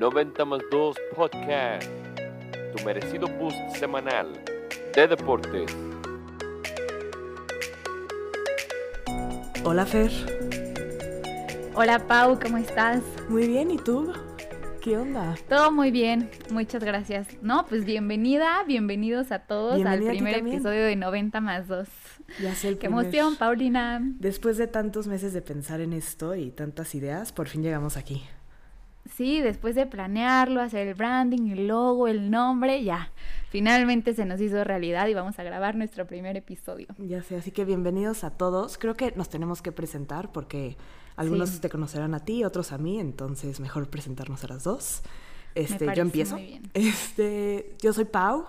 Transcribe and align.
90 0.00 0.46
más 0.46 0.62
2 0.70 0.96
Podcast, 1.14 1.86
tu 2.74 2.82
merecido 2.86 3.28
boost 3.38 3.58
semanal 3.76 4.32
de 4.94 5.06
deportes. 5.06 5.76
Hola 9.62 9.84
Fer. 9.84 10.10
Hola 11.74 11.98
Pau, 12.08 12.40
¿cómo 12.40 12.56
estás? 12.56 13.02
Muy 13.28 13.46
bien, 13.46 13.72
¿y 13.72 13.76
tú? 13.76 14.10
¿Qué 14.80 14.96
onda? 14.96 15.34
Todo 15.50 15.70
muy 15.70 15.90
bien, 15.90 16.30
muchas 16.50 16.82
gracias. 16.82 17.28
No, 17.42 17.66
pues 17.66 17.84
bienvenida, 17.84 18.64
bienvenidos 18.66 19.30
a 19.32 19.40
todos 19.40 19.84
al 19.84 20.02
primer 20.02 20.36
episodio 20.38 20.86
de 20.86 20.96
90 20.96 21.42
más 21.42 21.68
2. 21.68 21.86
Ya 22.40 22.54
sé 22.54 22.68
el 22.68 22.78
Qué 22.78 22.86
emoción, 22.86 23.36
Paulina. 23.36 24.00
Después 24.02 24.56
de 24.56 24.66
tantos 24.66 25.06
meses 25.08 25.34
de 25.34 25.42
pensar 25.42 25.82
en 25.82 25.92
esto 25.92 26.34
y 26.36 26.52
tantas 26.52 26.94
ideas, 26.94 27.32
por 27.32 27.48
fin 27.48 27.62
llegamos 27.62 27.98
aquí. 27.98 28.22
Sí, 29.20 29.42
después 29.42 29.74
de 29.74 29.84
planearlo, 29.84 30.62
hacer 30.62 30.88
el 30.88 30.94
branding, 30.94 31.50
el 31.50 31.66
logo, 31.66 32.08
el 32.08 32.30
nombre, 32.30 32.82
ya. 32.82 33.12
Finalmente 33.50 34.14
se 34.14 34.24
nos 34.24 34.40
hizo 34.40 34.64
realidad 34.64 35.08
y 35.08 35.12
vamos 35.12 35.38
a 35.38 35.42
grabar 35.42 35.76
nuestro 35.76 36.06
primer 36.06 36.38
episodio. 36.38 36.86
Ya 36.96 37.22
sé, 37.22 37.36
así 37.36 37.50
que 37.50 37.66
bienvenidos 37.66 38.24
a 38.24 38.30
todos. 38.30 38.78
Creo 38.78 38.94
que 38.94 39.12
nos 39.16 39.28
tenemos 39.28 39.60
que 39.60 39.72
presentar 39.72 40.32
porque 40.32 40.78
algunos 41.16 41.60
te 41.60 41.68
conocerán 41.68 42.14
a 42.14 42.20
ti, 42.20 42.44
otros 42.44 42.72
a 42.72 42.78
mí, 42.78 42.98
entonces 42.98 43.60
mejor 43.60 43.90
presentarnos 43.90 44.42
a 44.44 44.48
las 44.48 44.64
dos. 44.64 45.02
Este, 45.54 45.94
yo 45.94 46.00
empiezo. 46.00 46.38
Este, 46.72 47.76
yo 47.82 47.92
soy 47.92 48.06
Pau. 48.06 48.46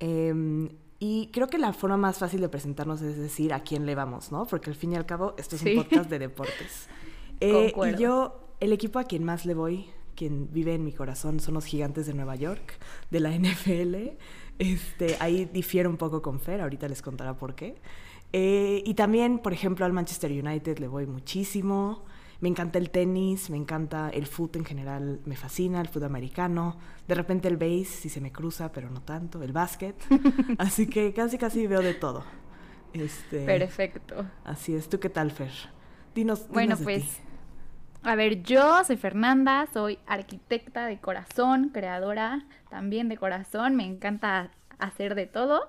Em, 0.00 0.68
y 0.98 1.30
creo 1.32 1.46
que 1.46 1.58
la 1.58 1.72
forma 1.72 1.96
más 1.96 2.18
fácil 2.18 2.40
de 2.40 2.48
presentarnos 2.48 3.02
es 3.02 3.18
decir 3.18 3.52
a 3.52 3.60
quién 3.60 3.86
le 3.86 3.94
vamos, 3.94 4.32
¿no? 4.32 4.46
Porque 4.46 4.68
al 4.68 4.74
fin 4.74 4.94
y 4.94 4.96
al 4.96 5.06
cabo 5.06 5.36
esto 5.38 5.54
es 5.54 5.62
un 5.62 5.76
podcast 5.76 6.10
de 6.10 6.18
deportes. 6.18 6.88
Eh, 7.44 7.74
y 7.74 8.00
yo 8.00 8.41
el 8.62 8.72
equipo 8.72 9.00
a 9.00 9.04
quien 9.04 9.24
más 9.24 9.44
le 9.44 9.54
voy, 9.54 9.86
quien 10.14 10.48
vive 10.52 10.74
en 10.74 10.84
mi 10.84 10.92
corazón, 10.92 11.40
son 11.40 11.54
los 11.54 11.64
gigantes 11.64 12.06
de 12.06 12.14
Nueva 12.14 12.36
York, 12.36 12.78
de 13.10 13.18
la 13.18 13.30
NFL. 13.36 14.16
Este, 14.60 15.16
ahí 15.18 15.50
difiero 15.52 15.90
un 15.90 15.96
poco 15.96 16.22
con 16.22 16.38
Fer, 16.38 16.60
ahorita 16.60 16.86
les 16.86 17.02
contará 17.02 17.34
por 17.36 17.56
qué. 17.56 17.74
Eh, 18.32 18.82
y 18.86 18.94
también, 18.94 19.40
por 19.40 19.52
ejemplo, 19.52 19.84
al 19.84 19.92
Manchester 19.92 20.30
United 20.30 20.78
le 20.78 20.86
voy 20.86 21.06
muchísimo. 21.06 22.04
Me 22.40 22.48
encanta 22.48 22.78
el 22.78 22.90
tenis, 22.90 23.50
me 23.50 23.56
encanta 23.56 24.10
el 24.10 24.26
fútbol 24.26 24.62
en 24.62 24.64
general, 24.64 25.20
me 25.26 25.34
fascina 25.34 25.80
el 25.80 25.88
fútbol 25.88 26.06
americano. 26.06 26.76
De 27.08 27.16
repente 27.16 27.48
el 27.48 27.56
base, 27.56 27.84
si 27.84 28.08
se 28.08 28.20
me 28.20 28.30
cruza, 28.30 28.70
pero 28.70 28.90
no 28.90 29.02
tanto, 29.02 29.42
el 29.42 29.52
básquet. 29.52 29.96
Así 30.58 30.86
que 30.86 31.12
casi, 31.12 31.36
casi 31.36 31.66
veo 31.66 31.82
de 31.82 31.94
todo. 31.94 32.22
Este, 32.92 33.44
Perfecto. 33.44 34.24
Así 34.44 34.74
es. 34.74 34.88
¿Tú 34.88 35.00
qué 35.00 35.08
tal, 35.08 35.32
Fer? 35.32 35.50
Dinos. 36.14 36.46
Bueno, 36.48 36.76
pues 36.76 37.20
a 38.04 38.16
ver, 38.16 38.42
yo 38.42 38.82
soy 38.84 38.96
Fernanda, 38.96 39.66
soy 39.72 39.98
arquitecta 40.06 40.86
de 40.86 40.98
corazón, 40.98 41.70
creadora 41.70 42.44
también 42.70 43.08
de 43.08 43.16
corazón, 43.16 43.76
me 43.76 43.84
encanta 43.84 44.50
hacer 44.78 45.14
de 45.14 45.26
todo. 45.26 45.68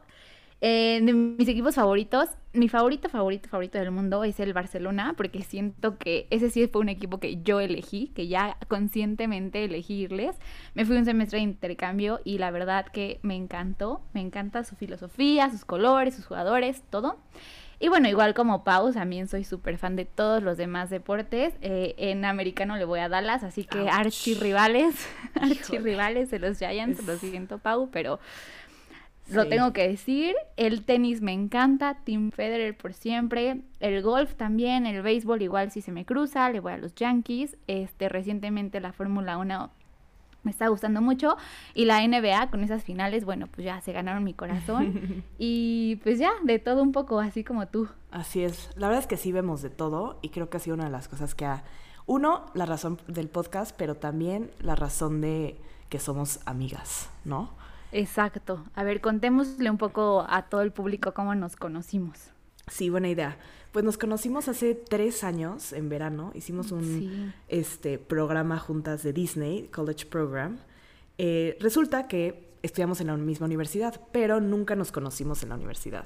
Eh, 0.65 1.01
de 1.03 1.11
mis 1.11 1.49
equipos 1.49 1.75
favoritos, 1.75 2.29
mi 2.53 2.69
favorito, 2.69 3.09
favorito, 3.09 3.49
favorito 3.49 3.77
del 3.79 3.91
mundo 3.91 4.23
es 4.23 4.39
el 4.39 4.53
Barcelona, 4.53 5.13
porque 5.17 5.43
siento 5.43 5.97
que 5.97 6.25
ese 6.29 6.49
sí 6.49 6.65
fue 6.67 6.81
un 6.81 6.87
equipo 6.87 7.19
que 7.19 7.43
yo 7.43 7.59
elegí, 7.59 8.07
que 8.15 8.29
ya 8.29 8.57
conscientemente 8.69 9.65
elegí 9.65 10.03
irles. 10.03 10.37
Me 10.73 10.85
fui 10.85 10.95
un 10.95 11.03
semestre 11.03 11.39
de 11.39 11.43
intercambio 11.43 12.21
y 12.23 12.37
la 12.37 12.49
verdad 12.49 12.85
que 12.85 13.19
me 13.23 13.35
encantó, 13.35 14.01
me 14.13 14.21
encanta 14.21 14.63
su 14.63 14.77
filosofía, 14.77 15.49
sus 15.51 15.65
colores, 15.65 16.15
sus 16.15 16.25
jugadores, 16.25 16.81
todo. 16.89 17.17
Y 17.83 17.89
bueno, 17.89 18.07
igual 18.07 18.33
como 18.33 18.63
Pau, 18.63 18.93
también 18.93 19.27
soy 19.27 19.43
súper 19.43 19.77
fan 19.77 19.97
de 19.97 20.05
todos 20.05 20.41
los 20.41 20.55
demás 20.55 20.89
deportes. 20.89 21.53
Eh, 21.59 21.95
en 21.97 22.23
americano 22.23 22.77
le 22.77 22.85
voy 22.85 23.01
a 23.01 23.09
Dallas, 23.09 23.43
así 23.43 23.65
que 23.65 23.89
archirrivales, 23.89 24.95
archirrivales 25.35 26.31
de 26.31 26.39
los 26.39 26.59
Giants, 26.59 27.05
lo 27.05 27.17
siento 27.17 27.57
Pau, 27.57 27.89
pero 27.91 28.21
lo 29.29 29.49
tengo 29.49 29.73
que 29.73 29.85
decir. 29.85 30.33
El 30.55 30.85
tenis 30.85 31.19
me 31.19 31.33
encanta, 31.33 31.97
Team 32.05 32.31
Federer 32.31 32.77
por 32.77 32.93
siempre. 32.93 33.59
El 33.81 34.01
golf 34.01 34.35
también, 34.35 34.85
el 34.85 35.01
béisbol 35.01 35.41
igual 35.41 35.69
si 35.69 35.81
se 35.81 35.91
me 35.91 36.05
cruza, 36.05 36.49
le 36.51 36.61
voy 36.61 36.71
a 36.71 36.77
los 36.77 36.95
Yankees. 36.95 37.57
Este, 37.67 38.07
recientemente 38.07 38.79
la 38.79 38.93
Fórmula 38.93 39.37
1 39.37 39.71
me 40.43 40.51
está 40.51 40.67
gustando 40.67 41.01
mucho. 41.01 41.37
Y 41.73 41.85
la 41.85 42.05
NBA 42.05 42.49
con 42.49 42.63
esas 42.63 42.83
finales, 42.83 43.25
bueno, 43.25 43.47
pues 43.47 43.65
ya 43.65 43.81
se 43.81 43.91
ganaron 43.91 44.23
mi 44.23 44.33
corazón. 44.33 45.23
y 45.37 45.97
pues 46.03 46.19
ya, 46.19 46.31
de 46.43 46.59
todo 46.59 46.83
un 46.83 46.91
poco, 46.91 47.19
así 47.19 47.43
como 47.43 47.67
tú. 47.67 47.87
Así 48.11 48.43
es. 48.43 48.69
La 48.75 48.87
verdad 48.87 49.01
es 49.01 49.07
que 49.07 49.17
sí 49.17 49.31
vemos 49.31 49.61
de 49.61 49.69
todo 49.69 50.19
y 50.21 50.29
creo 50.29 50.49
que 50.49 50.57
ha 50.57 50.59
sido 50.59 50.75
una 50.75 50.85
de 50.85 50.91
las 50.91 51.07
cosas 51.07 51.35
que 51.35 51.45
ha... 51.45 51.63
Uno, 52.05 52.45
la 52.53 52.65
razón 52.65 52.99
del 53.07 53.29
podcast, 53.29 53.73
pero 53.77 53.95
también 53.95 54.51
la 54.59 54.75
razón 54.75 55.21
de 55.21 55.57
que 55.87 55.99
somos 55.99 56.41
amigas, 56.45 57.09
¿no? 57.23 57.49
Exacto. 57.93 58.65
A 58.75 58.83
ver, 58.83 58.99
contémosle 58.99 59.69
un 59.69 59.77
poco 59.77 60.25
a 60.27 60.43
todo 60.43 60.61
el 60.61 60.71
público 60.71 61.13
cómo 61.13 61.33
nos 61.35 61.55
conocimos. 61.55 62.32
Sí, 62.67 62.89
buena 62.89 63.09
idea. 63.09 63.37
Pues 63.71 63.83
nos 63.83 63.97
conocimos 63.97 64.47
hace 64.47 64.75
tres 64.75 65.23
años, 65.23 65.73
en 65.73 65.89
verano. 65.89 66.31
Hicimos 66.35 66.71
un 66.71 67.33
este, 67.47 67.97
programa 67.97 68.59
juntas 68.59 69.01
de 69.03 69.13
Disney, 69.13 69.67
College 69.73 70.05
Program. 70.05 70.59
Eh, 71.17 71.57
resulta 71.59 72.07
que 72.07 72.53
estudiamos 72.61 73.01
en 73.01 73.07
la 73.07 73.17
misma 73.17 73.47
universidad, 73.47 73.99
pero 74.11 74.39
nunca 74.39 74.75
nos 74.75 74.91
conocimos 74.91 75.43
en 75.43 75.49
la 75.49 75.55
universidad. 75.55 76.05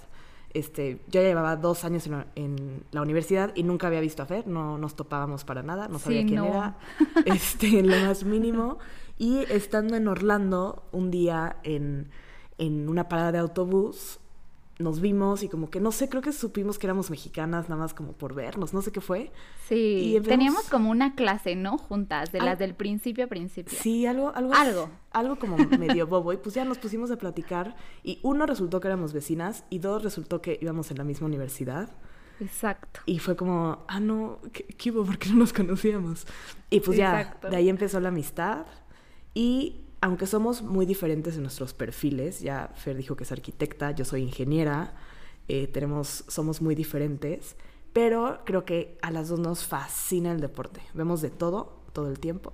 Este, 0.54 1.02
yo 1.08 1.22
ya 1.22 1.28
llevaba 1.28 1.56
dos 1.58 1.84
años 1.84 2.10
en 2.36 2.84
la, 2.92 3.02
universidad 3.02 3.52
y 3.54 3.64
nunca 3.64 3.88
había 3.88 4.00
visto 4.00 4.24
a 4.24 4.26
Fer, 4.26 4.48
no 4.48 4.78
nos 4.78 4.96
topábamos 4.96 5.44
para 5.44 5.62
nada, 5.62 5.88
no 5.88 6.00
sabía 6.00 6.26
quién 6.26 6.44
era, 6.46 6.78
este, 7.26 7.80
en 7.80 7.90
lo 7.90 7.98
más 7.98 8.24
mínimo. 8.24 8.80
Y 9.18 9.40
estando 9.50 9.96
en 9.96 10.08
Orlando, 10.08 10.88
un 10.92 11.12
día 11.12 11.58
en, 11.64 12.10
en 12.58 12.88
una 12.88 13.10
parada 13.10 13.34
de 13.34 13.40
autobús, 13.40 14.20
nos 14.80 15.02
vimos 15.02 15.44
y 15.44 15.50
como 15.50 15.70
que 15.70 15.80
no 15.80 15.92
sé, 15.92 16.08
creo 16.08 16.22
que 16.22 16.32
supimos 16.32 16.78
que 16.78 16.88
éramos 16.88 17.10
mexicanas 17.10 17.68
nada 17.68 17.82
más 17.82 17.94
como 17.94 18.14
por 18.14 18.36
vernos, 18.36 18.74
no 18.74 18.82
sé 18.82 18.92
qué 18.92 19.02
fue. 19.02 19.32
Sí, 19.68 20.20
teníamos 20.24 20.70
como 20.70 20.92
una 20.92 21.16
clase, 21.16 21.56
¿no? 21.56 21.78
Juntas, 21.78 22.32
de 22.32 22.42
las 22.42 22.60
del 22.60 22.76
principio 22.76 23.26
a 23.26 23.28
principio. 23.28 23.78
Sí, 23.80 24.06
algo, 24.06 24.32
algo, 24.36 24.54
algo, 24.54 24.90
algo 25.12 25.40
como 25.40 25.58
medio 25.80 26.06
bobo 26.08 26.34
y 26.34 26.38
pues 26.38 26.56
ya 26.56 26.64
nos 26.64 26.78
pusimos 26.78 27.10
a 27.12 27.18
platicar 27.18 27.76
y 28.04 28.20
uno 28.24 28.46
resultó 28.46 28.80
que 28.80 28.88
éramos 28.88 29.14
vecinas 29.14 29.64
y 29.70 29.80
dos 29.80 30.04
resultó 30.04 30.42
que 30.42 30.60
íbamos 30.62 30.92
en 30.92 30.98
la 30.98 31.04
misma 31.04 31.28
universidad. 31.28 31.90
Exacto. 32.40 33.00
Y 33.08 33.18
fue 33.18 33.36
como, 33.36 33.84
ah, 33.88 34.00
no, 34.00 34.40
¿qué, 34.54 34.64
qué 34.64 34.92
hubo? 34.92 35.04
¿Por 35.04 35.18
qué 35.18 35.30
no 35.30 35.38
nos 35.38 35.54
conocíamos? 35.54 36.28
Y 36.70 36.82
pues 36.82 36.98
ya, 36.98 37.36
de 37.50 37.56
ahí 37.56 37.68
empezó 37.68 38.00
la 38.00 38.10
amistad 38.10 38.68
y 39.34 39.87
aunque 40.02 40.28
somos 40.28 40.62
muy 40.62 40.86
diferentes 40.86 41.36
en 41.36 41.44
nuestros 41.44 41.74
perfiles, 41.74 42.42
ya 42.42 42.72
Fer 42.76 42.98
dijo 42.98 43.16
que 43.16 43.24
es 43.24 43.32
arquitecta, 43.32 43.92
yo 43.92 44.06
soy 44.06 44.22
ingeniera, 44.22 44.94
eh, 45.48 45.68
tenemos, 45.68 46.24
somos 46.28 46.62
muy 46.62 46.76
diferentes, 46.76 47.56
pero 47.94 48.42
creo 48.46 48.64
que 48.66 48.98
a 49.02 49.12
las 49.12 49.30
dos 49.30 49.40
nos 49.40 49.64
fascina 49.64 50.32
el 50.32 50.40
deporte. 50.40 50.82
Vemos 50.94 51.22
de 51.22 51.30
todo, 51.30 51.82
todo 51.94 52.10
el 52.10 52.20
tiempo. 52.20 52.54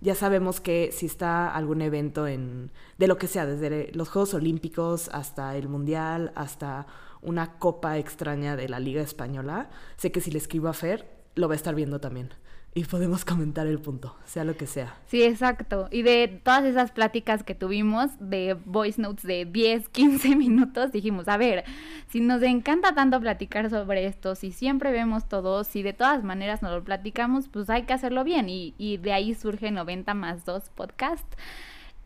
Ya 0.00 0.14
sabemos 0.14 0.62
que 0.62 0.90
si 0.92 1.04
está 1.04 1.54
algún 1.54 1.82
evento 1.82 2.26
en, 2.26 2.70
de 2.96 3.06
lo 3.06 3.18
que 3.18 3.26
sea, 3.26 3.44
desde 3.44 3.92
los 3.92 4.08
Juegos 4.08 4.32
Olímpicos 4.32 5.10
hasta 5.12 5.56
el 5.56 5.68
Mundial, 5.68 6.32
hasta 6.34 6.86
una 7.20 7.58
copa 7.58 7.98
extraña 7.98 8.56
de 8.56 8.70
la 8.70 8.80
Liga 8.80 9.02
Española, 9.02 9.68
sé 9.98 10.10
que 10.10 10.22
si 10.22 10.30
le 10.30 10.38
escribo 10.38 10.68
a 10.68 10.72
Fer, 10.72 11.06
lo 11.34 11.48
va 11.48 11.54
a 11.54 11.56
estar 11.56 11.74
viendo 11.74 12.00
también 12.00 12.30
y 12.72 12.84
podemos 12.84 13.24
comentar 13.24 13.66
el 13.66 13.80
punto, 13.80 14.16
sea 14.24 14.44
lo 14.44 14.56
que 14.56 14.66
sea. 14.66 14.94
Sí, 15.06 15.24
exacto. 15.24 15.88
Y 15.90 16.02
de 16.02 16.28
todas 16.28 16.64
esas 16.64 16.92
pláticas 16.92 17.42
que 17.42 17.56
tuvimos 17.56 18.10
de 18.20 18.56
voice 18.64 19.02
notes 19.02 19.24
de 19.24 19.44
10, 19.44 19.88
15 19.88 20.36
minutos, 20.36 20.92
dijimos, 20.92 21.26
a 21.26 21.36
ver, 21.36 21.64
si 22.08 22.20
nos 22.20 22.42
encanta 22.42 22.94
tanto 22.94 23.18
platicar 23.20 23.70
sobre 23.70 24.06
esto, 24.06 24.36
si 24.36 24.52
siempre 24.52 24.92
vemos 24.92 25.28
todo, 25.28 25.64
si 25.64 25.82
de 25.82 25.92
todas 25.92 26.22
maneras 26.22 26.62
nos 26.62 26.72
lo 26.72 26.84
platicamos, 26.84 27.48
pues 27.48 27.68
hay 27.70 27.82
que 27.82 27.92
hacerlo 27.92 28.22
bien. 28.22 28.48
Y, 28.48 28.74
y 28.78 28.98
de 28.98 29.12
ahí 29.12 29.34
surge 29.34 29.72
90 29.72 30.14
más 30.14 30.44
2 30.44 30.70
podcast. 30.70 31.26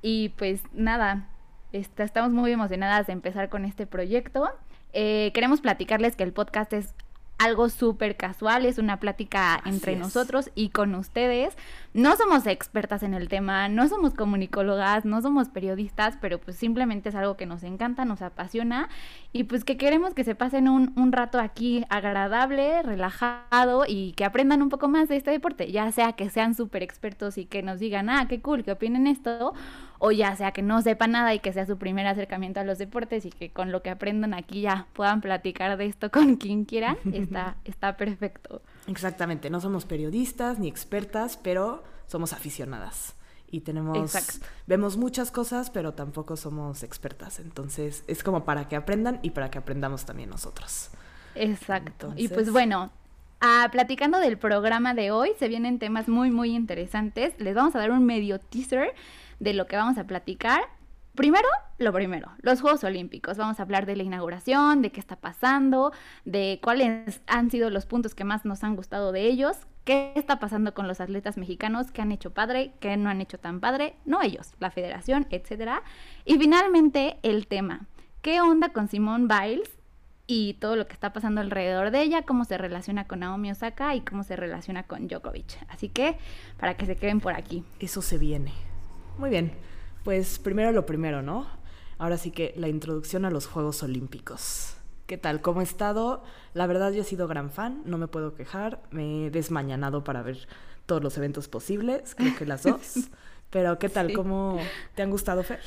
Y 0.01 0.31
pues 0.31 0.63
nada, 0.73 1.29
estamos 1.73 2.33
muy 2.33 2.53
emocionadas 2.53 3.07
de 3.07 3.13
empezar 3.13 3.51
con 3.51 3.67
este 3.67 3.87
proyecto. 3.87 4.51
Eh, 4.95 5.31
queremos 5.35 5.61
platicarles 5.61 6.17
que 6.17 6.23
el 6.23 6.33
podcast 6.33 6.73
es 6.73 6.95
algo 7.45 7.69
súper 7.69 8.17
casual, 8.17 8.65
es 8.65 8.79
una 8.79 8.99
plática 8.99 9.61
entre 9.67 9.97
nosotros 9.97 10.51
y 10.55 10.71
con 10.71 10.95
ustedes. 10.95 11.55
No 11.95 12.17
somos 12.17 12.49
expertas 12.49 13.05
en 13.05 13.15
el 13.15 13.29
tema, 13.29 13.69
no 13.69 13.87
somos 13.87 14.15
comunicólogas, 14.15 15.05
no 15.05 15.23
somos 15.23 15.49
periodistas, 15.49 16.19
pero 16.21 16.41
pues 16.41 16.57
simplemente 16.57 17.11
es 17.11 17.15
algo 17.15 17.37
que 17.37 17.47
nos 17.47 17.63
encanta, 17.63 18.05
nos 18.05 18.21
apasiona 18.21 18.89
y 19.33 19.45
pues 19.45 19.63
que 19.63 19.77
queremos 19.77 20.13
que 20.13 20.25
se 20.25 20.35
pasen 20.35 20.69
un, 20.69 20.93
un 20.97 21.13
rato 21.13 21.39
aquí 21.39 21.85
agradable, 21.91 22.83
relajado 22.83 23.85
y 23.87 24.11
que 24.17 24.25
aprendan 24.25 24.61
un 24.61 24.71
poco 24.71 24.89
más 24.89 25.09
de 25.09 25.15
este 25.15 25.31
deporte, 25.31 25.71
ya 25.71 25.93
sea 25.93 26.15
que 26.15 26.31
sean 26.31 26.57
súper 26.57 26.83
expertos 26.83 27.39
y 27.39 27.47
que 27.47 27.63
nos 27.63 27.79
digan, 27.79 28.11
ah, 28.11 28.27
qué 28.29 28.43
cool, 28.43 28.65
que 28.65 28.73
opinen 28.73 29.07
esto, 29.07 29.55
o 30.01 30.11
ya 30.11 30.35
sea 30.35 30.51
que 30.51 30.63
no 30.63 30.83
sepan 30.83 31.13
nada 31.13 31.33
y 31.33 31.39
que 31.39 31.53
sea 31.53 31.65
su 31.65 31.79
primer 31.79 32.09
acercamiento 32.09 32.59
a 32.59 32.65
los 32.65 32.79
deportes 32.79 33.25
y 33.25 33.31
que 33.31 33.51
con 33.51 33.71
lo 33.71 33.83
que 33.83 33.91
aprendan 33.91 34.35
aquí 34.35 34.63
ya 34.63 34.89
puedan 34.95 35.21
platicar 35.21 35.77
de 35.77 35.87
esto 35.87 36.11
con 36.11 36.35
quien 36.39 36.65
quieran, 36.65 36.97
está, 37.13 37.55
está 37.65 37.97
perfecto. 37.97 38.63
Exactamente, 38.87 39.51
no 39.51 39.61
somos 39.61 39.85
periodistas 39.85 40.59
ni 40.59 40.69
expertas, 40.69 41.39
pero 41.43 41.83
somos 42.07 42.33
aficionadas. 42.33 43.15
y 43.51 43.61
tenemos 43.61 44.13
vemos 44.67 44.97
muchas 44.97 45.31
cosas, 45.31 45.71
pero 45.71 45.95
tampoco 45.95 46.37
somos 46.37 46.83
expertas, 46.83 47.39
entonces 47.39 48.03
es 48.09 48.25
como 48.25 48.45
para 48.45 48.67
que 48.67 48.75
aprendan 48.75 49.21
y 49.23 49.31
para 49.31 49.51
que 49.51 49.59
aprendamos 49.59 50.05
también 50.05 50.29
nosotros. 50.31 50.91
Exacto. 51.37 52.13
Y 52.17 52.29
pues 52.29 52.51
bueno, 52.51 52.91
ah, 53.41 53.69
platicando 53.71 54.19
del 54.19 54.39
programa 54.39 54.95
de 54.95 55.11
hoy, 55.13 55.33
se 55.39 55.49
vienen 55.49 55.79
temas 55.79 56.09
muy 56.09 56.31
muy 56.31 56.55
interesantes. 56.55 57.35
Les 57.39 57.55
vamos 57.55 57.75
a 57.77 57.79
dar 57.79 57.91
un 57.91 58.05
medio 58.05 58.41
teaser 58.41 58.93
de 59.41 59.55
lo 59.55 59.67
que 59.67 59.77
vamos 59.77 59.99
a 59.99 60.05
platicar. 60.05 60.63
Primero, 61.15 61.49
lo 61.79 61.93
primero, 61.93 62.33
los 62.43 62.61
Juegos 62.61 62.83
Olímpicos. 62.83 63.37
Vamos 63.37 63.61
a 63.61 63.63
hablar 63.63 63.87
de 63.87 63.95
la 63.95 64.03
inauguración, 64.03 64.83
de 64.83 64.91
qué 64.91 64.99
está 64.99 65.15
pasando, 65.15 65.93
de 66.25 66.59
cuáles 66.61 67.21
han 67.29 67.53
sido 67.53 67.71
los 67.71 67.87
puntos 67.87 68.17
que 68.17 68.25
más 68.25 68.45
nos 68.45 68.65
han 68.65 68.75
gustado 68.75 69.13
de 69.13 69.23
ellos, 69.27 69.57
qué 69.85 70.13
está 70.17 70.41
pasando 70.41 70.75
con 70.75 70.89
los 70.89 71.01
atletas 71.01 71.37
mexicanos, 71.37 71.93
qué 71.93 72.03
han 72.03 72.11
hecho 72.11 72.33
padre, 72.33 72.73
qué 72.81 72.97
no 72.97 73.11
han 73.11 73.21
hecho 73.21 73.39
tan 73.39 73.61
padre, 73.61 73.95
no 74.05 74.23
ellos, 74.23 74.55
la 74.59 74.73
federación, 74.73 75.29
etcétera. 75.31 75.85
Y 76.25 76.37
finalmente, 76.37 77.19
el 77.23 77.47
tema. 77.47 77.87
¿Qué 78.21 78.41
onda 78.41 78.71
con 78.71 78.89
Simone 78.89 79.29
Biles 79.29 79.71
y 80.27 80.55
todo 80.55 80.75
lo 80.75 80.89
que 80.89 80.95
está 80.95 81.13
pasando 81.13 81.41
alrededor 81.41 81.93
de 81.93 82.03
ella, 82.03 82.23
cómo 82.23 82.45
se 82.45 82.59
relaciona 82.59 83.07
con 83.07 83.21
Naomi 83.21 83.53
Osaka 83.53 83.95
y 83.95 84.01
cómo 84.01 84.25
se 84.25 84.35
relaciona 84.35 84.83
con 84.83 85.07
Djokovic? 85.07 85.59
Así 85.69 85.91
que, 85.91 86.17
para 86.59 86.77
que 86.77 86.87
se 86.87 86.97
queden 86.97 87.21
por 87.21 87.35
aquí. 87.35 87.63
Eso 87.79 88.03
se 88.03 88.19
viene. 88.19 88.53
Muy 89.17 89.31
bien. 89.31 89.53
Pues 90.05 90.39
primero 90.39 90.71
lo 90.71 90.85
primero, 90.85 91.23
¿no? 91.23 91.47
Ahora 91.97 92.19
sí 92.19 92.31
que 92.31 92.53
la 92.57 92.69
introducción 92.69 93.25
a 93.25 93.31
los 93.31 93.47
Juegos 93.47 93.83
Olímpicos. 93.83 94.77
¿Qué 95.07 95.17
tal? 95.17 95.41
¿Cómo 95.41 95.63
he 95.63 95.65
estado? 95.65 96.23
La 96.53 96.67
verdad 96.67 96.93
yo 96.93 97.01
he 97.01 97.05
sido 97.05 97.27
gran 97.27 97.51
fan, 97.51 97.81
no 97.87 97.97
me 97.97 98.07
puedo 98.07 98.35
quejar, 98.35 98.83
me 98.91 99.27
he 99.27 99.31
desmañanado 99.31 100.05
para 100.05 100.23
ver 100.23 100.47
todos 100.85 101.03
los 101.03 101.17
eventos 101.17 101.49
posibles, 101.49 102.15
creo 102.15 102.37
que 102.37 102.45
las 102.45 102.65
dos. 102.65 102.97
Pero 103.51 103.79
¿qué 103.79 103.89
tal? 103.89 104.13
¿Cómo 104.13 104.59
te 104.95 105.01
han 105.01 105.11
gustado, 105.11 105.43
Fer? 105.43 105.61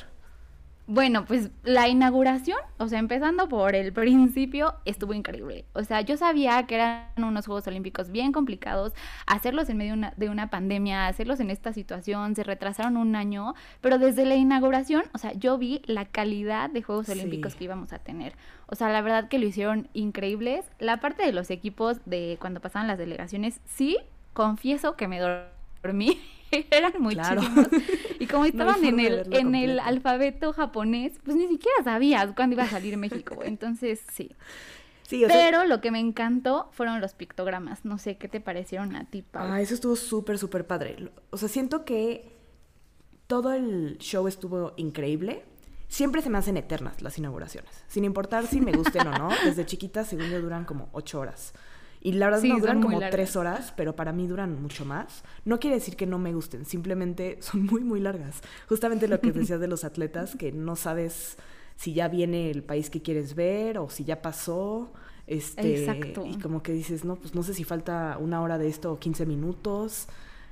Bueno, 0.89 1.25
pues 1.25 1.49
la 1.63 1.89
inauguración, 1.89 2.59
o 2.77 2.87
sea, 2.87 2.99
empezando 2.99 3.49
por 3.49 3.75
el 3.75 3.91
principio, 3.91 4.75
estuvo 4.85 5.13
increíble. 5.13 5.65
O 5.73 5.83
sea, 5.83 5.99
yo 5.99 6.15
sabía 6.15 6.65
que 6.65 6.75
eran 6.75 7.09
unos 7.17 7.45
Juegos 7.45 7.67
Olímpicos 7.67 8.09
bien 8.09 8.31
complicados, 8.31 8.93
hacerlos 9.25 9.69
en 9.69 9.75
medio 9.75 9.95
de 10.15 10.29
una, 10.29 10.49
pandemia, 10.49 11.07
hacerlos 11.07 11.41
en 11.41 11.49
esta 11.49 11.73
situación, 11.73 12.35
se 12.35 12.43
retrasaron 12.45 12.95
un 12.95 13.17
año, 13.17 13.53
pero 13.81 13.97
desde 13.97 14.25
la 14.25 14.35
inauguración, 14.35 15.03
o 15.13 15.17
sea, 15.17 15.33
yo 15.33 15.57
vi 15.57 15.81
la 15.87 16.05
calidad 16.05 16.69
de 16.69 16.81
Juegos 16.81 17.09
Olímpicos 17.09 17.55
que 17.55 17.65
íbamos 17.65 17.91
a 17.91 17.99
tener. 17.99 18.37
O 18.67 18.75
sea, 18.75 18.87
la 18.87 19.01
verdad 19.01 19.27
que 19.27 19.39
lo 19.39 19.45
hicieron 19.45 19.89
increíbles. 19.91 20.65
La 20.79 21.01
parte 21.01 21.25
de 21.25 21.33
los 21.33 21.49
equipos 21.49 21.99
de 22.05 22.37
cuando 22.39 22.61
pasaban 22.61 22.87
las 22.87 22.97
delegaciones, 22.97 23.59
sí, 23.65 23.97
confieso 24.31 24.95
que 24.95 25.09
me 25.09 25.19
dormí 25.19 26.17
eran 26.71 26.93
muchísimos. 26.99 27.67
Y 28.19 28.27
como 28.27 28.45
estaban 28.45 28.83
en 28.83 28.99
el, 28.99 29.33
en 29.33 29.55
el 29.55 29.79
alfabeto 29.79 30.53
japonés, 30.53 31.13
pues 31.23 31.37
ni 31.37 31.47
siquiera 31.47 31.83
sabías 31.83 32.33
cuándo 32.35 32.55
iba 32.55 32.63
a 32.63 32.69
salir 32.69 32.97
México. 32.97 33.39
Entonces, 33.43 34.01
sí. 34.11 34.35
Pero 35.09 35.65
lo 35.65 35.79
que 35.79 35.91
me 35.91 35.99
encantó 35.99 36.69
fueron 36.71 36.99
los 36.99 37.13
pictogramas. 37.13 37.85
No 37.85 37.97
sé 37.97 38.17
qué 38.17 38.27
te 38.27 38.41
parecieron 38.41 38.95
a 38.95 39.05
ti, 39.05 39.21
Pau? 39.21 39.47
Ah, 39.49 39.61
eso 39.61 39.73
estuvo 39.73 39.95
súper, 39.95 40.37
súper 40.37 40.67
padre. 40.67 41.11
O 41.29 41.37
sea, 41.37 41.47
siento 41.47 41.85
que 41.85 42.29
todo 43.27 43.53
el 43.53 43.97
show 43.99 44.27
estuvo 44.27 44.73
increíble. 44.75 45.45
Siempre 45.87 46.21
se 46.21 46.29
me 46.29 46.37
hacen 46.37 46.57
eternas 46.57 47.01
las 47.01 47.17
inauguraciones. 47.17 47.71
Sin 47.87 48.03
importar 48.03 48.47
si 48.47 48.59
me 48.59 48.73
gusten 48.73 49.07
o 49.07 49.11
no. 49.17 49.29
Desde 49.45 49.65
chiquita, 49.65 50.03
según 50.03 50.29
yo, 50.29 50.41
duran 50.41 50.65
como 50.65 50.89
ocho 50.91 51.19
horas. 51.21 51.53
Y 52.07 52.13
la 52.13 52.27
verdad 52.27 52.41
no 52.43 52.59
duran 52.59 52.81
como 52.81 52.99
tres 52.99 53.35
horas, 53.35 53.73
pero 53.75 53.93
para 53.93 54.13
mí 54.13 54.27
duran 54.27 54.61
mucho 54.61 54.85
más. 54.85 55.25
No 55.43 55.59
quiere 55.59 55.75
decir 55.75 55.97
que 55.97 56.05
no 56.05 56.17
me 56.17 56.33
gusten, 56.33 56.63
simplemente 56.63 57.37
son 57.41 57.65
muy, 57.65 57.83
muy 57.83 57.99
largas. 57.99 58.39
Justamente 58.69 59.09
lo 59.09 59.19
que 59.19 59.33
decías 59.33 59.59
de 59.59 59.67
los 59.67 59.83
atletas, 59.83 60.37
que 60.37 60.53
no 60.53 60.77
sabes 60.77 61.35
si 61.75 61.93
ya 61.93 62.07
viene 62.07 62.49
el 62.49 62.63
país 62.63 62.89
que 62.89 63.01
quieres 63.01 63.35
ver 63.35 63.77
o 63.77 63.89
si 63.89 64.05
ya 64.05 64.21
pasó. 64.21 64.93
Este, 65.27 65.81
Exacto. 65.81 66.25
Y 66.25 66.37
como 66.39 66.63
que 66.63 66.71
dices, 66.71 67.03
no, 67.03 67.17
pues 67.17 67.35
no 67.35 67.43
sé 67.43 67.53
si 67.53 67.65
falta 67.65 68.17
una 68.21 68.41
hora 68.41 68.57
de 68.57 68.69
esto 68.69 68.93
o 68.93 68.99
15 68.99 69.25
minutos. 69.25 70.07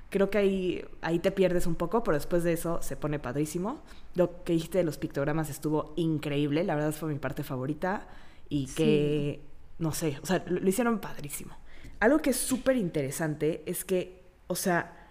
Creo 0.10 0.30
que 0.30 0.40
ahí, 0.40 0.86
ahí 1.00 1.19
te 1.19 1.31
pierdes 1.31 1.68
un 1.68 1.75
poco, 1.75 2.04
pero 2.04 2.18
después 2.18 2.44
de 2.44 2.51
eso 2.51 2.81
se 2.81 2.98
pone 2.98 3.18
padrísimo. 3.18 3.81
Lo 4.13 4.44
que 4.44 4.51
dijiste 4.51 4.80
de 4.80 4.84
los 4.84 4.98
pictogramas 4.98 5.50
estuvo 5.50 5.94
increíble, 5.96 6.66
la 6.66 6.75
verdad 6.75 6.92
fue 6.92 7.13
mi 7.13 7.18
parte 7.18 7.44
favorita. 7.44 8.10
Y 8.50 8.68
que 8.68 9.42
no 9.77 9.92
sé, 9.92 10.18
o 10.22 10.25
sea, 10.25 10.44
lo, 10.48 10.68
hicieron 10.68 11.00
padrísimo. 11.00 11.56
Algo 12.00 12.19
que 12.19 12.31
es 12.31 12.38
súper 12.38 12.77
interesante 12.77 13.63
es 13.66 13.86
que, 13.86 14.24
o 14.48 14.56
sea, 14.56 15.07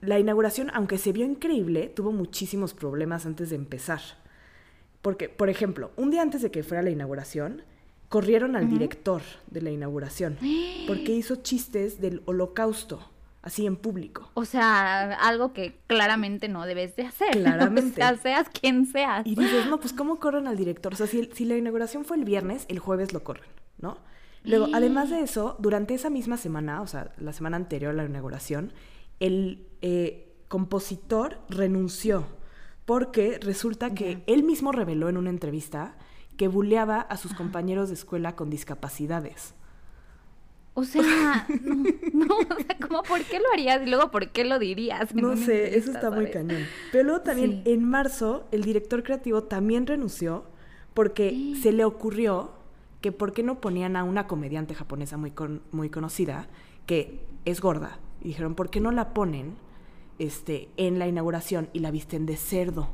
la 0.00 0.18
inauguración, 0.18 0.70
aunque 0.74 0.98
se 0.98 1.12
vio 1.12 1.24
increíble, 1.24 1.92
tuvo 1.94 2.12
muchísimos 2.12 2.74
problemas 2.74 3.26
antes 3.26 3.50
de 3.50 3.56
empezar. 3.56 4.00
Porque, 5.00 5.28
por 5.28 5.48
ejemplo, 5.48 5.92
un 5.96 6.10
día 6.10 6.22
antes 6.22 6.42
de 6.42 6.50
que 6.50 6.62
fuera 6.62 6.82
la 6.82 6.90
inauguración, 6.90 7.62
corrieron 8.08 8.56
al 8.56 8.68
director 8.68 9.22
de 9.50 9.62
la 9.62 9.70
inauguración 9.70 10.38
porque 10.86 11.12
hizo 11.12 11.36
chistes 11.36 12.00
del 12.00 12.22
holocausto, 12.26 13.10
así 13.42 13.66
en 13.66 13.76
público. 13.76 14.30
O 14.34 14.44
sea, 14.44 15.14
algo 15.14 15.52
que 15.52 15.78
claramente 15.86 16.48
no 16.48 16.66
debes 16.66 16.94
de 16.96 17.04
hacer. 17.04 17.30
Claramente. 17.30 17.92
O 17.92 17.94
sea, 17.94 18.16
seas 18.16 18.48
quien 18.48 18.86
seas. 18.86 19.26
Y 19.26 19.34
dices, 19.34 19.66
no, 19.66 19.80
pues 19.80 19.92
¿cómo 19.92 20.18
corren 20.18 20.46
al 20.46 20.56
director? 20.56 20.92
O 20.92 20.96
sea, 20.96 21.06
si, 21.06 21.30
si 21.32 21.44
la 21.44 21.56
inauguración 21.56 22.04
fue 22.04 22.16
el 22.16 22.24
viernes, 22.24 22.66
el 22.68 22.78
jueves 22.78 23.12
lo 23.12 23.24
corren. 23.24 23.48
¿No? 23.82 23.98
Luego, 24.44 24.68
además 24.72 25.10
de 25.10 25.20
eso, 25.20 25.56
durante 25.60 25.94
esa 25.94 26.10
misma 26.10 26.36
semana, 26.36 26.82
o 26.82 26.86
sea, 26.86 27.12
la 27.18 27.32
semana 27.32 27.56
anterior 27.56 27.92
a 27.92 27.96
la 27.96 28.04
inauguración, 28.04 28.72
el 29.20 29.66
eh, 29.82 30.34
compositor 30.48 31.38
renunció 31.48 32.26
porque 32.84 33.38
resulta 33.40 33.94
que 33.94 34.24
él 34.26 34.42
mismo 34.42 34.72
reveló 34.72 35.08
en 35.08 35.16
una 35.16 35.30
entrevista 35.30 35.94
que 36.36 36.48
buleaba 36.48 37.00
a 37.00 37.16
sus 37.16 37.34
compañeros 37.34 37.88
de 37.88 37.94
escuela 37.94 38.34
con 38.34 38.50
discapacidades. 38.50 39.54
O 40.74 40.84
sea, 40.84 41.46
no, 42.12 42.36
o 42.36 42.56
sea, 42.56 42.76
¿cómo, 42.80 43.02
¿por 43.02 43.22
qué 43.24 43.38
lo 43.38 43.44
harías 43.52 43.82
y 43.86 43.90
luego 43.90 44.10
por 44.10 44.30
qué 44.30 44.44
lo 44.44 44.58
dirías? 44.58 45.14
No 45.14 45.36
sé, 45.36 45.76
eso 45.76 45.92
está 45.92 46.10
muy 46.10 46.30
cañón. 46.30 46.62
Pero 46.90 47.04
luego 47.04 47.20
también 47.20 47.62
en 47.66 47.84
marzo 47.84 48.48
el 48.50 48.64
director 48.64 49.02
creativo 49.02 49.44
también 49.44 49.86
renunció 49.86 50.46
porque 50.94 51.54
se 51.60 51.72
le 51.72 51.84
ocurrió 51.84 52.61
que 53.02 53.12
por 53.12 53.34
qué 53.34 53.42
no 53.42 53.60
ponían 53.60 53.96
a 53.96 54.04
una 54.04 54.26
comediante 54.26 54.74
japonesa 54.74 55.18
muy, 55.18 55.34
muy 55.72 55.90
conocida 55.90 56.48
que 56.86 57.20
es 57.44 57.60
gorda. 57.60 57.98
Y 58.22 58.28
dijeron, 58.28 58.54
¿por 58.54 58.70
qué 58.70 58.80
no 58.80 58.92
la 58.92 59.12
ponen 59.12 59.56
este, 60.18 60.70
en 60.78 60.98
la 60.98 61.06
inauguración 61.06 61.68
y 61.74 61.80
la 61.80 61.90
visten 61.90 62.24
de 62.24 62.36
cerdo? 62.36 62.88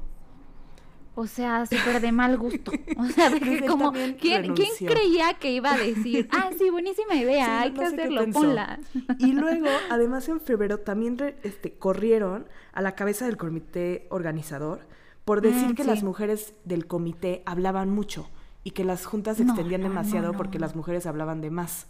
O 1.15 1.27
sea, 1.27 1.67
súper 1.67 2.01
de 2.01 2.13
mal 2.13 2.39
gusto. 2.39 2.71
O 2.97 3.05
sea, 3.07 3.31
como, 3.67 3.93
¿quién, 4.21 4.55
creía 4.87 5.35
que 5.35 5.51
iba 5.51 5.73
a 5.73 5.77
decir, 5.77 6.29
ah, 6.33 6.51
sí, 6.57 6.71
buenísima 6.71 7.17
idea, 7.17 7.61
hay 7.61 7.73
que 7.73 7.83
hacerlo, 7.83 8.25
ponla? 8.33 8.79
Y 9.19 9.33
luego, 9.33 9.67
además 9.91 10.29
en 10.29 10.41
febrero, 10.41 10.79
también 10.79 11.17
este, 11.43 11.73
corrieron 11.73 12.47
a 12.73 12.83
la 12.83 12.95
cabeza 12.95 13.27
del 13.27 13.37
comité 13.37 14.07
organizador 14.11 14.87
por 15.25 15.43
decir 15.43 15.73
mm, 15.73 15.75
que 15.75 15.85
las 15.85 16.03
mujeres 16.03 16.55
del 16.65 16.87
comité 16.87 17.43
hablaban 17.45 17.91
mucho 17.91 18.31
y 18.69 18.71
que 18.73 18.85
las 18.85 19.07
juntas 19.07 19.39
se 19.39 19.45
extendían 19.45 19.81
demasiado 19.81 20.35
porque 20.35 20.59
las 20.59 20.77
mujeres 20.77 21.07
hablaban 21.07 21.41
de 21.41 21.51
más. 21.51 21.87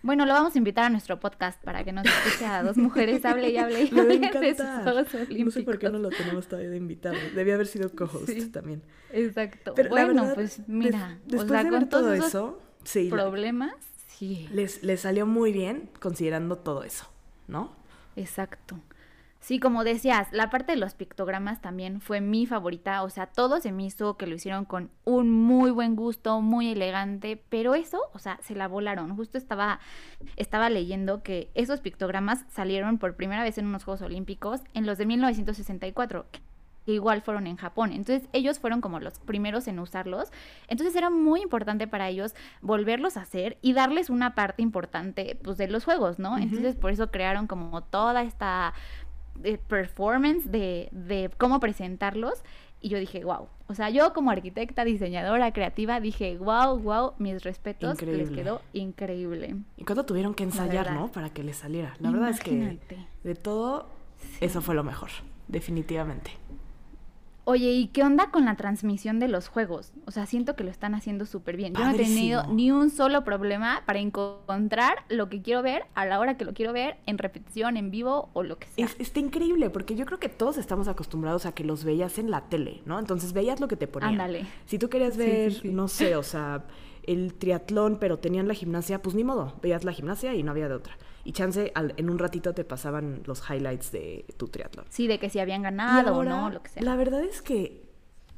Bueno, 0.00 0.24
lo 0.24 0.32
vamos 0.32 0.54
a 0.54 0.58
invitar 0.58 0.86
a 0.86 0.88
nuestro 0.88 1.20
podcast 1.20 1.62
para 1.62 1.84
que 1.84 1.92
nos 1.92 2.06
escuche 2.06 2.46
a 2.46 2.62
dos 2.62 2.78
mujeres, 2.78 3.22
hable 3.26 3.50
y 3.50 3.58
hable 3.58 3.82
y 3.82 3.88
hable 3.98 4.18
de 4.18 5.44
No 5.44 5.50
sé 5.50 5.62
por 5.62 5.78
qué 5.78 5.90
no 5.90 5.98
lo 5.98 6.08
tenemos 6.08 6.48
todavía 6.48 6.70
de 6.70 6.78
invitado. 6.78 7.14
Debía 7.34 7.56
haber 7.56 7.66
sido 7.66 7.90
co-host 7.94 8.52
también. 8.52 8.82
Exacto. 9.12 9.74
Pero 9.76 9.90
bueno, 9.90 10.32
pues 10.34 10.66
mira, 10.66 11.18
después 11.26 11.62
de 11.62 11.70
ver 11.70 11.88
todo 11.90 12.14
eso, 12.14 12.58
sí, 12.84 13.10
problemas, 13.10 13.74
sí. 14.06 14.48
Les, 14.50 14.82
les 14.82 15.00
salió 15.02 15.26
muy 15.26 15.52
bien 15.52 15.90
considerando 16.00 16.56
todo 16.56 16.84
eso, 16.84 17.06
¿no? 17.48 17.76
Exacto. 18.16 18.80
Sí, 19.42 19.58
como 19.58 19.82
decías, 19.82 20.28
la 20.30 20.50
parte 20.50 20.70
de 20.70 20.78
los 20.78 20.94
pictogramas 20.94 21.60
también 21.60 22.00
fue 22.00 22.20
mi 22.20 22.46
favorita, 22.46 23.02
o 23.02 23.10
sea, 23.10 23.26
todo 23.26 23.58
se 23.58 23.72
me 23.72 23.84
hizo 23.84 24.16
que 24.16 24.28
lo 24.28 24.36
hicieron 24.36 24.64
con 24.64 24.92
un 25.02 25.32
muy 25.32 25.72
buen 25.72 25.96
gusto, 25.96 26.40
muy 26.40 26.70
elegante, 26.70 27.42
pero 27.48 27.74
eso, 27.74 28.02
o 28.14 28.20
sea, 28.20 28.38
se 28.40 28.54
la 28.54 28.68
volaron. 28.68 29.16
Justo 29.16 29.38
estaba, 29.38 29.80
estaba 30.36 30.70
leyendo 30.70 31.24
que 31.24 31.50
esos 31.54 31.80
pictogramas 31.80 32.44
salieron 32.50 32.98
por 32.98 33.16
primera 33.16 33.42
vez 33.42 33.58
en 33.58 33.66
unos 33.66 33.82
Juegos 33.82 34.02
Olímpicos 34.02 34.60
en 34.74 34.86
los 34.86 34.96
de 34.96 35.06
1964 35.06 36.26
que 36.84 36.92
igual 36.92 37.22
fueron 37.22 37.46
en 37.46 37.56
Japón. 37.56 37.92
Entonces 37.92 38.28
ellos 38.32 38.58
fueron 38.58 38.80
como 38.80 39.00
los 39.00 39.18
primeros 39.20 39.68
en 39.68 39.78
usarlos. 39.78 40.32
Entonces 40.68 40.94
era 40.96 41.10
muy 41.10 41.40
importante 41.42 41.86
para 41.86 42.08
ellos 42.08 42.34
volverlos 42.60 43.16
a 43.16 43.22
hacer 43.22 43.58
y 43.62 43.72
darles 43.72 44.10
una 44.10 44.34
parte 44.34 44.62
importante 44.62 45.38
pues 45.42 45.58
de 45.58 45.68
los 45.68 45.84
juegos, 45.84 46.18
¿no? 46.18 46.38
Entonces 46.38 46.76
por 46.76 46.90
eso 46.90 47.10
crearon 47.10 47.46
como 47.46 47.82
toda 47.82 48.22
esta 48.22 48.74
de 49.34 49.58
performance, 49.58 50.50
de, 50.50 50.88
de 50.92 51.30
cómo 51.38 51.60
presentarlos. 51.60 52.42
Y 52.80 52.88
yo 52.88 52.98
dije, 52.98 53.24
wow. 53.24 53.46
O 53.68 53.74
sea, 53.74 53.90
yo 53.90 54.12
como 54.12 54.32
arquitecta, 54.32 54.84
diseñadora, 54.84 55.52
creativa, 55.52 56.00
dije, 56.00 56.36
wow, 56.38 56.78
wow, 56.80 57.12
mis 57.18 57.42
respetos. 57.44 58.02
Les 58.02 58.30
quedó 58.30 58.60
increíble. 58.72 59.56
Y 59.76 59.84
cuando 59.84 60.04
tuvieron 60.04 60.34
que 60.34 60.42
ensayar, 60.42 60.92
¿no? 60.92 61.10
Para 61.12 61.30
que 61.30 61.44
les 61.44 61.56
saliera. 61.56 61.94
La 62.00 62.10
verdad 62.10 62.30
es 62.30 62.40
que 62.40 62.80
de 63.22 63.34
todo, 63.36 63.86
eso 64.40 64.60
fue 64.62 64.74
lo 64.74 64.82
mejor. 64.82 65.10
definitivamente. 65.48 66.32
Oye, 67.44 67.72
¿y 67.72 67.88
qué 67.88 68.04
onda 68.04 68.30
con 68.30 68.44
la 68.44 68.56
transmisión 68.56 69.18
de 69.18 69.26
los 69.26 69.48
juegos? 69.48 69.92
O 70.06 70.12
sea, 70.12 70.26
siento 70.26 70.54
que 70.54 70.62
lo 70.62 70.70
están 70.70 70.94
haciendo 70.94 71.26
súper 71.26 71.56
bien. 71.56 71.74
Yo 71.74 71.84
no 71.84 71.90
he 71.90 71.96
tenido 71.96 72.46
ni 72.46 72.70
un 72.70 72.90
solo 72.90 73.24
problema 73.24 73.82
para 73.84 73.98
encontrar 73.98 74.98
lo 75.08 75.28
que 75.28 75.42
quiero 75.42 75.60
ver 75.60 75.86
a 75.94 76.06
la 76.06 76.20
hora 76.20 76.36
que 76.36 76.44
lo 76.44 76.54
quiero 76.54 76.72
ver, 76.72 76.98
en 77.06 77.18
repetición, 77.18 77.76
en 77.76 77.90
vivo 77.90 78.30
o 78.32 78.44
lo 78.44 78.58
que 78.58 78.68
sea. 78.68 78.86
está 78.98 79.18
increíble, 79.18 79.70
porque 79.70 79.96
yo 79.96 80.06
creo 80.06 80.20
que 80.20 80.28
todos 80.28 80.56
estamos 80.56 80.86
acostumbrados 80.86 81.44
a 81.44 81.52
que 81.52 81.64
los 81.64 81.82
veías 81.82 82.18
en 82.18 82.30
la 82.30 82.42
tele, 82.42 82.80
¿no? 82.86 83.00
Entonces 83.00 83.32
veías 83.32 83.58
lo 83.58 83.66
que 83.66 83.76
te 83.76 83.88
ponían. 83.88 84.12
Ándale. 84.12 84.46
Si 84.66 84.78
tú 84.78 84.88
querías 84.88 85.16
ver, 85.16 85.64
no 85.64 85.88
sé, 85.88 86.14
o 86.14 86.22
sea, 86.22 86.64
el 87.02 87.34
triatlón, 87.34 87.98
pero 87.98 88.20
tenían 88.20 88.46
la 88.46 88.54
gimnasia, 88.54 89.02
pues 89.02 89.16
ni 89.16 89.24
modo, 89.24 89.54
veías 89.60 89.82
la 89.82 89.92
gimnasia 89.92 90.32
y 90.36 90.44
no 90.44 90.52
había 90.52 90.68
de 90.68 90.74
otra 90.74 90.96
y 91.24 91.32
chance 91.32 91.72
en 91.74 92.10
un 92.10 92.18
ratito 92.18 92.52
te 92.52 92.64
pasaban 92.64 93.22
los 93.26 93.48
highlights 93.48 93.92
de 93.92 94.24
tu 94.36 94.48
triatlón. 94.48 94.86
Sí, 94.88 95.06
de 95.06 95.18
que 95.18 95.30
si 95.30 95.38
habían 95.38 95.62
ganado 95.62 96.16
o 96.16 96.24
no, 96.24 96.50
lo 96.50 96.62
que 96.62 96.70
sea. 96.70 96.82
La 96.82 96.96
verdad 96.96 97.22
es 97.22 97.42
que, 97.42 97.88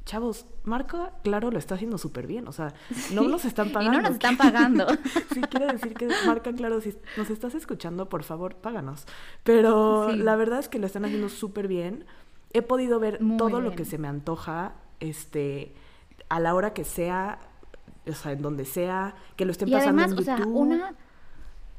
chavos, 0.05 0.45
Marco, 0.63 1.11
claro, 1.23 1.49
lo 1.49 1.57
está 1.57 1.75
haciendo 1.75 1.97
súper 1.97 2.27
bien. 2.27 2.47
O 2.47 2.51
sea, 2.51 2.73
no 3.11 3.23
nos 3.23 3.45
están 3.45 3.71
pagando. 3.71 3.97
y 3.97 4.01
no 4.01 4.01
nos 4.03 4.13
están 4.13 4.37
pagando. 4.37 4.87
sí, 5.33 5.41
quiero 5.49 5.67
decir 5.67 5.95
que, 5.95 6.07
Marca, 6.27 6.53
claro, 6.53 6.79
si 6.79 6.95
nos 7.17 7.29
estás 7.29 7.55
escuchando, 7.55 8.07
por 8.07 8.23
favor, 8.23 8.55
páganos. 8.55 9.05
Pero 9.43 10.11
la 10.11 10.35
verdad 10.35 10.59
es 10.59 10.69
que 10.69 10.77
lo 10.77 10.85
están 10.85 11.05
haciendo 11.05 11.29
súper 11.29 11.67
bien. 11.67 12.05
He 12.53 12.61
podido 12.61 12.99
ver 12.99 13.19
todo 13.37 13.61
lo 13.61 13.71
que 13.71 13.83
se 13.83 13.97
me 13.97 14.07
antoja, 14.07 14.75
este, 14.99 15.73
a 16.29 16.39
la 16.39 16.53
hora 16.53 16.73
que 16.73 16.83
sea, 16.83 17.39
o 18.07 18.13
sea, 18.13 18.31
en 18.31 18.41
donde 18.43 18.63
sea, 18.63 19.15
que 19.35 19.45
lo 19.45 19.51
estén 19.51 19.71
pasando 19.71 20.03
en 20.03 20.09
YouTube. 20.11 20.21
O 20.21 20.23
sea, 20.23 20.45
una 20.45 20.95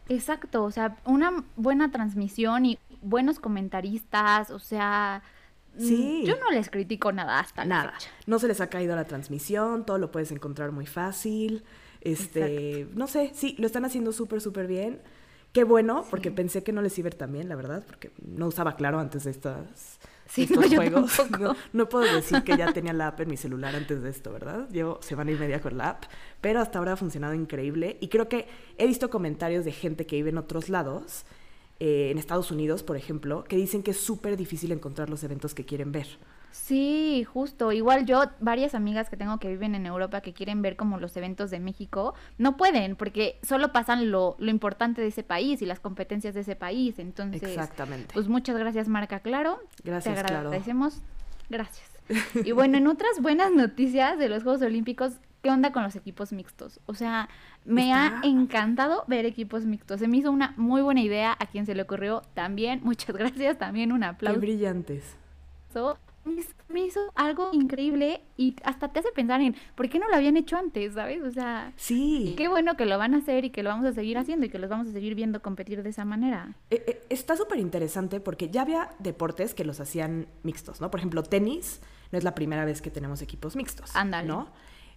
Exacto, 0.09 0.65
o 0.65 0.71
sea, 0.71 0.97
una 1.05 1.45
buena 1.57 1.91
transmisión 1.91 2.65
y 2.65 2.79
buenos 3.03 3.41
comentaristas, 3.41 4.51
o 4.51 4.59
sea, 4.59 5.23
mm, 5.77 5.81
sí. 5.81 6.23
yo 6.25 6.37
no 6.39 6.51
les 6.51 6.71
critico 6.71 7.13
nada 7.13 7.41
hasta 7.41 7.65
nada. 7.65 7.95
No 8.27 8.39
se 8.39 8.49
les 8.49 8.61
ha 8.61 8.69
caído 8.69 8.95
la 8.95 9.05
transmisión, 9.05 9.85
todo 9.85 9.99
lo 9.99 10.11
puedes 10.11 10.31
encontrar 10.31 10.73
muy 10.73 10.87
fácil. 10.87 11.65
Este, 12.01 12.89
no 12.95 13.09
sé, 13.09 13.33
sí, 13.35 13.57
lo 13.59 13.67
están 13.67 13.85
haciendo 13.85 14.13
súper, 14.13 14.41
súper 14.41 14.69
bien. 14.69 15.01
Qué 15.53 15.65
bueno, 15.65 16.05
porque 16.11 16.31
pensé 16.31 16.63
que 16.63 16.71
no 16.71 16.83
les 16.83 16.97
iba 16.99 17.07
a 17.07 17.11
ir 17.11 17.15
tan 17.15 17.33
bien, 17.33 17.49
la 17.49 17.57
verdad, 17.57 17.83
porque 17.87 18.13
no 18.23 18.47
usaba 18.47 18.77
claro 18.77 19.01
antes 19.01 19.25
de 19.25 19.31
estas 19.31 19.99
sí, 20.29 20.49
no, 20.51 20.63
juegos. 20.63 21.23
No, 21.73 21.89
puedo 21.89 22.13
decir 22.13 22.43
que 22.43 22.57
ya 22.57 22.73
tenía 22.73 22.93
la 22.93 23.09
app 23.09 23.21
en 23.21 23.29
mi 23.29 23.37
celular 23.37 23.75
antes 23.75 24.03
de 24.03 24.11
esto, 24.11 24.33
¿verdad? 24.33 24.69
Llevo 24.71 24.99
semana 25.03 25.33
y 25.33 25.35
media 25.35 25.61
con 25.61 25.77
la 25.77 25.91
app, 25.91 26.05
pero 26.41 26.61
hasta 26.61 26.79
ahora 26.79 26.93
ha 26.93 26.97
funcionado 26.97 27.35
increíble 27.35 27.97
y 28.01 28.09
creo 28.09 28.29
que 28.29 28.47
he 28.79 28.87
visto 28.87 29.11
comentarios 29.11 29.65
de 29.65 29.73
gente 29.73 30.07
que 30.07 30.17
vive 30.17 30.31
en 30.31 30.39
otros 30.39 30.69
lados, 30.69 31.25
eh, 31.79 32.11
en 32.11 32.19
Estados 32.19 32.51
Unidos, 32.51 32.83
por 32.83 32.97
ejemplo, 32.97 33.45
que 33.45 33.57
dicen 33.57 33.83
que 33.83 33.91
es 33.91 33.99
súper 33.99 34.37
difícil 34.37 34.73
encontrar 34.73 35.11
los 35.11 35.23
eventos 35.25 35.55
que 35.55 35.65
quieren 35.65 35.93
ver. 35.93 36.07
Sí, 36.57 37.23
justo. 37.25 37.71
Igual 37.71 38.07
yo, 38.07 38.25
varias 38.41 38.75
amigas 38.75 39.11
que 39.11 39.17
tengo 39.17 39.39
que 39.39 39.49
viven 39.49 39.75
en 39.75 39.87
Europa 39.87 40.23
que 40.23 40.33
quieren 40.33 40.63
ver 40.63 40.75
como 40.75 40.99
los 40.99 41.17
eventos 41.17 41.51
de 41.51 41.61
México, 41.61 42.15
no 42.39 42.57
pueden 42.57 42.97
porque 42.97 43.39
solo 43.43 43.73
pasan 43.73 44.11
lo, 44.11 44.37
lo 44.39 44.51
importante 44.51 45.03
de 45.03 45.09
ese 45.09 45.23
país 45.23 45.61
y 45.61 45.67
las 45.67 45.81
competencias 45.81 46.35
de 46.35 46.41
ese 46.41 46.57
país. 46.57 46.99
Entonces, 46.99 47.43
Exactamente. 47.43 48.13
pues 48.15 48.29
muchas 48.29 48.57
gracias 48.57 48.89
Marca 48.89 49.21
Claro. 49.21 49.61
Gracias, 49.85 50.15
Te 50.15 50.35
agradecemos. 50.35 51.03
Gracias. 51.51 51.91
Y 52.45 52.53
bueno, 52.53 52.79
en 52.79 52.87
otras 52.87 53.21
buenas 53.21 53.53
noticias 53.53 54.19
de 54.19 54.29
los 54.29 54.43
Juegos 54.43 54.63
Olímpicos, 54.63 55.15
¿qué 55.43 55.51
onda 55.51 55.73
con 55.73 55.83
los 55.83 55.95
equipos 55.95 56.33
mixtos? 56.33 56.81
O 56.87 56.95
sea, 56.95 57.29
me 57.65 57.93
ha 57.93 58.21
encantado 58.25 59.05
ver 59.09 59.27
equipos 59.27 59.67
mixtos. 59.67 60.01
Se 60.01 60.09
me 60.09 60.17
hizo 60.17 60.31
una 60.31 60.55
muy 60.57 60.83
buena 60.83 61.01
idea 61.03 61.37
a 61.39 61.47
quien 61.47 61.67
se 61.67 61.75
le 61.75 61.83
ocurrió 61.83 62.23
también. 62.35 62.81
Muchas 62.85 63.15
gracias, 63.15 63.59
también 63.59 63.93
un 63.93 64.05
aplauso. 64.05 64.41
Qué 64.41 64.47
brillantes 64.47 65.17
me 66.69 66.81
hizo 66.81 67.01
algo 67.15 67.51
increíble 67.53 68.23
y 68.37 68.57
hasta 68.65 68.89
te 68.89 69.01
hace 69.01 69.11
pensar 69.13 69.41
en 69.41 69.57
por 69.75 69.89
qué 69.89 69.99
no 69.99 70.09
lo 70.09 70.17
habían 70.17 70.37
hecho 70.37 70.57
antes, 70.57 70.95
¿sabes? 70.95 71.23
O 71.23 71.31
sea, 71.31 71.73
sí. 71.77 72.35
Qué 72.37 72.49
bueno 72.49 72.77
que 72.77 72.87
lo 72.87 72.99
van 72.99 73.15
a 73.15 73.19
hacer 73.19 73.45
y 73.45 73.51
que 73.51 73.63
lo 73.63 73.71
vamos 73.71 73.87
a 73.87 73.93
seguir 73.93 74.19
haciendo 74.19 74.47
y 74.47 74.49
que 74.49 74.59
los 74.59 74.69
vamos 74.69 74.89
a 74.89 74.93
seguir 74.93 75.15
viendo 75.15 75.41
competir 75.41 75.83
de 75.83 75.91
esa 75.91 76.05
manera. 76.05 76.57
Eh, 76.71 76.85
eh, 76.87 77.03
está 77.09 77.37
súper 77.37 77.59
interesante 77.59 78.21
porque 78.21 78.51
ya 78.51 78.63
había 78.63 78.91
deportes 78.99 79.55
que 79.55 79.65
los 79.65 79.81
hacían 79.81 80.27
mixtos, 80.43 80.81
¿no? 80.81 80.91
Por 80.91 81.01
ejemplo, 81.01 81.23
tenis 81.23 81.81
no 82.13 82.19
es 82.19 82.25
la 82.25 82.35
primera 82.35 82.65
vez 82.65 82.83
que 82.83 82.91
tenemos 82.91 83.23
equipos 83.23 83.57
mixtos, 83.57 83.95
Ándale. 83.95 84.29
¿no? 84.29 84.49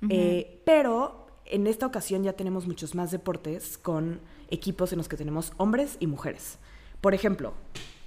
Eh, 0.10 0.62
pero 0.66 1.28
en 1.46 1.68
esta 1.68 1.86
ocasión 1.86 2.24
ya 2.24 2.34
tenemos 2.34 2.68
muchos 2.68 2.96
más 2.96 3.12
deportes 3.12 3.78
con 3.78 4.22
equipos 4.50 4.92
en 4.94 4.98
los 4.98 5.10
que 5.10 5.18
tenemos 5.18 5.54
hombres 5.58 5.98
y 6.00 6.08
mujeres. 6.08 6.58
Por 7.02 7.14
ejemplo, 7.14 7.54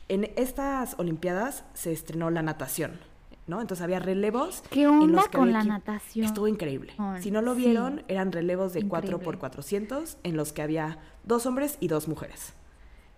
en 0.08 0.30
estas 0.36 0.94
Olimpiadas 0.98 1.64
se 1.74 1.92
estrenó 1.92 2.30
la 2.30 2.42
natación. 2.42 3.11
¿No? 3.46 3.60
Entonces 3.60 3.82
había 3.82 3.98
relevos. 3.98 4.62
¿Qué 4.70 4.86
onda 4.86 5.24
con 5.32 5.52
la 5.52 5.64
natación? 5.64 6.24
Estuvo 6.24 6.48
increíble. 6.48 6.94
si 7.20 7.30
no 7.30 7.42
lo 7.42 7.54
vieron, 7.54 8.04
eran 8.08 8.32
relevos 8.32 8.72
de 8.72 8.86
4 8.86 9.20
por 9.20 9.38
400 9.38 10.18
en 10.22 10.36
los 10.36 10.52
que 10.52 10.62
había 10.62 10.98
dos 11.24 11.46
hombres 11.46 11.76
y 11.80 11.88
dos 11.88 12.08
mujeres. 12.08 12.54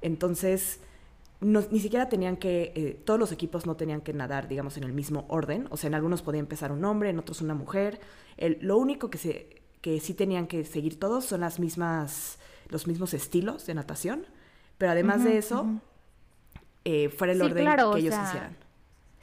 Entonces, 0.01 0.81
ni 1.41 1.81
siquiera 1.81 2.09
tenían 2.09 2.37
que, 2.37 2.73
eh, 2.75 3.03
todos 3.05 3.21
los 3.21 3.33
equipos 3.33 3.67
no 3.67 3.77
tenían 3.77 4.01
que 4.01 4.13
nadar, 4.13 4.49
digamos, 4.49 4.77
en 4.77 4.85
el 4.85 4.93
mismo 4.93 5.27
orden. 5.29 5.67
O 5.71 5.77
sea, 5.77 5.89
en 5.89 5.95
algunos 5.95 6.23
podía 6.23 6.41
empezar 6.41 6.73
un 6.73 6.85
hombre, 6.85 7.11
en 7.11 7.19
otros 7.19 7.41
una 7.41 7.55
mujer. 7.55 8.01
lo 8.61 8.79
único 8.79 9.11
que, 9.11 9.19
se, 9.19 9.63
que 9.81 10.01
sí 10.01 10.15
tenían 10.15 10.47
que 10.47 10.65
seguir 10.65 10.99
todos 10.99 11.25
son 11.25 11.41
las 11.41 11.61
mismas, 11.61 12.39
los 12.69 12.87
mismos 12.87 13.15
estilos 13.15 13.67
de 13.67 13.75
natación. 13.75 14.27
Pero 14.79 14.93
además 14.93 15.23
de 15.23 15.39
eso, 15.39 15.67
eh, 16.85 17.09
fuera 17.11 17.33
el 17.33 17.43
orden 17.43 17.65
que 17.65 17.99
ellos 18.01 18.15
quisieran 18.15 18.64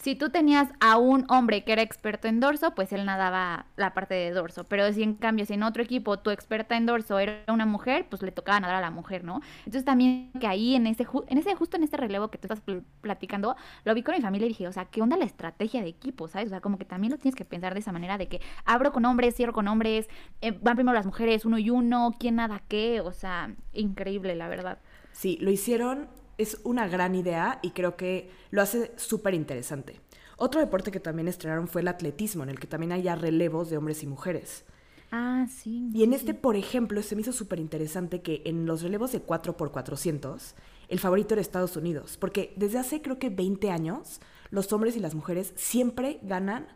si 0.01 0.15
tú 0.15 0.29
tenías 0.29 0.67
a 0.79 0.97
un 0.97 1.25
hombre 1.29 1.63
que 1.63 1.73
era 1.73 1.83
experto 1.83 2.27
en 2.27 2.39
dorso, 2.39 2.73
pues 2.73 2.91
él 2.91 3.05
nadaba 3.05 3.67
la 3.75 3.93
parte 3.93 4.15
de 4.15 4.31
dorso. 4.31 4.63
Pero 4.63 4.91
si 4.93 5.03
en 5.03 5.13
cambio, 5.13 5.45
si 5.45 5.53
en 5.53 5.61
otro 5.61 5.83
equipo 5.83 6.17
tu 6.17 6.31
experta 6.31 6.75
en 6.75 6.87
dorso 6.87 7.19
era 7.19 7.43
una 7.49 7.67
mujer, 7.67 8.07
pues 8.09 8.23
le 8.23 8.31
tocaba 8.31 8.59
nadar 8.59 8.77
a 8.77 8.81
la 8.81 8.89
mujer, 8.89 9.23
¿no? 9.23 9.41
Entonces 9.59 9.85
también 9.85 10.31
que 10.39 10.47
ahí 10.47 10.75
en 10.75 10.87
ese, 10.87 11.05
en 11.27 11.37
ese 11.37 11.53
justo 11.53 11.77
en 11.77 11.83
este 11.83 11.97
relevo 11.97 12.29
que 12.29 12.39
tú 12.39 12.47
estás 12.51 12.63
platicando, 13.01 13.55
lo 13.83 13.93
vi 13.93 14.01
con 14.01 14.15
mi 14.15 14.21
familia 14.21 14.47
y 14.47 14.49
dije, 14.49 14.67
o 14.67 14.71
sea, 14.71 14.85
¿qué 14.85 15.03
onda 15.03 15.17
la 15.17 15.25
estrategia 15.25 15.83
de 15.83 15.89
equipo, 15.89 16.27
sabes? 16.27 16.47
O 16.47 16.49
sea, 16.49 16.61
como 16.61 16.79
que 16.79 16.85
también 16.85 17.11
lo 17.11 17.19
tienes 17.19 17.35
que 17.35 17.45
pensar 17.45 17.75
de 17.75 17.81
esa 17.81 17.91
manera 17.91 18.17
de 18.17 18.27
que 18.27 18.41
abro 18.65 18.91
con 18.91 19.05
hombres, 19.05 19.35
cierro 19.35 19.53
con 19.53 19.67
hombres, 19.67 20.09
eh, 20.41 20.51
van 20.51 20.75
primero 20.75 20.95
las 20.95 21.05
mujeres, 21.05 21.45
uno 21.45 21.59
y 21.59 21.69
uno, 21.69 22.15
quién 22.19 22.35
nada 22.35 22.63
qué, 22.67 23.01
o 23.01 23.11
sea, 23.11 23.53
increíble, 23.71 24.35
la 24.35 24.47
verdad. 24.47 24.79
Sí, 25.11 25.37
lo 25.41 25.51
hicieron 25.51 26.07
es 26.41 26.59
una 26.63 26.87
gran 26.87 27.15
idea 27.15 27.59
y 27.61 27.71
creo 27.71 27.95
que 27.95 28.31
lo 28.49 28.61
hace 28.61 28.91
súper 28.97 29.33
interesante. 29.33 29.99
Otro 30.37 30.59
deporte 30.59 30.91
que 30.91 30.99
también 30.99 31.27
estrenaron 31.27 31.67
fue 31.67 31.81
el 31.81 31.87
atletismo, 31.87 32.43
en 32.43 32.49
el 32.49 32.59
que 32.59 32.67
también 32.67 32.91
hay 32.91 33.07
relevos 33.15 33.69
de 33.69 33.77
hombres 33.77 34.01
y 34.03 34.07
mujeres. 34.07 34.65
Ah, 35.11 35.45
sí. 35.49 35.89
Y 35.93 36.03
en 36.03 36.13
este, 36.13 36.33
por 36.33 36.55
ejemplo, 36.55 37.03
se 37.03 37.15
me 37.15 37.21
hizo 37.21 37.33
súper 37.33 37.59
interesante 37.59 38.21
que 38.21 38.41
en 38.45 38.65
los 38.65 38.81
relevos 38.81 39.11
de 39.11 39.21
4 39.21 39.57
por 39.57 39.71
400 39.71 40.55
el 40.87 40.99
favorito 40.99 41.33
era 41.33 41.41
Estados 41.41 41.75
Unidos, 41.77 42.17
porque 42.17 42.53
desde 42.55 42.79
hace 42.79 43.01
creo 43.01 43.19
que 43.19 43.29
20 43.29 43.71
años 43.71 44.19
los 44.49 44.71
hombres 44.73 44.95
y 44.97 44.99
las 44.99 45.15
mujeres 45.15 45.53
siempre 45.55 46.19
ganan 46.21 46.67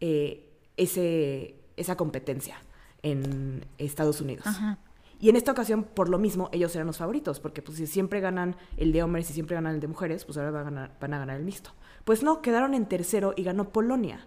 eh, 0.00 0.50
ese, 0.76 1.56
esa 1.76 1.96
competencia 1.96 2.56
en 3.02 3.64
Estados 3.78 4.20
Unidos. 4.20 4.46
Ajá. 4.46 4.78
Y 5.20 5.28
en 5.28 5.36
esta 5.36 5.52
ocasión, 5.52 5.82
por 5.82 6.08
lo 6.08 6.18
mismo, 6.18 6.48
ellos 6.52 6.74
eran 6.76 6.86
los 6.86 6.98
favoritos, 6.98 7.40
porque 7.40 7.60
pues 7.60 7.78
si 7.78 7.86
siempre 7.86 8.20
ganan 8.20 8.56
el 8.76 8.92
de 8.92 9.02
hombres 9.02 9.28
y 9.30 9.32
siempre 9.32 9.56
ganan 9.56 9.74
el 9.74 9.80
de 9.80 9.88
mujeres, 9.88 10.24
pues 10.24 10.38
ahora 10.38 10.52
van 10.52 10.60
a 10.60 10.64
ganar, 10.64 10.96
van 11.00 11.14
a 11.14 11.18
ganar 11.18 11.36
el 11.36 11.44
mixto. 11.44 11.70
Pues 12.04 12.22
no, 12.22 12.40
quedaron 12.40 12.74
en 12.74 12.86
tercero 12.86 13.34
y 13.36 13.42
ganó 13.42 13.70
Polonia. 13.70 14.26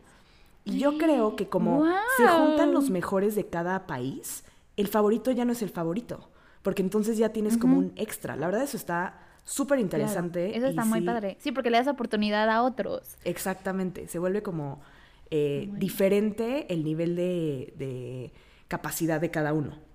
Y 0.64 0.78
yo 0.78 0.98
creo 0.98 1.36
que 1.36 1.48
como 1.48 1.86
se 2.18 2.28
juntan 2.28 2.74
los 2.74 2.90
mejores 2.90 3.36
de 3.36 3.48
cada 3.48 3.88
país, 3.88 4.44
el 4.78 4.88
favorito 4.88 5.32
ya 5.32 5.46
no 5.46 5.54
es 5.54 5.62
el 5.62 5.70
favorito, 5.70 6.30
porque 6.62 6.82
entonces 6.82 7.18
ya 7.18 7.30
tienes 7.30 7.58
como 7.58 7.78
un 7.78 7.94
extra. 7.96 8.36
La 8.36 8.46
verdad 8.46 8.64
eso 8.64 8.78
está 8.78 9.20
súper 9.44 9.80
interesante. 9.80 10.56
Eso 10.56 10.68
está 10.68 10.86
muy 10.86 11.02
padre. 11.02 11.38
Sí, 11.40 11.52
porque 11.52 11.72
le 11.72 11.78
das 11.78 11.88
oportunidad 11.88 12.50
a 12.50 12.64
otros. 12.64 13.18
Exactamente, 13.24 14.08
se 14.08 14.20
vuelve 14.20 14.44
como 14.44 14.82
eh, 15.32 15.70
diferente 15.74 16.72
el 16.72 16.84
nivel 16.84 17.16
de, 17.16 17.74
de 17.78 18.34
capacidad 18.68 19.20
de 19.20 19.32
cada 19.32 19.54
uno. 19.54 19.91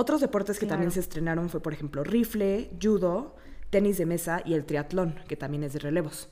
Otros 0.00 0.22
deportes 0.22 0.58
que 0.58 0.64
también 0.64 0.90
se 0.90 1.00
estrenaron 1.00 1.50
fue, 1.50 1.60
por 1.60 1.74
ejemplo, 1.74 2.02
rifle, 2.02 2.70
judo, 2.82 3.36
tenis 3.68 3.98
de 3.98 4.06
mesa 4.06 4.40
y 4.46 4.54
el 4.54 4.64
triatlón, 4.64 5.14
que 5.28 5.36
también 5.36 5.62
es 5.62 5.74
de 5.74 5.78
relevos. 5.78 6.30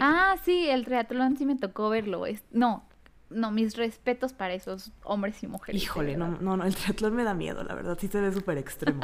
Ah, 0.00 0.36
sí, 0.42 0.66
el 0.70 0.86
triatlón 0.86 1.36
sí 1.36 1.44
me 1.44 1.56
tocó 1.56 1.90
verlo. 1.90 2.24
Es... 2.24 2.42
No, 2.52 2.88
no, 3.28 3.50
mis 3.50 3.76
respetos 3.76 4.32
para 4.32 4.54
esos 4.54 4.92
hombres 5.04 5.42
y 5.42 5.46
mujeres. 5.46 5.82
Híjole, 5.82 6.16
no, 6.16 6.38
no, 6.40 6.56
no, 6.56 6.64
el 6.64 6.74
triatlón 6.74 7.14
me 7.14 7.22
da 7.22 7.34
miedo, 7.34 7.62
la 7.64 7.74
verdad, 7.74 7.98
sí 8.00 8.08
se 8.08 8.18
ve 8.18 8.32
súper 8.32 8.56
extremo. 8.56 9.02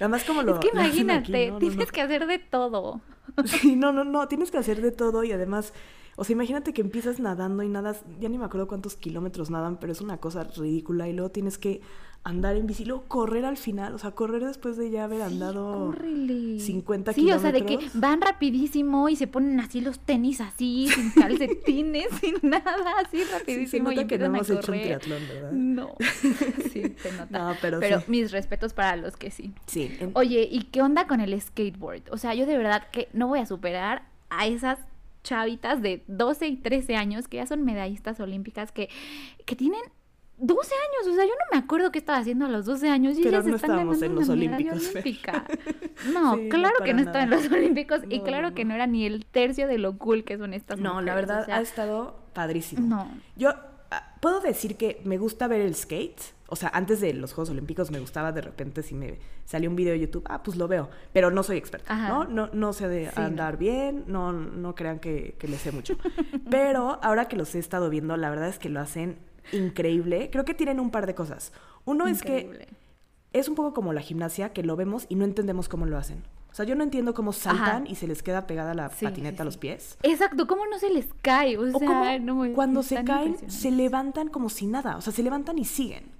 Además, 0.00 0.24
como 0.24 0.42
lo. 0.42 0.54
Es 0.54 0.58
que 0.58 0.70
imagínate, 0.72 1.54
tienes 1.60 1.92
que 1.92 2.00
hacer 2.00 2.26
de 2.26 2.40
todo. 2.40 3.02
Sí, 3.46 3.76
no, 3.76 3.92
no, 3.92 4.04
no, 4.04 4.28
tienes 4.28 4.50
que 4.50 4.58
hacer 4.58 4.82
de 4.82 4.90
todo 4.92 5.24
y 5.24 5.32
además 5.32 5.72
o 6.16 6.24
sea, 6.24 6.34
imagínate 6.34 6.72
que 6.72 6.80
empiezas 6.80 7.18
nadando 7.18 7.62
y 7.62 7.68
nadas, 7.68 8.04
ya 8.20 8.28
ni 8.28 8.38
me 8.38 8.44
acuerdo 8.44 8.68
cuántos 8.68 8.94
kilómetros 8.94 9.50
nadan, 9.50 9.78
pero 9.78 9.92
es 9.92 10.00
una 10.00 10.18
cosa 10.18 10.44
ridícula 10.44 11.08
y 11.08 11.12
luego 11.12 11.30
tienes 11.30 11.58
que 11.58 11.80
andar 12.24 12.56
en 12.56 12.66
bici, 12.66 12.86
luego 12.86 13.04
correr 13.06 13.44
al 13.44 13.58
final, 13.58 13.94
o 13.94 13.98
sea, 13.98 14.12
correr 14.12 14.42
después 14.42 14.78
de 14.78 14.90
ya 14.90 15.04
haber 15.04 15.20
andado 15.20 15.94
50 15.94 17.12
sí, 17.12 17.20
kilómetros. 17.20 17.38
o 17.38 17.42
sea, 17.42 17.52
de 17.52 17.66
que 17.66 17.78
van 17.92 18.22
rapidísimo 18.22 19.10
y 19.10 19.16
se 19.16 19.26
ponen 19.26 19.60
así 19.60 19.82
los 19.82 20.00
tenis 20.00 20.40
así, 20.40 20.88
sin 20.88 21.10
calcetines, 21.22 22.08
sin 22.20 22.36
nada, 22.42 22.94
así 23.04 23.22
rapidísimo. 23.24 23.92
y 23.92 24.06
que 24.06 24.18
no 24.18 24.24
hemos 24.24 24.48
hecho 24.48 24.72
un 24.72 24.80
triatlón, 24.80 25.22
¿verdad? 25.28 25.52
No, 25.52 25.94
sí, 26.72 26.94
se 26.96 27.12
nota. 27.12 27.38
No, 27.38 27.56
pero, 27.60 27.78
pero 27.78 28.02
mis 28.06 28.32
respetos 28.32 28.72
para 28.72 28.96
los 28.96 29.18
que 29.18 29.30
sí. 29.30 29.52
Sí. 29.66 29.90
Oye, 30.14 30.48
¿y 30.50 30.64
qué 30.64 30.80
onda 30.80 31.06
con 31.06 31.20
el 31.20 31.38
skateboard? 31.38 32.10
O 32.10 32.16
sea, 32.16 32.34
yo 32.34 32.46
de 32.46 32.56
verdad 32.56 32.88
que 32.90 33.08
no 33.12 33.28
voy 33.28 33.40
a 33.40 33.46
superar 33.46 34.08
a 34.30 34.46
esas 34.46 34.78
chavitas 35.22 35.82
de 35.82 36.02
12 36.06 36.48
y 36.48 36.56
13 36.56 36.96
años 36.96 37.28
que 37.28 37.36
ya 37.36 37.46
son 37.46 37.64
medallistas 37.64 38.18
olímpicas 38.20 38.72
que, 38.72 38.88
que 39.44 39.56
tienen 39.56 39.82
12 40.36 40.74
años, 40.74 41.12
o 41.12 41.14
sea, 41.14 41.24
yo 41.24 41.30
no 41.30 41.56
me 41.56 41.64
acuerdo 41.64 41.92
qué 41.92 41.98
estaba 41.98 42.18
haciendo 42.18 42.46
a 42.46 42.48
los 42.48 42.66
12 42.66 42.88
años 42.88 43.16
y 43.18 43.22
Pero 43.22 43.42
no 43.42 43.54
estábamos 43.54 44.02
en 44.02 44.14
los 44.14 44.28
Olímpicos. 44.28 44.92
No, 46.12 46.38
claro 46.50 46.74
que 46.84 46.92
no 46.92 47.00
estaba 47.00 47.22
en 47.22 47.30
los 47.30 47.46
Olímpicos 47.50 48.00
y 48.08 48.20
claro 48.20 48.52
que 48.52 48.64
no 48.64 48.74
era 48.74 48.86
ni 48.86 49.06
el 49.06 49.24
tercio 49.26 49.68
de 49.68 49.78
lo 49.78 49.96
cool 49.96 50.24
que 50.24 50.36
son 50.36 50.52
estas 50.52 50.80
No, 50.80 51.00
la 51.00 51.14
verdad 51.14 51.48
ha 51.48 51.60
estado 51.60 52.18
padrísimo. 52.32 52.86
No. 52.86 53.08
Yo 53.36 53.50
ah, 53.90 54.14
puedo 54.20 54.40
decir 54.40 54.76
que 54.76 55.00
me 55.04 55.18
gusta 55.18 55.46
ver 55.46 55.60
el 55.60 55.74
skate. 55.74 56.20
O 56.48 56.56
sea, 56.56 56.70
antes 56.74 57.00
de 57.00 57.14
los 57.14 57.32
Juegos 57.32 57.50
Olímpicos 57.50 57.90
me 57.90 58.00
gustaba 58.00 58.32
de 58.32 58.40
repente 58.40 58.82
si 58.82 58.94
me 58.94 59.18
salió 59.44 59.70
un 59.70 59.76
video 59.76 59.92
de 59.92 60.00
YouTube, 60.00 60.24
ah, 60.26 60.42
pues 60.42 60.56
lo 60.56 60.68
veo, 60.68 60.90
pero 61.12 61.30
no 61.30 61.42
soy 61.42 61.56
experta, 61.56 62.08
¿no? 62.08 62.24
¿no? 62.24 62.50
No 62.52 62.72
sé 62.72 62.88
de 62.88 63.10
andar 63.16 63.56
bien, 63.56 64.04
no, 64.08 64.32
no 64.32 64.74
crean 64.74 64.98
que, 64.98 65.36
que 65.38 65.48
le 65.48 65.56
sé 65.56 65.72
mucho. 65.72 65.96
pero 66.50 66.98
ahora 67.02 67.28
que 67.28 67.36
los 67.36 67.54
he 67.54 67.58
estado 67.58 67.88
viendo, 67.88 68.16
la 68.16 68.30
verdad 68.30 68.48
es 68.48 68.58
que 68.58 68.68
lo 68.68 68.80
hacen 68.80 69.18
increíble. 69.52 70.30
Creo 70.30 70.44
que 70.44 70.54
tienen 70.54 70.80
un 70.80 70.90
par 70.90 71.06
de 71.06 71.14
cosas. 71.14 71.52
Uno 71.84 72.06
es 72.06 72.22
que 72.22 72.68
es 73.32 73.48
un 73.48 73.54
poco 73.54 73.74
como 73.74 73.92
la 73.92 74.00
gimnasia, 74.00 74.52
que 74.52 74.62
lo 74.62 74.76
vemos 74.76 75.06
y 75.08 75.16
no 75.16 75.24
entendemos 75.24 75.68
cómo 75.68 75.86
lo 75.86 75.98
hacen. 75.98 76.22
O 76.54 76.56
sea, 76.56 76.64
yo 76.64 76.76
no 76.76 76.84
entiendo 76.84 77.14
cómo 77.14 77.32
saltan 77.32 77.84
y 77.88 77.96
se 77.96 78.06
les 78.06 78.22
queda 78.22 78.46
pegada 78.46 78.74
la 78.74 78.88
patineta 78.88 79.42
a 79.42 79.44
los 79.44 79.56
pies. 79.56 79.98
Exacto, 80.04 80.46
cómo 80.46 80.64
no 80.66 80.78
se 80.78 80.88
les 80.88 81.08
cae. 81.20 81.58
O, 81.58 81.66
sea, 81.78 82.20
cuando 82.54 82.84
se 82.84 83.02
caen, 83.02 83.36
se 83.50 83.72
levantan 83.72 84.28
como 84.28 84.48
si 84.48 84.68
nada. 84.68 84.96
O 84.96 85.00
sea, 85.00 85.12
se 85.12 85.24
levantan 85.24 85.58
y 85.58 85.64
siguen. 85.64 86.12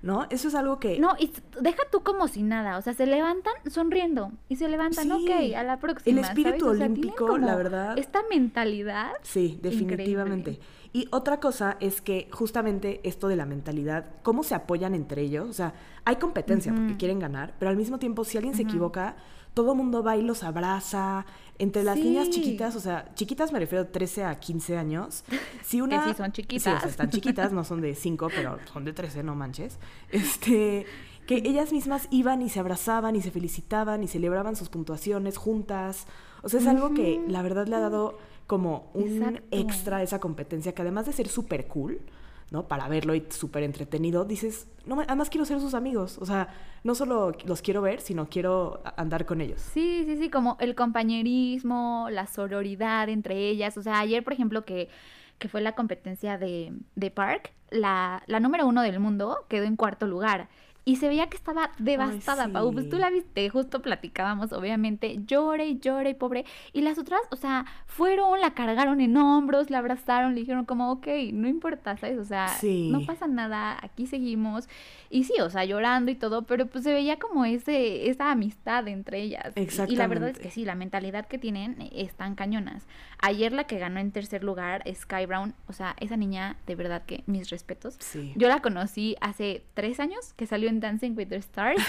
¿No? 0.00 0.26
Eso 0.30 0.48
es 0.48 0.54
algo 0.54 0.80
que... 0.80 0.98
No, 0.98 1.14
y 1.20 1.30
deja 1.60 1.82
tú 1.92 2.02
como 2.02 2.26
si 2.26 2.42
nada. 2.42 2.78
O 2.78 2.82
sea, 2.82 2.94
se 2.94 3.06
levantan 3.06 3.52
sonriendo 3.70 4.32
y 4.48 4.56
se 4.56 4.66
levantan, 4.68 5.12
ok, 5.12 5.30
a 5.54 5.62
la 5.62 5.78
próxima. 5.78 6.18
El 6.18 6.24
espíritu 6.24 6.68
olímpico, 6.68 7.36
la 7.36 7.54
verdad. 7.54 7.98
Esta 7.98 8.22
mentalidad. 8.30 9.12
Sí, 9.20 9.60
definitivamente. 9.62 10.58
Y 10.92 11.08
otra 11.10 11.40
cosa 11.40 11.78
es 11.80 12.02
que 12.02 12.28
justamente 12.32 13.00
esto 13.02 13.28
de 13.28 13.36
la 13.36 13.46
mentalidad, 13.46 14.06
cómo 14.22 14.42
se 14.42 14.54
apoyan 14.54 14.94
entre 14.94 15.22
ellos, 15.22 15.48
o 15.48 15.52
sea, 15.52 15.74
hay 16.04 16.16
competencia 16.16 16.74
porque 16.74 16.96
quieren 16.96 17.18
ganar, 17.18 17.54
pero 17.58 17.70
al 17.70 17.76
mismo 17.76 17.98
tiempo 17.98 18.24
si 18.24 18.36
alguien 18.36 18.54
se 18.54 18.62
equivoca, 18.62 19.16
todo 19.54 19.74
mundo 19.74 20.02
va 20.02 20.16
y 20.16 20.22
los 20.22 20.42
abraza. 20.42 21.24
Entre 21.58 21.84
las 21.84 21.96
niñas 21.96 22.30
chiquitas, 22.30 22.74
o 22.76 22.80
sea, 22.80 23.14
chiquitas 23.14 23.52
me 23.52 23.60
refiero 23.60 23.84
a 23.84 23.88
13 23.88 24.24
a 24.24 24.34
15 24.38 24.76
años. 24.76 25.24
Si 25.62 25.80
una... 25.80 26.04
Que 26.04 26.10
sí 26.10 26.16
son 26.16 26.32
chiquitas. 26.32 26.62
Sí, 26.62 26.70
o 26.70 26.80
sea, 26.80 26.88
están 26.88 27.10
chiquitas, 27.10 27.52
no 27.52 27.62
son 27.62 27.80
de 27.80 27.94
5, 27.94 28.28
pero 28.34 28.58
son 28.72 28.84
de 28.84 28.92
13, 28.92 29.22
no 29.22 29.34
manches. 29.34 29.78
Este 30.10 30.86
que 31.26 31.36
ellas 31.36 31.72
mismas 31.72 32.08
iban 32.10 32.42
y 32.42 32.48
se 32.48 32.58
abrazaban 32.58 33.14
y 33.14 33.22
se 33.22 33.30
felicitaban 33.30 34.02
y 34.02 34.08
celebraban 34.08 34.56
sus 34.56 34.68
puntuaciones 34.68 35.36
juntas. 35.36 36.06
O 36.42 36.48
sea, 36.48 36.58
es 36.58 36.66
algo 36.66 36.94
que 36.94 37.20
la 37.28 37.42
verdad 37.42 37.68
le 37.68 37.76
ha 37.76 37.80
dado 37.80 38.18
como 38.52 38.90
un 38.92 39.40
extra 39.50 39.96
a 39.96 40.02
esa 40.02 40.20
competencia 40.20 40.74
que 40.74 40.82
además 40.82 41.06
de 41.06 41.14
ser 41.14 41.26
súper 41.26 41.68
cool, 41.68 42.02
¿no? 42.50 42.68
Para 42.68 42.86
verlo 42.86 43.14
y 43.14 43.24
súper 43.30 43.62
entretenido, 43.62 44.26
dices, 44.26 44.68
no, 44.84 45.00
además 45.00 45.30
quiero 45.30 45.46
ser 45.46 45.58
sus 45.58 45.72
amigos, 45.72 46.18
o 46.18 46.26
sea, 46.26 46.48
no 46.84 46.94
solo 46.94 47.32
los 47.46 47.62
quiero 47.62 47.80
ver, 47.80 48.02
sino 48.02 48.28
quiero 48.28 48.82
andar 48.98 49.24
con 49.24 49.40
ellos. 49.40 49.62
Sí, 49.72 50.04
sí, 50.04 50.18
sí, 50.18 50.28
como 50.28 50.58
el 50.60 50.74
compañerismo, 50.74 52.08
la 52.10 52.26
sororidad 52.26 53.08
entre 53.08 53.48
ellas, 53.48 53.78
o 53.78 53.82
sea, 53.82 54.00
ayer, 54.00 54.22
por 54.22 54.34
ejemplo, 54.34 54.66
que, 54.66 54.90
que 55.38 55.48
fue 55.48 55.62
la 55.62 55.74
competencia 55.74 56.36
de, 56.36 56.74
de 56.94 57.10
Park, 57.10 57.54
la, 57.70 58.22
la 58.26 58.38
número 58.38 58.66
uno 58.66 58.82
del 58.82 59.00
mundo 59.00 59.46
quedó 59.48 59.64
en 59.64 59.76
cuarto 59.76 60.06
lugar 60.06 60.50
y 60.84 60.96
se 60.96 61.08
veía 61.08 61.28
que 61.28 61.36
estaba 61.36 61.70
devastada, 61.78 62.48
Pau. 62.48 62.72
Pues 62.72 62.88
tú 62.88 62.96
la 62.98 63.10
viste, 63.10 63.48
justo 63.48 63.82
platicábamos, 63.82 64.52
obviamente, 64.52 65.20
llore 65.26 65.66
y 65.66 65.78
llore 65.78 66.10
y 66.10 66.14
pobre. 66.14 66.44
Y 66.72 66.80
las 66.80 66.98
otras, 66.98 67.20
o 67.30 67.36
sea, 67.36 67.66
fueron, 67.86 68.40
la 68.40 68.54
cargaron 68.54 69.00
en 69.00 69.16
hombros, 69.16 69.70
la 69.70 69.78
abrazaron, 69.78 70.34
le 70.34 70.40
dijeron 70.40 70.64
como, 70.64 70.90
ok, 70.90 71.06
no 71.32 71.46
importa, 71.46 71.96
¿sabes? 71.96 72.18
O 72.18 72.24
sea, 72.24 72.48
no 72.62 73.04
pasa 73.06 73.28
nada, 73.28 73.78
aquí 73.80 74.08
seguimos. 74.08 74.68
Y 75.08 75.24
sí, 75.24 75.34
o 75.40 75.50
sea, 75.50 75.64
llorando 75.64 76.10
y 76.10 76.16
todo, 76.16 76.42
pero 76.42 76.66
pues 76.66 76.82
se 76.82 76.92
veía 76.92 77.18
como 77.18 77.44
ese, 77.44 78.08
esa 78.08 78.32
amistad 78.32 78.88
entre 78.88 79.20
ellas. 79.20 79.52
Exactamente. 79.54 79.94
Y 79.94 79.96
la 79.96 80.06
verdad 80.08 80.28
es 80.30 80.38
que 80.38 80.50
sí, 80.50 80.64
la 80.64 80.74
mentalidad 80.74 81.26
que 81.26 81.38
tienen 81.38 81.76
están 81.92 82.34
cañonas. 82.34 82.86
Ayer 83.20 83.52
la 83.52 83.64
que 83.64 83.78
ganó 83.78 84.00
en 84.00 84.10
tercer 84.10 84.42
lugar, 84.42 84.82
Sky 84.92 85.26
Brown, 85.26 85.54
o 85.68 85.72
sea, 85.72 85.94
esa 86.00 86.16
niña, 86.16 86.56
de 86.66 86.74
verdad 86.74 87.02
que 87.04 87.22
mis 87.26 87.50
respetos. 87.50 87.96
Sí. 88.00 88.32
Yo 88.36 88.48
la 88.48 88.60
conocí 88.60 89.16
hace 89.20 89.64
tres 89.74 90.00
años, 90.00 90.32
que 90.34 90.46
salió 90.46 90.71
en 90.72 90.80
Dancing 90.80 91.12
with 91.16 91.28
the 91.28 91.36
Stars, 91.36 91.82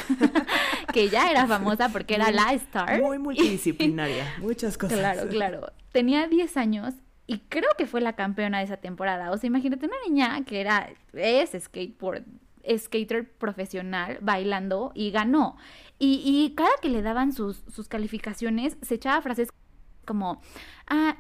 que 0.94 1.10
ya 1.10 1.32
era 1.32 1.48
famosa 1.48 1.90
porque 1.90 2.16
era 2.16 2.32
la 2.32 2.54
star. 2.54 3.02
Muy 3.02 3.18
multidisciplinaria, 3.18 4.36
muchas 4.42 4.78
cosas. 4.78 5.00
Claro, 5.00 5.28
claro. 5.30 5.72
Tenía 5.92 6.28
10 6.28 6.58
años 6.58 6.94
y 7.26 7.40
creo 7.40 7.70
que 7.78 7.88
fue 7.88 8.02
la 8.02 8.14
campeona 8.14 8.60
de 8.60 8.66
esa 8.66 8.78
temporada. 8.78 9.32
O 9.32 9.38
sea, 9.38 9.48
imagínate 9.48 9.86
una 9.86 9.96
niña 10.08 10.44
que 10.46 10.62
era, 10.62 10.90
es 11.14 11.52
skateboard, 11.58 12.24
skater 12.78 13.30
profesional 13.30 14.18
bailando 14.22 14.92
y 14.94 15.12
ganó. 15.12 15.58
Y, 16.00 16.22
y 16.26 16.54
cada 16.56 16.72
que 16.82 16.90
le 16.90 17.02
daban 17.02 17.32
sus, 17.32 17.64
sus 17.74 17.88
calificaciones, 17.88 18.78
se 18.82 18.96
echaba 18.96 19.22
frases 19.22 19.50
como, 20.06 20.42
ah, 20.88 21.18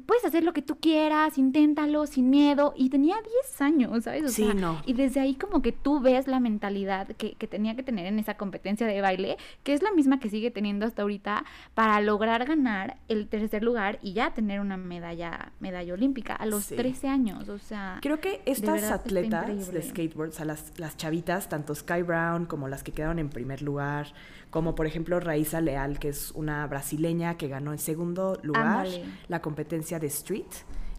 puedes 0.00 0.24
hacer 0.24 0.44
lo 0.44 0.52
que 0.52 0.62
tú 0.62 0.78
quieras, 0.78 1.38
inténtalo 1.38 2.06
sin 2.06 2.30
miedo. 2.30 2.74
Y 2.76 2.90
tenía 2.90 3.16
10 3.16 3.60
años, 3.60 4.04
¿sabes? 4.04 4.24
O 4.24 4.28
sí, 4.28 4.50
no. 4.54 4.80
Y 4.86 4.94
desde 4.94 5.20
ahí 5.20 5.34
como 5.34 5.62
que 5.62 5.72
tú 5.72 6.00
ves 6.00 6.26
la 6.26 6.40
mentalidad 6.40 7.08
que, 7.08 7.34
que, 7.34 7.46
tenía 7.46 7.74
que 7.76 7.82
tener 7.82 8.06
en 8.06 8.18
esa 8.18 8.36
competencia 8.36 8.86
de 8.86 9.00
baile, 9.00 9.36
que 9.62 9.72
es 9.72 9.82
la 9.82 9.92
misma 9.92 10.20
que 10.20 10.28
sigue 10.28 10.50
teniendo 10.50 10.86
hasta 10.86 11.02
ahorita 11.02 11.44
para 11.74 12.00
lograr 12.00 12.44
ganar 12.44 12.96
el 13.08 13.28
tercer 13.28 13.62
lugar 13.62 13.98
y 14.02 14.12
ya 14.12 14.32
tener 14.34 14.60
una 14.60 14.76
medalla, 14.76 15.52
medalla 15.60 15.94
olímpica 15.94 16.34
a 16.34 16.46
los 16.46 16.66
13 16.68 17.08
años. 17.08 17.48
O 17.48 17.58
sea... 17.58 17.98
Creo 18.02 18.20
que 18.20 18.42
estas 18.46 18.90
atletas 18.90 19.72
de 19.72 19.82
skateboard, 19.82 20.30
o 20.30 20.32
sea, 20.32 20.44
las, 20.44 20.72
las 20.78 20.96
chavitas, 20.96 21.48
tanto 21.48 21.74
Sky 21.74 22.02
Brown 22.02 22.46
como 22.46 22.68
las 22.68 22.82
que 22.82 22.92
quedaron 22.92 23.18
en 23.18 23.28
primer 23.28 23.62
lugar, 23.62 24.12
como 24.50 24.74
por 24.74 24.86
ejemplo 24.86 25.20
Raíza 25.20 25.60
Leal, 25.60 25.98
que 25.98 26.08
es 26.08 26.32
una 26.32 26.66
brasileña 26.66 27.36
que 27.36 27.48
ganó 27.48 27.72
en 27.72 27.78
segundo 27.78 28.38
lugar 28.42 28.86
la 29.28 29.40
competencia 29.40 29.98
de 29.98 30.08
Street 30.08 30.46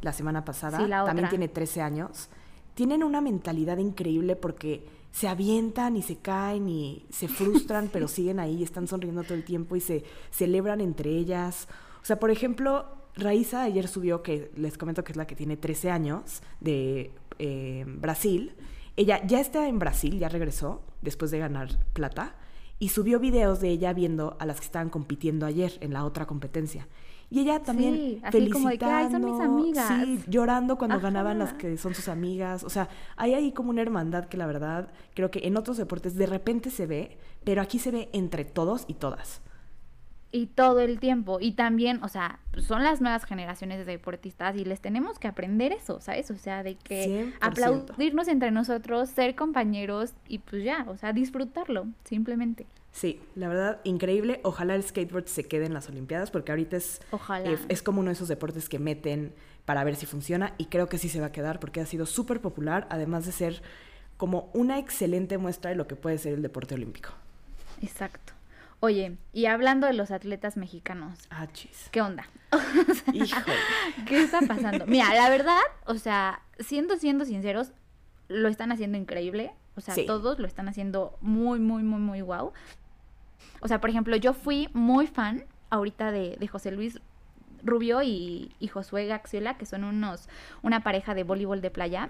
la 0.01 0.13
semana 0.13 0.43
pasada, 0.43 0.77
también 1.05 1.29
tiene 1.29 1.47
13 1.47 1.81
años. 1.81 2.29
Tienen 2.73 3.03
una 3.03 3.21
mentalidad 3.21 3.77
increíble 3.77 4.35
porque 4.35 4.85
se 5.11 5.27
avientan 5.27 5.97
y 5.97 6.01
se 6.01 6.17
caen 6.17 6.69
y 6.69 7.05
se 7.09 7.27
frustran, 7.27 7.89
pero 7.91 8.07
siguen 8.07 8.39
ahí 8.39 8.55
y 8.55 8.63
están 8.63 8.87
sonriendo 8.87 9.23
todo 9.23 9.35
el 9.35 9.43
tiempo 9.43 9.75
y 9.75 9.81
se 9.81 10.03
celebran 10.31 10.81
entre 10.81 11.11
ellas. 11.11 11.67
O 12.01 12.05
sea, 12.05 12.19
por 12.19 12.31
ejemplo, 12.31 12.85
Raíza 13.15 13.63
ayer 13.63 13.87
subió, 13.87 14.23
que 14.23 14.51
les 14.55 14.77
comento 14.77 15.03
que 15.03 15.11
es 15.11 15.17
la 15.17 15.27
que 15.27 15.35
tiene 15.35 15.57
13 15.57 15.91
años, 15.91 16.41
de 16.61 17.11
eh, 17.39 17.83
Brasil. 17.85 18.55
Ella 18.95 19.21
ya 19.25 19.41
está 19.41 19.67
en 19.67 19.77
Brasil, 19.77 20.17
ya 20.17 20.29
regresó 20.29 20.81
después 21.01 21.29
de 21.31 21.39
ganar 21.39 21.69
plata 21.93 22.35
y 22.81 22.89
subió 22.89 23.19
videos 23.19 23.61
de 23.61 23.69
ella 23.69 23.93
viendo 23.93 24.35
a 24.39 24.47
las 24.47 24.59
que 24.59 24.65
estaban 24.65 24.89
compitiendo 24.89 25.45
ayer 25.45 25.77
en 25.81 25.93
la 25.93 26.03
otra 26.03 26.25
competencia. 26.25 26.87
Y 27.29 27.39
ella 27.41 27.61
también 27.61 27.93
sí, 27.93 28.21
así 28.23 28.49
como 28.49 28.69
de 28.69 28.79
que, 28.79 28.85
son 29.11 29.23
mis 29.23 29.39
amigas. 29.39 29.87
Sí, 29.87 30.19
llorando 30.27 30.79
cuando 30.79 30.99
ganaban 30.99 31.37
las 31.37 31.53
que 31.53 31.77
son 31.77 31.93
sus 31.93 32.07
amigas. 32.07 32.63
O 32.63 32.71
sea, 32.71 32.89
hay 33.17 33.35
ahí 33.35 33.51
como 33.51 33.69
una 33.69 33.83
hermandad 33.83 34.25
que 34.25 34.35
la 34.35 34.47
verdad 34.47 34.89
creo 35.13 35.29
que 35.29 35.41
en 35.43 35.57
otros 35.57 35.77
deportes 35.77 36.15
de 36.15 36.25
repente 36.25 36.71
se 36.71 36.87
ve, 36.87 37.19
pero 37.43 37.61
aquí 37.61 37.77
se 37.77 37.91
ve 37.91 38.09
entre 38.13 38.45
todos 38.45 38.85
y 38.87 38.95
todas 38.95 39.41
y 40.31 40.47
todo 40.47 40.79
el 40.79 40.99
tiempo. 40.99 41.39
Y 41.39 41.53
también, 41.53 42.03
o 42.03 42.07
sea, 42.07 42.39
son 42.59 42.83
las 42.83 43.01
nuevas 43.01 43.25
generaciones 43.25 43.79
de 43.79 43.85
deportistas 43.85 44.55
y 44.55 44.65
les 44.65 44.79
tenemos 44.79 45.19
que 45.19 45.27
aprender 45.27 45.71
eso, 45.71 45.99
¿sabes? 46.01 46.31
O 46.31 46.37
sea, 46.37 46.63
de 46.63 46.75
que 46.75 47.33
aplaudirnos 47.41 48.27
entre 48.27 48.51
nosotros, 48.51 49.09
ser 49.09 49.35
compañeros 49.35 50.13
y 50.27 50.39
pues 50.39 50.63
ya, 50.63 50.85
o 50.87 50.97
sea, 50.97 51.13
disfrutarlo, 51.13 51.87
simplemente. 52.05 52.65
Sí, 52.91 53.21
la 53.35 53.47
verdad, 53.47 53.79
increíble. 53.83 54.41
Ojalá 54.43 54.75
el 54.75 54.83
skateboard 54.83 55.27
se 55.27 55.45
quede 55.45 55.65
en 55.65 55.73
las 55.73 55.87
Olimpiadas 55.87 56.29
porque 56.29 56.51
ahorita 56.51 56.77
es, 56.77 57.01
eh, 57.45 57.57
es 57.69 57.81
como 57.81 58.01
uno 58.01 58.09
de 58.09 58.13
esos 58.13 58.27
deportes 58.27 58.67
que 58.67 58.79
meten 58.79 59.33
para 59.65 59.83
ver 59.83 59.95
si 59.95 60.05
funciona 60.05 60.53
y 60.57 60.65
creo 60.65 60.89
que 60.89 60.97
sí 60.97 61.07
se 61.07 61.21
va 61.21 61.27
a 61.27 61.31
quedar 61.31 61.59
porque 61.59 61.79
ha 61.79 61.85
sido 61.85 62.05
súper 62.05 62.41
popular, 62.41 62.87
además 62.89 63.25
de 63.25 63.31
ser 63.31 63.61
como 64.17 64.49
una 64.53 64.77
excelente 64.77 65.37
muestra 65.37 65.71
de 65.71 65.77
lo 65.77 65.87
que 65.87 65.95
puede 65.95 66.17
ser 66.17 66.33
el 66.33 66.41
deporte 66.41 66.75
olímpico. 66.75 67.11
Exacto. 67.81 68.33
Oye, 68.83 69.15
y 69.31 69.45
hablando 69.45 69.85
de 69.85 69.93
los 69.93 70.09
atletas 70.09 70.57
mexicanos. 70.57 71.27
Ah, 71.29 71.45
chis. 71.53 71.87
¿Qué 71.91 72.01
onda? 72.01 72.27
Híjole. 73.13 73.55
¿Qué 74.07 74.23
está 74.23 74.41
pasando? 74.41 74.87
Mira, 74.87 75.13
la 75.13 75.29
verdad, 75.29 75.61
o 75.85 75.95
sea, 75.95 76.41
siendo, 76.57 76.97
siendo 76.97 77.23
sinceros, 77.25 77.73
lo 78.27 78.49
están 78.49 78.71
haciendo 78.71 78.97
increíble. 78.97 79.53
O 79.75 79.81
sea, 79.81 79.95
todos 80.07 80.39
lo 80.39 80.47
están 80.47 80.67
haciendo 80.67 81.15
muy, 81.21 81.59
muy, 81.59 81.83
muy, 81.83 81.99
muy 81.99 82.21
guau. 82.21 82.53
O 83.61 83.67
sea, 83.67 83.79
por 83.79 83.91
ejemplo, 83.91 84.15
yo 84.15 84.33
fui 84.33 84.67
muy 84.73 85.05
fan 85.05 85.45
ahorita 85.69 86.11
de, 86.11 86.35
de 86.39 86.47
José 86.47 86.71
Luis 86.71 86.99
Rubio 87.63 88.01
y, 88.01 88.51
y, 88.59 88.67
Josué 88.67 89.05
Gaxiola, 89.05 89.59
que 89.59 89.67
son 89.67 89.83
unos, 89.83 90.27
una 90.63 90.81
pareja 90.81 91.13
de 91.13 91.23
voleibol 91.23 91.61
de 91.61 91.69
playa, 91.69 92.09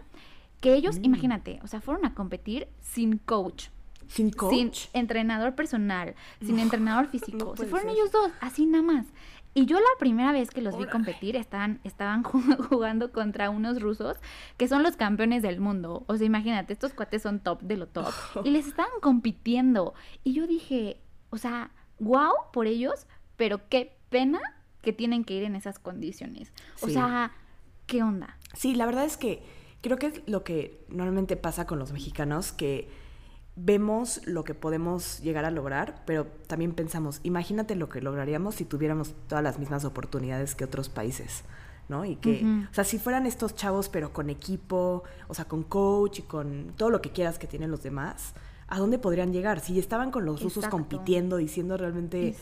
que 0.61 0.73
ellos, 0.73 0.99
mm. 0.99 1.05
imagínate, 1.05 1.59
o 1.63 1.67
sea, 1.67 1.81
fueron 1.81 2.05
a 2.05 2.13
competir 2.13 2.69
sin 2.79 3.17
coach. 3.17 3.67
Sin 4.11 4.29
coach. 4.29 4.53
Sin 4.53 4.71
entrenador 4.93 5.55
personal, 5.55 6.15
sin 6.41 6.59
entrenador 6.59 7.07
físico. 7.11 7.55
se 7.55 7.65
fueron 7.65 7.89
ellos 7.89 8.11
dos, 8.11 8.29
así 8.41 8.65
nada 8.65 8.83
más. 8.83 9.05
Y 9.53 9.65
yo 9.65 9.79
la 9.79 9.85
primera 9.99 10.31
vez 10.31 10.49
que 10.49 10.61
los 10.61 10.77
vi 10.77 10.85
competir 10.85 11.35
estaban, 11.35 11.79
estaban 11.83 12.23
jugando 12.69 13.11
contra 13.11 13.49
unos 13.49 13.81
rusos 13.81 14.17
que 14.57 14.67
son 14.67 14.83
los 14.83 14.95
campeones 14.95 15.43
del 15.43 15.59
mundo. 15.59 16.03
O 16.07 16.17
sea, 16.17 16.25
imagínate, 16.25 16.73
estos 16.73 16.93
cuates 16.93 17.21
son 17.21 17.39
top 17.39 17.61
de 17.61 17.77
lo 17.77 17.87
top. 17.87 18.13
Y 18.45 18.51
les 18.51 18.67
estaban 18.67 18.91
compitiendo. 19.01 19.93
Y 20.23 20.33
yo 20.33 20.47
dije, 20.47 21.01
o 21.29 21.37
sea, 21.37 21.71
wow 21.99 22.33
por 22.51 22.67
ellos, 22.67 23.07
pero 23.35 23.67
qué 23.69 23.97
pena 24.09 24.39
que 24.81 24.93
tienen 24.93 25.23
que 25.23 25.35
ir 25.35 25.43
en 25.43 25.55
esas 25.55 25.79
condiciones. 25.79 26.51
O 26.81 26.89
sea, 26.89 27.33
¿qué 27.87 28.03
onda? 28.03 28.37
Sí, 28.55 28.75
la 28.75 28.85
verdad 28.85 29.05
es 29.05 29.15
que 29.15 29.43
creo 29.81 29.97
que 29.97 30.07
es 30.07 30.21
lo 30.27 30.43
que 30.43 30.85
normalmente 30.89 31.35
pasa 31.35 31.65
con 31.65 31.77
los 31.77 31.91
mexicanos, 31.91 32.51
que 32.51 32.89
vemos 33.55 34.21
lo 34.25 34.43
que 34.43 34.53
podemos 34.53 35.19
llegar 35.21 35.45
a 35.45 35.51
lograr, 35.51 36.03
pero 36.05 36.25
también 36.47 36.73
pensamos, 36.73 37.19
imagínate 37.23 37.75
lo 37.75 37.89
que 37.89 38.01
lograríamos 38.01 38.55
si 38.55 38.65
tuviéramos 38.65 39.13
todas 39.27 39.43
las 39.43 39.59
mismas 39.59 39.83
oportunidades 39.85 40.55
que 40.55 40.63
otros 40.63 40.89
países, 40.89 41.43
¿no? 41.89 42.05
Y 42.05 42.15
que, 42.15 42.45
o 42.69 42.73
sea, 42.73 42.83
si 42.83 42.97
fueran 42.97 43.25
estos 43.25 43.53
chavos, 43.55 43.89
pero 43.89 44.13
con 44.13 44.29
equipo, 44.29 45.03
o 45.27 45.33
sea, 45.33 45.45
con 45.45 45.63
coach 45.63 46.19
y 46.19 46.21
con 46.23 46.73
todo 46.77 46.89
lo 46.89 47.01
que 47.01 47.11
quieras 47.11 47.37
que 47.37 47.47
tienen 47.47 47.71
los 47.71 47.83
demás, 47.83 48.33
¿a 48.67 48.79
dónde 48.79 48.97
podrían 48.97 49.33
llegar? 49.33 49.59
Si 49.59 49.77
estaban 49.77 50.11
con 50.11 50.23
los 50.23 50.41
rusos 50.41 50.65
compitiendo, 50.67 51.35
diciendo 51.35 51.75
realmente, 51.75 52.37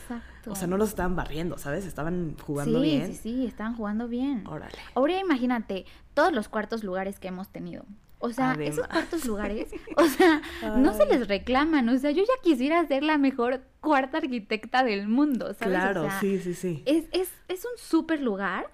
o 0.45 0.55
sea, 0.55 0.67
no 0.67 0.77
los 0.77 0.89
estaban 0.89 1.15
barriendo, 1.15 1.57
¿sabes? 1.57 1.85
Estaban 1.85 2.37
jugando 2.45 2.81
bien. 2.81 3.07
Sí, 3.07 3.13
sí, 3.15 3.21
sí, 3.21 3.45
estaban 3.47 3.75
jugando 3.75 4.07
bien. 4.07 4.45
Órale. 4.45 4.77
Ahora 4.93 5.19
imagínate 5.19 5.85
todos 6.13 6.31
los 6.31 6.47
cuartos 6.47 6.83
lugares 6.83 7.19
que 7.19 7.29
hemos 7.29 7.49
tenido. 7.49 7.83
O 8.19 8.31
sea, 8.31 8.53
esos 8.59 8.85
cuartos 8.87 9.25
lugares, 9.25 9.69
o 9.97 10.05
sea, 10.05 10.41
no 10.77 10.93
se 10.93 11.05
les 11.05 11.27
reclaman. 11.27 11.87
O 11.89 11.97
sea, 11.97 12.11
yo 12.11 12.23
ya 12.23 12.33
quisiera 12.43 12.85
ser 12.85 13.03
la 13.03 13.17
mejor 13.17 13.61
cuarta 13.79 14.17
arquitecta 14.17 14.83
del 14.83 15.07
mundo, 15.07 15.53
¿sabes? 15.53 15.67
Claro, 15.67 16.07
sí, 16.19 16.37
sí, 16.39 16.53
sí. 16.53 16.83
Es, 16.85 17.05
es, 17.11 17.31
es 17.47 17.63
un 17.63 17.77
súper 17.77 18.21
lugar, 18.21 18.69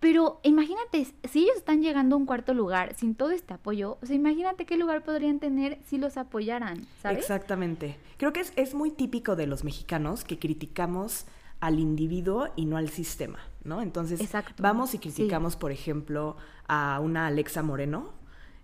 pero 0.00 0.40
imagínate, 0.42 1.06
si 1.28 1.44
ellos 1.44 1.56
están 1.56 1.82
llegando 1.82 2.16
a 2.16 2.18
un 2.18 2.26
cuarto 2.26 2.52
lugar 2.52 2.94
sin 2.94 3.14
todo 3.14 3.30
este 3.30 3.54
apoyo, 3.54 3.98
o 4.02 4.06
sea, 4.06 4.16
imagínate 4.16 4.66
qué 4.66 4.76
lugar 4.76 5.02
podrían 5.02 5.40
tener 5.40 5.78
si 5.86 5.96
los 5.96 6.18
apoyaran, 6.18 6.86
¿sabes? 7.02 7.20
Exactamente. 7.20 7.96
Creo 8.18 8.34
que 8.34 8.40
es, 8.40 8.52
es 8.56 8.74
muy 8.74 8.90
típico 8.90 9.34
de 9.34 9.46
los 9.46 9.64
mexicanos 9.64 10.24
que 10.24 10.38
criticamos 10.38 11.26
al 11.60 11.78
individuo 11.78 12.48
y 12.56 12.64
no 12.64 12.76
al 12.76 12.88
sistema, 12.88 13.38
¿no? 13.64 13.82
Entonces, 13.82 14.20
vamos 14.58 14.94
y 14.94 14.98
criticamos, 14.98 15.56
por 15.56 15.72
ejemplo, 15.72 16.36
a 16.66 17.00
una 17.00 17.26
Alexa 17.26 17.62
Moreno, 17.62 18.12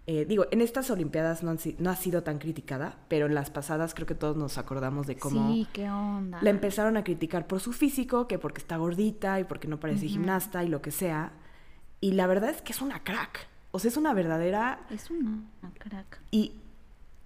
eh, 0.09 0.25
digo, 0.25 0.47
en 0.53 0.61
estas 0.61 0.89
Olimpiadas 0.91 1.43
no, 1.43 1.57
no, 1.79 1.91
ha 1.91 1.97
sido 1.97 2.23
tan 2.23 2.39
criticada, 2.39 2.97
pero 3.09 3.27
en 3.27 3.35
las 3.35 3.51
pasadas 3.51 3.93
creo 3.93 4.07
que 4.07 4.15
todos 4.15 4.37
nos 4.37 4.57
acordamos 4.57 5.09
de 5.09 5.17
cómo 5.17 5.53
sí, 5.53 5.67
qué 5.73 5.91
onda. 5.91 6.39
la 6.41 6.51
empezaron 6.51 6.97
a 6.97 7.03
criticar 7.03 7.49
por 7.49 7.59
su 7.59 7.73
físico, 7.73 8.29
que 8.29 8.39
porque 8.39 8.61
está 8.61 8.77
gordita 8.77 9.41
y 9.41 9.45
porque 9.45 9.67
no 9.67 9.81
parece 9.81 10.07
gimnasta 10.07 10.63
y 10.63 10.69
lo 10.69 10.81
que 10.81 10.93
sea. 10.93 11.33
Y 12.01 12.13
la 12.13 12.29
verdad 12.29 12.51
es 12.51 12.63
que 12.63 12.73
es 12.73 12.81
una 12.81 13.03
crack. 13.03 13.49
O 13.73 13.81
sea, 13.81 13.89
es 13.89 13.97
una 13.97 14.15
verdadera... 14.15 14.87
Es 14.91 15.11
una, 15.11 15.43
crack. 15.77 16.21
Y 16.31 16.53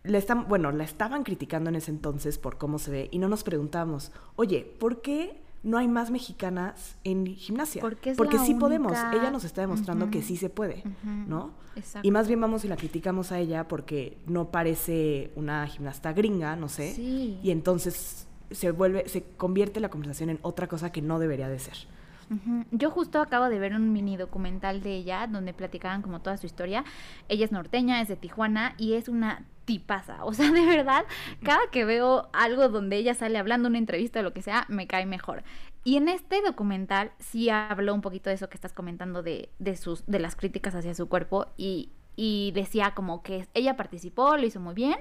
le 0.02 0.16
están, 0.16 0.48
bueno, 0.48 0.72
la 0.72 0.84
estaban 0.84 1.22
criticando 1.22 1.68
en 1.68 1.76
ese 1.76 1.90
entonces 1.90 2.38
por 2.38 2.56
cómo 2.56 2.78
se 2.78 2.90
ve 2.90 3.08
y 3.12 3.18
no 3.18 3.28
nos 3.28 3.44
preguntamos, 3.44 4.10
oye, 4.36 4.64
¿por 4.78 5.02
qué 5.02 5.42
no 5.62 5.78
hay 5.78 5.88
más 5.88 6.10
mexicanas 6.10 6.96
en 7.04 7.26
gimnasia. 7.26 7.82
Porque, 7.82 8.14
sí 8.38 8.54
podemos. 8.54 8.92
Ella 9.12 9.30
nos 9.30 9.44
está 9.44 9.60
demostrando 9.60 10.10
que 10.10 10.22
sí 10.22 10.36
se 10.36 10.50
puede, 10.50 10.82
¿no? 11.02 11.52
Exacto. 11.76 12.06
Y 12.06 12.10
más 12.10 12.26
bien 12.26 12.40
vamos 12.40 12.64
y 12.64 12.68
la 12.68 12.76
criticamos 12.76 13.30
a 13.32 13.38
ella 13.38 13.68
porque 13.68 14.18
no 14.26 14.50
parece 14.50 15.30
una 15.36 15.66
gimnasta 15.66 16.12
gringa, 16.12 16.56
no 16.56 16.68
sé. 16.68 16.94
Sí. 16.94 17.38
Y 17.42 17.50
entonces 17.50 18.26
se 18.50 18.72
vuelve, 18.72 19.08
se 19.08 19.22
convierte 19.36 19.80
la 19.80 19.88
conversación 19.88 20.30
en 20.30 20.38
otra 20.42 20.66
cosa 20.66 20.90
que 20.90 21.02
no 21.02 21.18
debería 21.18 21.48
de 21.48 21.58
ser. 21.58 21.76
Yo 22.70 22.90
justo 22.90 23.20
acabo 23.20 23.48
de 23.48 23.58
ver 23.58 23.74
un 23.74 23.92
mini 23.92 24.16
documental 24.16 24.82
de 24.82 24.94
ella 24.94 25.26
donde 25.26 25.52
platicaban 25.52 26.00
como 26.00 26.20
toda 26.20 26.36
su 26.36 26.46
historia. 26.46 26.84
Ella 27.28 27.44
es 27.44 27.50
norteña, 27.50 28.00
es 28.00 28.08
de 28.08 28.16
Tijuana 28.16 28.74
y 28.78 28.94
es 28.94 29.08
una 29.08 29.44
tipaza. 29.64 30.24
O 30.24 30.32
sea, 30.32 30.50
de 30.52 30.64
verdad, 30.64 31.04
cada 31.42 31.60
que 31.72 31.84
veo 31.84 32.28
algo 32.32 32.68
donde 32.68 32.96
ella 32.96 33.14
sale 33.14 33.38
hablando, 33.38 33.68
una 33.68 33.78
entrevista 33.78 34.20
o 34.20 34.22
lo 34.22 34.32
que 34.32 34.42
sea, 34.42 34.64
me 34.68 34.86
cae 34.86 35.06
mejor. 35.06 35.42
Y 35.82 35.96
en 35.96 36.08
este 36.08 36.42
documental 36.42 37.12
sí 37.18 37.50
habló 37.50 37.94
un 37.94 38.00
poquito 38.00 38.30
de 38.30 38.34
eso 38.34 38.48
que 38.48 38.56
estás 38.56 38.72
comentando 38.72 39.22
de, 39.22 39.48
de, 39.58 39.76
sus, 39.76 40.04
de 40.06 40.20
las 40.20 40.36
críticas 40.36 40.74
hacia 40.74 40.94
su 40.94 41.08
cuerpo 41.08 41.46
y 41.56 41.90
y 42.22 42.50
decía 42.50 42.90
como 42.90 43.22
que 43.22 43.48
ella 43.54 43.78
participó, 43.78 44.36
lo 44.36 44.44
hizo 44.44 44.60
muy 44.60 44.74
bien. 44.74 44.98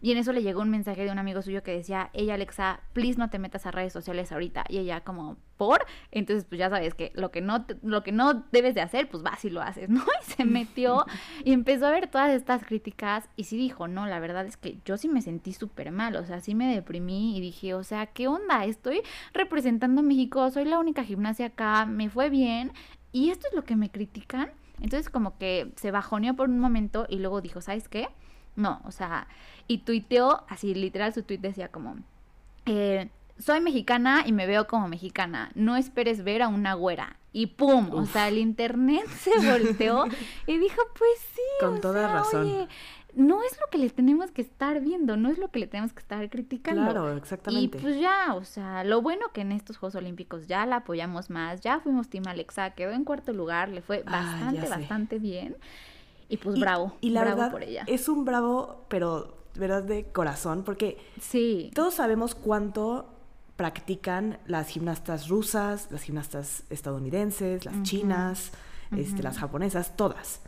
Y 0.00 0.12
en 0.12 0.16
eso 0.16 0.32
le 0.32 0.42
llegó 0.42 0.62
un 0.62 0.70
mensaje 0.70 1.04
de 1.04 1.10
un 1.10 1.18
amigo 1.18 1.42
suyo 1.42 1.62
que 1.62 1.72
decía, 1.72 2.08
ella 2.14 2.32
Alexa, 2.32 2.80
please 2.94 3.18
no 3.18 3.28
te 3.28 3.38
metas 3.38 3.66
a 3.66 3.70
redes 3.70 3.92
sociales 3.92 4.32
ahorita. 4.32 4.64
Y 4.70 4.78
ella 4.78 5.02
como, 5.02 5.36
¿por? 5.58 5.84
Entonces 6.10 6.46
pues 6.46 6.58
ya 6.58 6.70
sabes 6.70 6.94
que 6.94 7.12
lo 7.16 7.30
que 7.30 7.42
no, 7.42 7.66
lo 7.82 8.02
que 8.02 8.12
no 8.12 8.46
debes 8.50 8.74
de 8.74 8.80
hacer, 8.80 9.10
pues 9.10 9.22
vas 9.22 9.44
y 9.44 9.50
lo 9.50 9.60
haces, 9.60 9.90
¿no? 9.90 10.02
Y 10.26 10.30
se 10.30 10.46
metió 10.46 11.04
y 11.44 11.52
empezó 11.52 11.86
a 11.86 11.90
ver 11.90 12.08
todas 12.08 12.30
estas 12.30 12.64
críticas 12.64 13.28
y 13.36 13.44
sí 13.44 13.58
dijo, 13.58 13.86
no, 13.86 14.06
la 14.06 14.18
verdad 14.18 14.46
es 14.46 14.56
que 14.56 14.78
yo 14.86 14.96
sí 14.96 15.06
me 15.06 15.20
sentí 15.20 15.52
súper 15.52 15.92
mal, 15.92 16.16
o 16.16 16.24
sea, 16.24 16.40
sí 16.40 16.54
me 16.54 16.74
deprimí 16.74 17.36
y 17.36 17.42
dije, 17.42 17.74
o 17.74 17.84
sea, 17.84 18.06
¿qué 18.06 18.26
onda? 18.26 18.64
Estoy 18.64 19.02
representando 19.34 20.00
a 20.00 20.04
México, 20.04 20.50
soy 20.50 20.64
la 20.64 20.78
única 20.78 21.04
gimnasia 21.04 21.44
acá, 21.44 21.84
me 21.84 22.08
fue 22.08 22.30
bien 22.30 22.72
y 23.12 23.28
esto 23.28 23.48
es 23.48 23.54
lo 23.54 23.64
que 23.64 23.76
me 23.76 23.90
critican. 23.90 24.50
Entonces 24.80 25.08
como 25.10 25.38
que 25.38 25.72
se 25.76 25.90
bajoneó 25.90 26.34
por 26.34 26.48
un 26.48 26.58
momento 26.58 27.06
y 27.08 27.18
luego 27.18 27.40
dijo, 27.40 27.60
¿sabes 27.60 27.88
qué? 27.88 28.08
No, 28.56 28.80
o 28.84 28.90
sea, 28.90 29.28
y 29.66 29.78
tuiteó, 29.78 30.44
así 30.48 30.74
literal 30.74 31.12
su 31.12 31.22
tuit 31.22 31.40
decía 31.40 31.68
como, 31.68 31.96
eh, 32.66 33.08
soy 33.38 33.60
mexicana 33.60 34.22
y 34.26 34.32
me 34.32 34.46
veo 34.46 34.66
como 34.66 34.88
mexicana, 34.88 35.50
no 35.54 35.76
esperes 35.76 36.22
ver 36.24 36.42
a 36.42 36.48
una 36.48 36.74
güera. 36.74 37.16
Y 37.32 37.46
pum, 37.46 37.90
o 37.92 38.06
sea, 38.06 38.28
el 38.28 38.38
internet 38.38 39.08
se 39.08 39.32
volteó 39.50 40.04
y 40.46 40.58
dijo, 40.58 40.80
pues 40.96 41.18
sí. 41.34 41.42
Con 41.58 41.80
toda 41.80 42.12
razón 42.12 42.68
no 43.16 43.42
es 43.42 43.58
lo 43.60 43.68
que 43.70 43.78
le 43.78 43.90
tenemos 43.90 44.30
que 44.30 44.42
estar 44.42 44.80
viendo, 44.80 45.16
no 45.16 45.30
es 45.30 45.38
lo 45.38 45.50
que 45.50 45.58
le 45.58 45.66
tenemos 45.66 45.92
que 45.92 46.00
estar 46.00 46.28
criticando. 46.30 46.82
Claro, 46.82 47.16
exactamente. 47.16 47.78
Y 47.78 47.80
pues 47.80 48.00
ya, 48.00 48.34
o 48.34 48.44
sea, 48.44 48.84
lo 48.84 49.02
bueno 49.02 49.26
que 49.32 49.42
en 49.42 49.52
estos 49.52 49.76
Juegos 49.76 49.94
Olímpicos 49.94 50.46
ya 50.46 50.66
la 50.66 50.76
apoyamos 50.76 51.30
más, 51.30 51.60
ya 51.60 51.80
fuimos 51.80 52.08
Team 52.08 52.24
Alexa, 52.26 52.70
quedó 52.70 52.92
en 52.92 53.04
cuarto 53.04 53.32
lugar, 53.32 53.68
le 53.68 53.82
fue 53.82 54.02
ah, 54.06 54.10
bastante, 54.10 54.68
bastante 54.68 55.18
bien. 55.18 55.56
Y 56.28 56.38
pues 56.38 56.58
bravo, 56.58 56.96
y 57.00 57.10
la 57.10 57.20
bravo 57.22 57.36
verdad, 57.36 57.52
por 57.52 57.62
ella. 57.62 57.84
Es 57.86 58.08
un 58.08 58.24
bravo, 58.24 58.84
pero 58.88 59.36
verdad 59.54 59.82
de 59.82 60.04
corazón, 60.04 60.64
porque 60.64 60.98
sí. 61.20 61.70
todos 61.74 61.94
sabemos 61.94 62.34
cuánto 62.34 63.10
practican 63.56 64.38
las 64.46 64.68
gimnastas 64.68 65.28
rusas, 65.28 65.88
las 65.90 66.02
gimnastas 66.02 66.64
estadounidenses, 66.70 67.64
las 67.64 67.82
chinas, 67.82 68.50
este, 68.96 69.22
las 69.22 69.38
japonesas, 69.38 69.96
todas. 69.96 70.40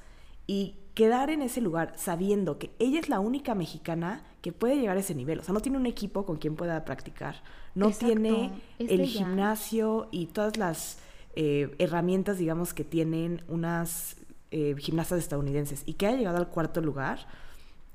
Y 0.47 0.77
quedar 0.97 1.29
en 1.29 1.43
ese 1.43 1.61
lugar 1.61 1.93
sabiendo 1.97 2.59
que 2.59 2.71
ella 2.79 2.99
es 2.99 3.11
la 3.11 3.21
única 3.21 3.55
mexicana 3.55 4.25
que 4.41 4.51
puede 4.51 4.77
llegar 4.79 4.97
a 4.97 5.01
ese 5.01 5.15
nivel. 5.15 5.39
O 5.39 5.43
sea, 5.43 5.53
no 5.53 5.61
tiene 5.61 5.77
un 5.77 5.85
equipo 5.85 6.25
con 6.25 6.39
quien 6.39 6.57
pueda 6.57 6.87
practicar. 6.87 7.43
No 7.75 7.91
tiene 7.91 8.51
el 8.79 9.05
gimnasio 9.05 10.09
y 10.11 10.25
todas 10.29 10.57
las 10.57 10.99
eh, 11.35 11.75
herramientas, 11.79 12.39
digamos, 12.39 12.73
que 12.73 12.83
tienen 12.83 13.43
unas 13.47 14.17
eh, 14.51 14.75
gimnastas 14.79 15.19
estadounidenses. 15.19 15.83
Y 15.85 15.95
que 15.95 16.07
haya 16.07 16.17
llegado 16.17 16.39
al 16.39 16.49
cuarto 16.49 16.81
lugar 16.81 17.27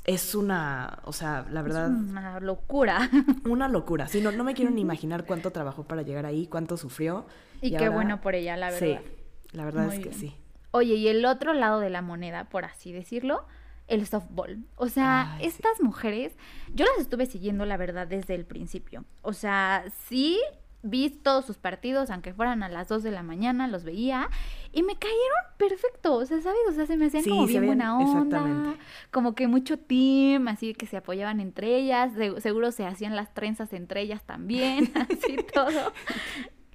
es 0.05 0.35
una, 0.35 0.99
o 1.03 1.11
sea, 1.11 1.47
la 1.49 1.63
verdad... 1.63 1.89
una 1.89 2.39
locura. 2.39 3.09
Una 3.49 3.67
locura. 3.67 4.07
Sí, 4.09 4.21
no, 4.21 4.31
no 4.31 4.43
me 4.43 4.53
quiero 4.53 4.69
ni 4.69 4.81
imaginar 4.89 5.25
cuánto 5.25 5.49
trabajó 5.49 5.85
para 5.85 6.03
llegar 6.03 6.27
ahí, 6.27 6.45
cuánto 6.45 6.77
sufrió. 6.77 7.25
Y, 7.63 7.75
qué 7.75 7.89
bueno 7.89 8.21
por 8.21 8.35
ella, 8.35 8.57
la 8.57 8.69
verdad. 8.69 8.99
Sí, 9.01 9.57
la 9.57 9.65
verdad 9.65 9.91
es 9.91 9.99
que 10.01 10.13
sí. 10.13 10.35
Oye, 10.71 10.95
y 10.95 11.07
el 11.07 11.25
otro 11.25 11.53
lado 11.53 11.79
de 11.79 11.89
la 11.89 12.01
moneda, 12.01 12.45
por 12.45 12.65
así 12.65 12.91
decirlo, 12.91 13.45
el 13.87 14.07
softball. 14.07 14.63
O 14.77 14.87
sea, 14.87 15.37
estas 15.41 15.81
mujeres, 15.81 16.33
yo 16.73 16.85
las 16.85 16.99
estuve 16.99 17.25
siguiendo, 17.25 17.65
la 17.65 17.77
verdad, 17.77 18.07
desde 18.07 18.35
el 18.35 18.45
principio. 18.45 19.03
O 19.21 19.33
sea, 19.33 19.83
sí 20.07 20.39
vi 20.83 21.09
todos 21.09 21.45
sus 21.45 21.57
partidos, 21.57 22.09
aunque 22.09 22.33
fueran 22.33 22.63
a 22.63 22.69
las 22.69 22.87
2 22.87 23.03
de 23.03 23.11
la 23.11 23.23
mañana, 23.23 23.67
los 23.67 23.83
veía 23.83 24.29
y 24.71 24.83
me 24.83 24.95
cayeron 24.95 25.43
perfecto, 25.57 26.15
o 26.15 26.25
sea, 26.25 26.41
¿sabes? 26.41 26.59
O 26.69 26.71
sea, 26.71 26.85
se 26.85 26.97
me 26.97 27.05
hacían 27.07 27.23
como 27.23 27.45
bien 27.45 27.65
buena 27.65 27.97
onda, 27.97 28.75
como 29.11 29.35
que 29.35 29.47
mucho 29.47 29.77
team, 29.77 30.47
así 30.47 30.73
que 30.73 30.87
se 30.87 30.97
apoyaban 30.97 31.39
entre 31.39 31.75
ellas, 31.75 32.13
seguro 32.39 32.71
se 32.71 32.85
hacían 32.85 33.15
las 33.15 33.33
trenzas 33.33 33.73
entre 33.73 34.01
ellas 34.01 34.23
también, 34.23 34.91
así 34.95 35.37
todo. 35.53 35.93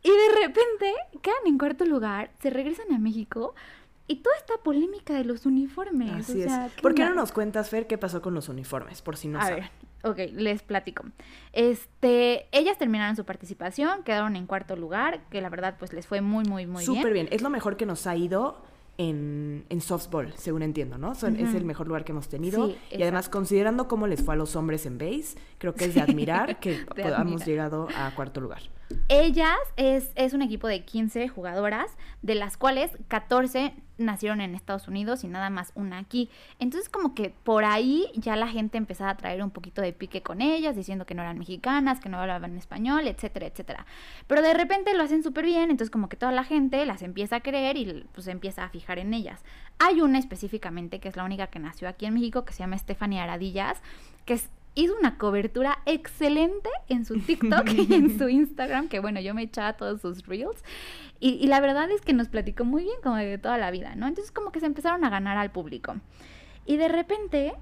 Y 0.02 0.08
de 0.08 0.46
repente 0.46 0.94
quedan 1.20 1.46
en 1.46 1.58
cuarto 1.58 1.84
lugar, 1.84 2.30
se 2.38 2.50
regresan 2.50 2.92
a 2.92 2.98
México 2.98 3.56
y 4.08 4.16
toda 4.16 4.36
esta 4.36 4.54
polémica 4.58 5.14
de 5.14 5.24
los 5.24 5.46
uniformes. 5.46 6.28
Así 6.28 6.42
es. 6.42 6.52
¿Por 6.80 6.94
qué 6.94 7.04
no 7.04 7.14
nos 7.14 7.32
cuentas, 7.32 7.70
Fer, 7.70 7.86
qué 7.86 7.98
pasó 7.98 8.22
con 8.22 8.34
los 8.34 8.48
uniformes? 8.48 9.02
Por 9.02 9.16
si 9.16 9.28
no 9.28 9.40
A 9.40 9.50
ver, 9.50 9.70
ok, 10.02 10.18
les 10.32 10.62
platico. 10.62 11.04
Este, 11.52 12.46
ellas 12.52 12.78
terminaron 12.78 13.16
su 13.16 13.24
participación, 13.24 14.02
quedaron 14.04 14.36
en 14.36 14.46
cuarto 14.46 14.76
lugar, 14.76 15.24
que 15.30 15.40
la 15.40 15.48
verdad 15.48 15.76
pues 15.78 15.92
les 15.92 16.06
fue 16.06 16.20
muy, 16.20 16.44
muy, 16.44 16.66
muy 16.66 16.84
bien. 16.84 16.96
Súper 16.96 17.12
bien. 17.12 17.28
Es 17.30 17.42
lo 17.42 17.50
mejor 17.50 17.76
que 17.76 17.86
nos 17.86 18.06
ha 18.06 18.16
ido 18.16 18.62
en, 18.98 19.66
en 19.68 19.80
softball, 19.80 20.32
según 20.36 20.62
entiendo, 20.62 20.98
¿no? 20.98 21.12
Es 21.12 21.22
el 21.22 21.64
mejor 21.64 21.86
lugar 21.88 22.04
que 22.04 22.12
hemos 22.12 22.28
tenido. 22.28 22.74
y 22.90 23.02
además, 23.02 23.28
considerando 23.28 23.88
cómo 23.88 24.06
les 24.06 24.22
fue 24.22 24.34
a 24.34 24.36
los 24.36 24.56
hombres 24.56 24.86
en 24.86 24.98
base, 24.98 25.36
creo 25.58 25.74
que 25.74 25.86
es 25.86 25.94
de 25.94 26.00
admirar 26.00 26.60
que 26.60 26.86
podamos 26.86 27.44
llegado 27.44 27.88
a 27.96 28.14
cuarto 28.14 28.40
lugar. 28.40 28.62
Ellas 29.08 29.58
es, 29.76 30.12
es 30.14 30.32
un 30.32 30.42
equipo 30.42 30.68
de 30.68 30.84
15 30.84 31.28
jugadoras, 31.28 31.90
de 32.22 32.36
las 32.36 32.56
cuales 32.56 32.92
14 33.08 33.74
nacieron 33.98 34.40
en 34.40 34.54
Estados 34.54 34.88
Unidos 34.88 35.24
y 35.24 35.28
nada 35.28 35.50
más 35.50 35.72
una 35.74 35.98
aquí. 35.98 36.30
Entonces 36.58 36.88
como 36.88 37.14
que 37.14 37.30
por 37.30 37.64
ahí 37.64 38.06
ya 38.14 38.36
la 38.36 38.48
gente 38.48 38.78
empezaba 38.78 39.10
a 39.10 39.16
traer 39.16 39.42
un 39.42 39.50
poquito 39.50 39.82
de 39.82 39.92
pique 39.92 40.22
con 40.22 40.40
ellas, 40.40 40.76
diciendo 40.76 41.06
que 41.06 41.14
no 41.14 41.22
eran 41.22 41.38
mexicanas, 41.38 42.00
que 42.00 42.08
no 42.08 42.18
hablaban 42.18 42.56
español, 42.56 43.06
etcétera, 43.06 43.46
etcétera. 43.46 43.86
Pero 44.26 44.42
de 44.42 44.54
repente 44.54 44.94
lo 44.94 45.02
hacen 45.02 45.22
súper 45.22 45.44
bien, 45.44 45.70
entonces 45.70 45.90
como 45.90 46.08
que 46.08 46.16
toda 46.16 46.32
la 46.32 46.44
gente 46.44 46.84
las 46.86 47.02
empieza 47.02 47.36
a 47.36 47.40
creer 47.40 47.76
y 47.76 48.04
pues 48.12 48.26
empieza 48.26 48.64
a 48.64 48.68
fijar 48.68 48.98
en 48.98 49.14
ellas. 49.14 49.42
Hay 49.78 50.00
una 50.00 50.18
específicamente 50.18 51.00
que 51.00 51.08
es 51.08 51.16
la 51.16 51.24
única 51.24 51.48
que 51.48 51.58
nació 51.58 51.88
aquí 51.88 52.06
en 52.06 52.14
México, 52.14 52.44
que 52.44 52.52
se 52.52 52.60
llama 52.60 52.78
Stephanie 52.78 53.20
Aradillas, 53.20 53.82
que 54.24 54.34
es 54.34 54.50
hizo 54.76 54.94
una 54.96 55.18
cobertura 55.18 55.80
excelente 55.86 56.70
en 56.88 57.04
su 57.04 57.18
TikTok 57.26 57.68
y 57.70 57.92
en 57.92 58.16
su 58.16 58.28
Instagram, 58.28 58.88
que 58.88 59.00
bueno, 59.00 59.20
yo 59.20 59.34
me 59.34 59.42
echaba 59.42 59.72
todos 59.72 60.00
sus 60.00 60.24
reels. 60.26 60.62
Y, 61.18 61.46
la 61.46 61.60
verdad 61.60 61.90
es 61.90 62.02
que 62.02 62.12
nos 62.12 62.28
platicó 62.28 62.64
muy 62.64 62.84
bien 62.84 62.96
como 63.02 63.16
de 63.16 63.38
toda 63.38 63.58
la 63.58 63.70
vida, 63.70 63.94
¿no? 63.96 64.06
Entonces 64.06 64.30
como 64.30 64.52
que 64.52 64.60
se 64.60 64.66
empezaron 64.66 65.02
a 65.04 65.10
ganar 65.10 65.38
al 65.38 65.50
público. 65.50 65.96
Y 66.66 66.76
de 66.76 66.88
repente 66.88 67.54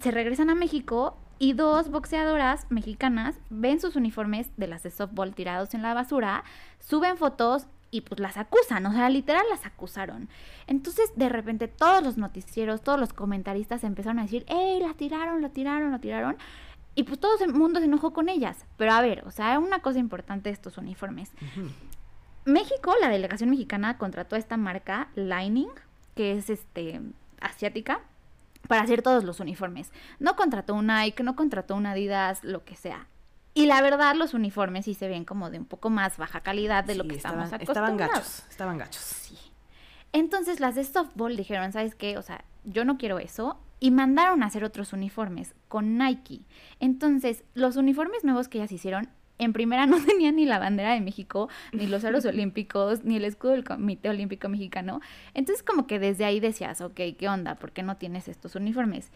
se 0.00 0.10
regresan 0.10 0.50
a 0.50 0.54
México 0.54 1.18
y 1.38 1.52
dos 1.52 1.90
boxeadoras 1.90 2.66
mexicanas 2.70 3.38
ven 3.50 3.78
sus 3.78 3.94
uniformes 3.96 4.50
de 4.56 4.66
las 4.66 4.82
de 4.82 4.90
softball 4.90 5.34
tirados 5.34 5.74
en 5.74 5.82
la 5.82 5.92
basura, 5.92 6.44
suben 6.80 7.18
fotos 7.18 7.66
y 7.96 8.02
pues 8.02 8.20
las 8.20 8.36
acusan, 8.36 8.84
o 8.84 8.92
sea, 8.92 9.08
literal 9.08 9.44
las 9.48 9.64
acusaron. 9.64 10.28
Entonces, 10.66 11.12
de 11.16 11.30
repente, 11.30 11.66
todos 11.66 12.02
los 12.02 12.18
noticieros, 12.18 12.82
todos 12.82 13.00
los 13.00 13.14
comentaristas 13.14 13.84
empezaron 13.84 14.18
a 14.18 14.22
decir, 14.22 14.44
¡Ey, 14.48 14.80
la 14.80 14.92
tiraron, 14.92 15.40
la 15.40 15.48
tiraron, 15.48 15.90
la 15.92 15.98
tiraron! 15.98 16.36
Y 16.94 17.04
pues 17.04 17.18
todo 17.18 17.42
el 17.42 17.54
mundo 17.54 17.80
se 17.80 17.86
enojó 17.86 18.12
con 18.12 18.28
ellas. 18.28 18.66
Pero 18.76 18.92
a 18.92 19.00
ver, 19.00 19.24
o 19.26 19.30
sea, 19.30 19.58
una 19.58 19.80
cosa 19.80 19.98
importante 19.98 20.50
de 20.50 20.52
estos 20.52 20.76
uniformes. 20.76 21.30
México, 22.44 22.94
la 23.00 23.08
delegación 23.08 23.48
mexicana 23.48 23.96
contrató 23.96 24.36
a 24.36 24.38
esta 24.38 24.58
marca 24.58 25.08
Lining, 25.14 25.70
que 26.14 26.36
es 26.36 26.50
este 26.50 27.00
asiática, 27.40 28.00
para 28.68 28.82
hacer 28.82 29.00
todos 29.00 29.24
los 29.24 29.40
uniformes. 29.40 29.90
No 30.18 30.36
contrató 30.36 30.74
un 30.74 30.88
Nike, 30.88 31.22
no 31.22 31.34
contrató 31.34 31.76
un 31.76 31.86
Adidas, 31.86 32.44
lo 32.44 32.64
que 32.64 32.76
sea. 32.76 33.06
Y 33.56 33.64
la 33.64 33.80
verdad, 33.80 34.14
los 34.14 34.34
uniformes 34.34 34.84
sí 34.84 34.92
se 34.92 35.08
ven 35.08 35.24
como 35.24 35.48
de 35.48 35.58
un 35.58 35.64
poco 35.64 35.88
más 35.88 36.18
baja 36.18 36.42
calidad 36.42 36.84
de 36.84 36.94
lo 36.94 37.08
que 37.08 37.14
estamos 37.14 37.50
acostumbrados. 37.54 37.68
Estaban 37.70 37.96
gachos, 37.96 38.44
estaban 38.50 38.76
gachos. 38.76 39.00
Sí. 39.00 39.38
Entonces 40.12 40.60
las 40.60 40.74
de 40.74 40.84
softball 40.84 41.36
dijeron, 41.36 41.72
¿sabes 41.72 41.94
qué? 41.94 42.18
O 42.18 42.22
sea, 42.22 42.44
yo 42.64 42.84
no 42.84 42.98
quiero 42.98 43.18
eso. 43.18 43.58
Y 43.80 43.92
mandaron 43.92 44.42
a 44.42 44.46
hacer 44.46 44.62
otros 44.62 44.92
uniformes 44.92 45.54
con 45.68 45.96
Nike. 45.96 46.42
Entonces, 46.80 47.44
los 47.54 47.76
uniformes 47.76 48.24
nuevos 48.24 48.48
que 48.48 48.58
ellas 48.58 48.72
hicieron 48.72 49.08
en 49.38 49.54
primera 49.54 49.86
no 49.86 50.04
tenía 50.04 50.32
ni 50.32 50.44
la 50.44 50.58
bandera 50.58 50.92
de 50.92 51.00
México, 51.00 51.48
ni 51.72 51.86
los 51.86 52.04
aros 52.04 52.24
olímpicos, 52.26 53.04
ni 53.04 53.16
el 53.16 53.24
escudo 53.24 53.52
del 53.52 53.64
Comité 53.64 54.10
Olímpico 54.10 54.50
Mexicano. 54.50 55.00
Entonces 55.32 55.62
como 55.62 55.86
que 55.86 55.98
desde 55.98 56.26
ahí 56.26 56.40
decías, 56.40 56.82
ok, 56.82 57.00
¿qué 57.18 57.28
onda? 57.30 57.54
¿Por 57.54 57.72
qué 57.72 57.82
no 57.82 57.96
tienes 57.96 58.28
estos 58.28 58.54
uniformes? 58.54 59.10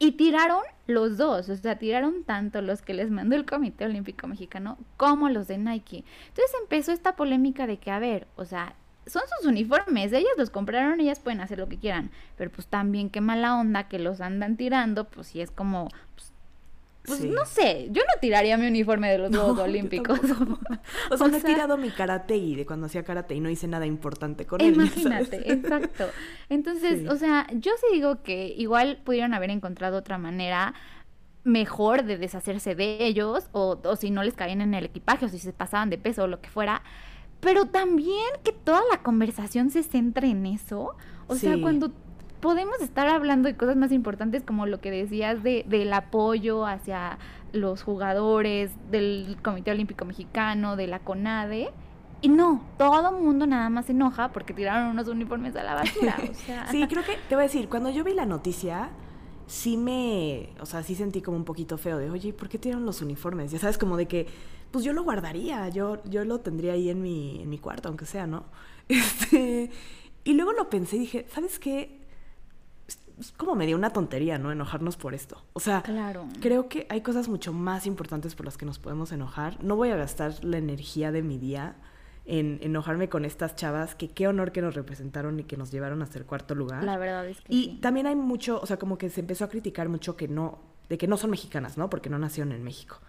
Y 0.00 0.12
tiraron 0.12 0.62
los 0.86 1.16
dos, 1.16 1.48
o 1.48 1.56
sea, 1.56 1.78
tiraron 1.78 2.22
tanto 2.22 2.62
los 2.62 2.82
que 2.82 2.94
les 2.94 3.10
mandó 3.10 3.34
el 3.34 3.44
Comité 3.44 3.84
Olímpico 3.84 4.28
Mexicano 4.28 4.78
como 4.96 5.28
los 5.28 5.48
de 5.48 5.58
Nike. 5.58 6.04
Entonces 6.28 6.54
empezó 6.62 6.92
esta 6.92 7.16
polémica 7.16 7.66
de 7.66 7.78
que, 7.78 7.90
a 7.90 7.98
ver, 7.98 8.28
o 8.36 8.44
sea, 8.44 8.74
son 9.06 9.22
sus 9.36 9.46
uniformes, 9.48 10.12
ellas 10.12 10.32
los 10.36 10.50
compraron, 10.50 11.00
ellas 11.00 11.18
pueden 11.18 11.40
hacer 11.40 11.58
lo 11.58 11.68
que 11.68 11.78
quieran, 11.78 12.10
pero 12.36 12.50
pues 12.50 12.66
también 12.66 13.10
qué 13.10 13.20
mala 13.20 13.56
onda 13.56 13.88
que 13.88 13.98
los 13.98 14.20
andan 14.20 14.56
tirando, 14.56 15.04
pues 15.04 15.28
si 15.28 15.40
es 15.40 15.50
como, 15.50 15.88
pues, 16.14 16.32
pues 17.08 17.24
no 17.24 17.44
sé, 17.44 17.88
yo 17.90 18.02
no 18.02 18.20
tiraría 18.20 18.56
mi 18.56 18.66
uniforme 18.66 19.10
de 19.10 19.18
los 19.18 19.30
Juegos 19.36 19.58
Olímpicos. 19.58 20.20
o 21.10 21.16
sea, 21.16 21.28
no 21.28 21.36
he 21.36 21.40
tirado 21.40 21.76
mi 21.76 21.90
karate 21.90 22.36
y 22.36 22.54
de 22.54 22.66
cuando 22.66 22.86
hacía 22.86 23.02
karate 23.02 23.34
y 23.34 23.40
no 23.40 23.50
hice 23.50 23.66
nada 23.66 23.86
importante 23.86 24.46
con 24.46 24.60
él. 24.60 24.74
Imagínate, 24.74 25.52
exacto. 25.52 26.06
Entonces, 26.48 27.08
o 27.08 27.16
sea, 27.16 27.46
yo 27.52 27.72
sí 27.80 27.96
digo 27.96 28.22
que 28.22 28.54
igual 28.56 29.00
pudieron 29.04 29.34
haber 29.34 29.50
encontrado 29.50 29.98
otra 29.98 30.18
manera 30.18 30.74
mejor 31.44 32.04
de 32.04 32.18
deshacerse 32.18 32.74
de 32.74 33.06
ellos 33.06 33.48
o, 33.52 33.80
o 33.82 33.96
si 33.96 34.10
no 34.10 34.22
les 34.22 34.34
caían 34.34 34.60
en 34.60 34.74
el 34.74 34.84
equipaje 34.84 35.24
o 35.24 35.28
si 35.28 35.38
se 35.38 35.52
pasaban 35.52 35.88
de 35.88 35.98
peso 35.98 36.24
o 36.24 36.26
lo 36.26 36.40
que 36.40 36.50
fuera. 36.50 36.82
Pero 37.40 37.66
también 37.66 38.26
que 38.44 38.52
toda 38.52 38.82
la 38.90 39.02
conversación 39.02 39.70
se 39.70 39.82
centre 39.82 40.28
en 40.28 40.44
eso. 40.46 40.96
O 41.28 41.36
sea, 41.36 41.60
cuando 41.60 41.92
podemos 42.40 42.80
estar 42.80 43.08
hablando 43.08 43.48
de 43.48 43.56
cosas 43.56 43.76
más 43.76 43.92
importantes 43.92 44.42
como 44.42 44.66
lo 44.66 44.80
que 44.80 44.90
decías 44.90 45.42
de, 45.42 45.64
del 45.68 45.92
apoyo 45.92 46.66
hacia 46.66 47.18
los 47.52 47.82
jugadores, 47.82 48.70
del 48.90 49.36
Comité 49.42 49.70
Olímpico 49.70 50.04
Mexicano, 50.04 50.76
de 50.76 50.86
la 50.86 51.00
CONADE. 51.00 51.70
Y 52.20 52.28
no, 52.28 52.64
todo 52.78 53.16
el 53.16 53.22
mundo 53.22 53.46
nada 53.46 53.70
más 53.70 53.86
se 53.86 53.92
enoja 53.92 54.32
porque 54.32 54.52
tiraron 54.52 54.88
unos 54.88 55.08
uniformes 55.08 55.54
a 55.56 55.62
la 55.62 55.74
basura. 55.74 56.16
sí, 56.70 56.86
creo 56.88 57.04
que 57.04 57.16
te 57.28 57.34
voy 57.34 57.44
a 57.44 57.46
decir, 57.46 57.68
cuando 57.68 57.90
yo 57.90 58.02
vi 58.02 58.12
la 58.12 58.26
noticia, 58.26 58.90
sí 59.46 59.76
me, 59.76 60.50
o 60.60 60.66
sea, 60.66 60.82
sí 60.82 60.94
sentí 60.94 61.22
como 61.22 61.36
un 61.36 61.44
poquito 61.44 61.78
feo 61.78 61.98
de, 61.98 62.10
oye, 62.10 62.32
¿por 62.32 62.48
qué 62.48 62.58
tiraron 62.58 62.84
los 62.84 63.02
uniformes? 63.02 63.52
Ya 63.52 63.58
sabes, 63.58 63.78
como 63.78 63.96
de 63.96 64.06
que, 64.06 64.26
pues 64.70 64.84
yo 64.84 64.92
lo 64.92 65.04
guardaría, 65.04 65.68
yo, 65.68 66.02
yo 66.04 66.24
lo 66.24 66.40
tendría 66.40 66.72
ahí 66.72 66.90
en 66.90 67.00
mi, 67.02 67.40
en 67.42 67.48
mi 67.48 67.58
cuarto, 67.58 67.88
aunque 67.88 68.06
sea, 68.06 68.26
¿no? 68.26 68.44
Este, 68.88 69.70
y 70.24 70.32
luego 70.34 70.52
lo 70.52 70.70
pensé 70.70 70.96
y 70.96 71.00
dije, 71.00 71.26
¿sabes 71.30 71.58
qué? 71.58 71.97
Es 73.18 73.32
como 73.32 73.54
medio 73.54 73.76
una 73.76 73.90
tontería, 73.90 74.38
¿no? 74.38 74.52
Enojarnos 74.52 74.96
por 74.96 75.14
esto. 75.14 75.42
O 75.52 75.60
sea, 75.60 75.82
creo 76.40 76.68
que 76.68 76.86
hay 76.88 77.00
cosas 77.00 77.28
mucho 77.28 77.52
más 77.52 77.86
importantes 77.86 78.34
por 78.34 78.46
las 78.46 78.56
que 78.56 78.66
nos 78.66 78.78
podemos 78.78 79.12
enojar. 79.12 79.62
No 79.62 79.76
voy 79.76 79.90
a 79.90 79.96
gastar 79.96 80.44
la 80.44 80.58
energía 80.58 81.12
de 81.12 81.22
mi 81.22 81.38
día 81.38 81.76
en 82.28 82.58
enojarme 82.62 83.08
con 83.08 83.24
estas 83.24 83.56
chavas, 83.56 83.94
que 83.94 84.10
qué 84.10 84.28
honor 84.28 84.52
que 84.52 84.60
nos 84.60 84.74
representaron 84.74 85.40
y 85.40 85.44
que 85.44 85.56
nos 85.56 85.70
llevaron 85.72 86.02
hasta 86.02 86.18
el 86.18 86.26
cuarto 86.26 86.54
lugar. 86.54 86.84
La 86.84 86.98
verdad 86.98 87.26
es 87.26 87.40
que 87.40 87.46
Y 87.48 87.78
también 87.80 88.06
hay 88.06 88.16
mucho, 88.16 88.60
o 88.60 88.66
sea, 88.66 88.78
como 88.78 88.98
que 88.98 89.08
se 89.08 89.20
empezó 89.20 89.44
a 89.44 89.48
criticar 89.48 89.88
mucho 89.88 90.14
que 90.14 90.28
no, 90.28 90.58
de 90.90 90.98
que 90.98 91.08
no 91.08 91.16
son 91.16 91.30
mexicanas, 91.30 91.78
¿no? 91.78 91.88
Porque 91.88 92.10
no 92.10 92.18
nacieron 92.18 92.52
en 92.52 92.62
México. 92.62 93.00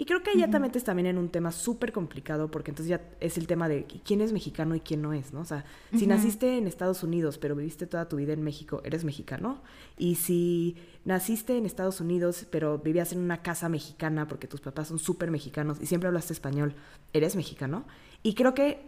Y 0.00 0.06
creo 0.06 0.22
que 0.22 0.34
ya 0.34 0.48
te 0.48 0.58
metes 0.58 0.82
también 0.82 1.08
en 1.08 1.18
un 1.18 1.28
tema 1.28 1.52
súper 1.52 1.92
complicado 1.92 2.50
porque 2.50 2.70
entonces 2.70 2.88
ya 2.88 3.02
es 3.20 3.36
el 3.36 3.46
tema 3.46 3.68
de 3.68 3.84
quién 3.84 4.22
es 4.22 4.32
mexicano 4.32 4.74
y 4.74 4.80
quién 4.80 5.02
no 5.02 5.12
es, 5.12 5.34
¿no? 5.34 5.42
O 5.42 5.44
sea, 5.44 5.66
si 5.94 6.06
naciste 6.06 6.56
en 6.56 6.66
Estados 6.66 7.02
Unidos 7.02 7.36
pero 7.36 7.54
viviste 7.54 7.86
toda 7.86 8.08
tu 8.08 8.16
vida 8.16 8.32
en 8.32 8.42
México, 8.42 8.80
eres 8.82 9.04
mexicano. 9.04 9.60
Y 9.98 10.14
si 10.14 10.78
naciste 11.04 11.58
en 11.58 11.66
Estados 11.66 12.00
Unidos 12.00 12.46
pero 12.50 12.78
vivías 12.78 13.12
en 13.12 13.18
una 13.18 13.42
casa 13.42 13.68
mexicana 13.68 14.26
porque 14.26 14.48
tus 14.48 14.62
papás 14.62 14.88
son 14.88 14.98
súper 14.98 15.30
mexicanos 15.30 15.76
y 15.82 15.84
siempre 15.84 16.08
hablaste 16.08 16.32
español, 16.32 16.76
eres 17.12 17.36
mexicano. 17.36 17.84
Y 18.22 18.32
creo 18.32 18.54
que 18.54 18.80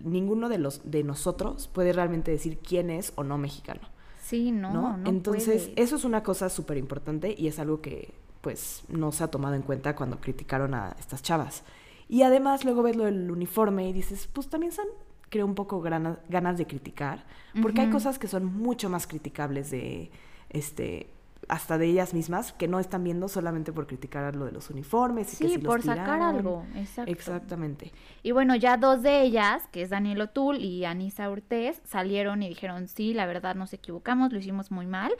ninguno 0.00 0.48
de, 0.48 0.58
los, 0.58 0.80
de 0.90 1.04
nosotros 1.04 1.68
puede 1.68 1.92
realmente 1.92 2.32
decir 2.32 2.58
quién 2.58 2.90
es 2.90 3.12
o 3.14 3.22
no 3.22 3.38
mexicano. 3.38 3.82
Sí, 4.20 4.50
no. 4.50 4.72
¿no? 4.72 5.08
Entonces, 5.08 5.70
eso 5.76 5.94
es 5.94 6.04
una 6.04 6.24
cosa 6.24 6.48
súper 6.48 6.76
importante 6.76 7.36
y 7.38 7.46
es 7.46 7.60
algo 7.60 7.80
que 7.80 8.14
pues 8.40 8.82
no 8.88 9.12
se 9.12 9.24
ha 9.24 9.28
tomado 9.28 9.54
en 9.54 9.62
cuenta 9.62 9.94
cuando 9.94 10.20
criticaron 10.20 10.74
a 10.74 10.96
estas 10.98 11.22
chavas. 11.22 11.62
Y 12.08 12.22
además 12.22 12.64
luego 12.64 12.82
ves 12.82 12.96
lo 12.96 13.04
del 13.04 13.30
uniforme 13.30 13.88
y 13.88 13.92
dices, 13.92 14.28
pues 14.32 14.48
también 14.48 14.72
son, 14.72 14.86
creo, 15.28 15.46
un 15.46 15.54
poco 15.54 15.80
ganas 15.80 16.58
de 16.58 16.66
criticar, 16.66 17.24
porque 17.62 17.82
hay 17.82 17.90
cosas 17.90 18.18
que 18.18 18.26
son 18.26 18.44
mucho 18.44 18.90
más 18.90 19.06
criticables 19.06 19.70
de, 19.70 20.10
este, 20.48 21.08
hasta 21.48 21.78
de 21.78 21.86
ellas 21.86 22.12
mismas, 22.12 22.52
que 22.52 22.66
no 22.66 22.80
están 22.80 23.04
viendo 23.04 23.28
solamente 23.28 23.72
por 23.72 23.86
criticar 23.86 24.34
lo 24.34 24.44
de 24.44 24.52
los 24.52 24.70
uniformes. 24.70 25.32
Y 25.34 25.36
sí, 25.36 25.44
que 25.44 25.50
si 25.50 25.58
por 25.58 25.82
sacar 25.82 26.20
algo, 26.20 26.64
exacto. 26.74 27.12
Exactamente. 27.12 27.92
Y 28.24 28.32
bueno, 28.32 28.56
ya 28.56 28.76
dos 28.76 29.02
de 29.02 29.22
ellas, 29.22 29.62
que 29.70 29.82
es 29.82 29.90
Daniel 29.90 30.22
O'Toole 30.22 30.58
y 30.58 30.84
Anisa 30.84 31.30
Ortez, 31.30 31.80
salieron 31.84 32.42
y 32.42 32.48
dijeron, 32.48 32.88
sí, 32.88 33.14
la 33.14 33.26
verdad 33.26 33.54
nos 33.54 33.72
equivocamos, 33.72 34.32
lo 34.32 34.38
hicimos 34.40 34.72
muy 34.72 34.86
mal, 34.86 35.12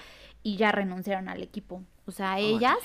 y 0.43 0.57
ya 0.57 0.73
renunciaron 0.73 1.29
al 1.29 1.43
equipo. 1.43 1.85
O 2.07 2.11
sea, 2.11 2.41
ellas 2.41 2.77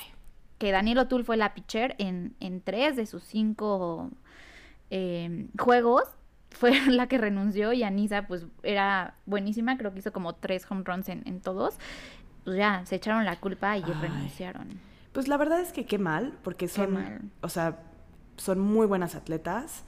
que 0.58 0.72
Daniel 0.72 0.98
O'Toole 0.98 1.24
fue 1.24 1.36
la 1.36 1.54
pitcher 1.54 1.94
en, 1.98 2.34
en 2.40 2.60
tres 2.60 2.96
de 2.96 3.06
sus 3.06 3.22
cinco 3.22 4.10
em, 4.90 5.48
juegos. 5.58 6.04
Fue 6.50 6.72
la 6.86 7.06
que 7.06 7.18
renunció 7.18 7.74
y 7.74 7.82
Anisa 7.82 8.26
pues 8.26 8.46
era 8.62 9.16
buenísima, 9.26 9.76
creo 9.76 9.92
que 9.92 9.98
hizo 9.98 10.10
como 10.10 10.36
tres 10.36 10.64
home 10.70 10.84
runs 10.86 11.10
en, 11.10 11.40
todos. 11.42 11.76
Pues 12.44 12.56
ya, 12.56 12.86
se 12.86 12.96
echaron 12.96 13.26
la 13.26 13.38
culpa 13.38 13.76
y 13.76 13.82
renunciaron. 13.82 14.80
Pues 15.12 15.28
la 15.28 15.36
verdad 15.36 15.60
es 15.60 15.72
que 15.72 15.84
qué 15.84 15.98
mal, 15.98 16.32
porque 16.42 16.68
son, 16.68 17.30
o 17.42 17.50
sea, 17.50 17.80
son 18.38 18.58
muy 18.60 18.86
buenas 18.86 19.14
atletas 19.16 19.84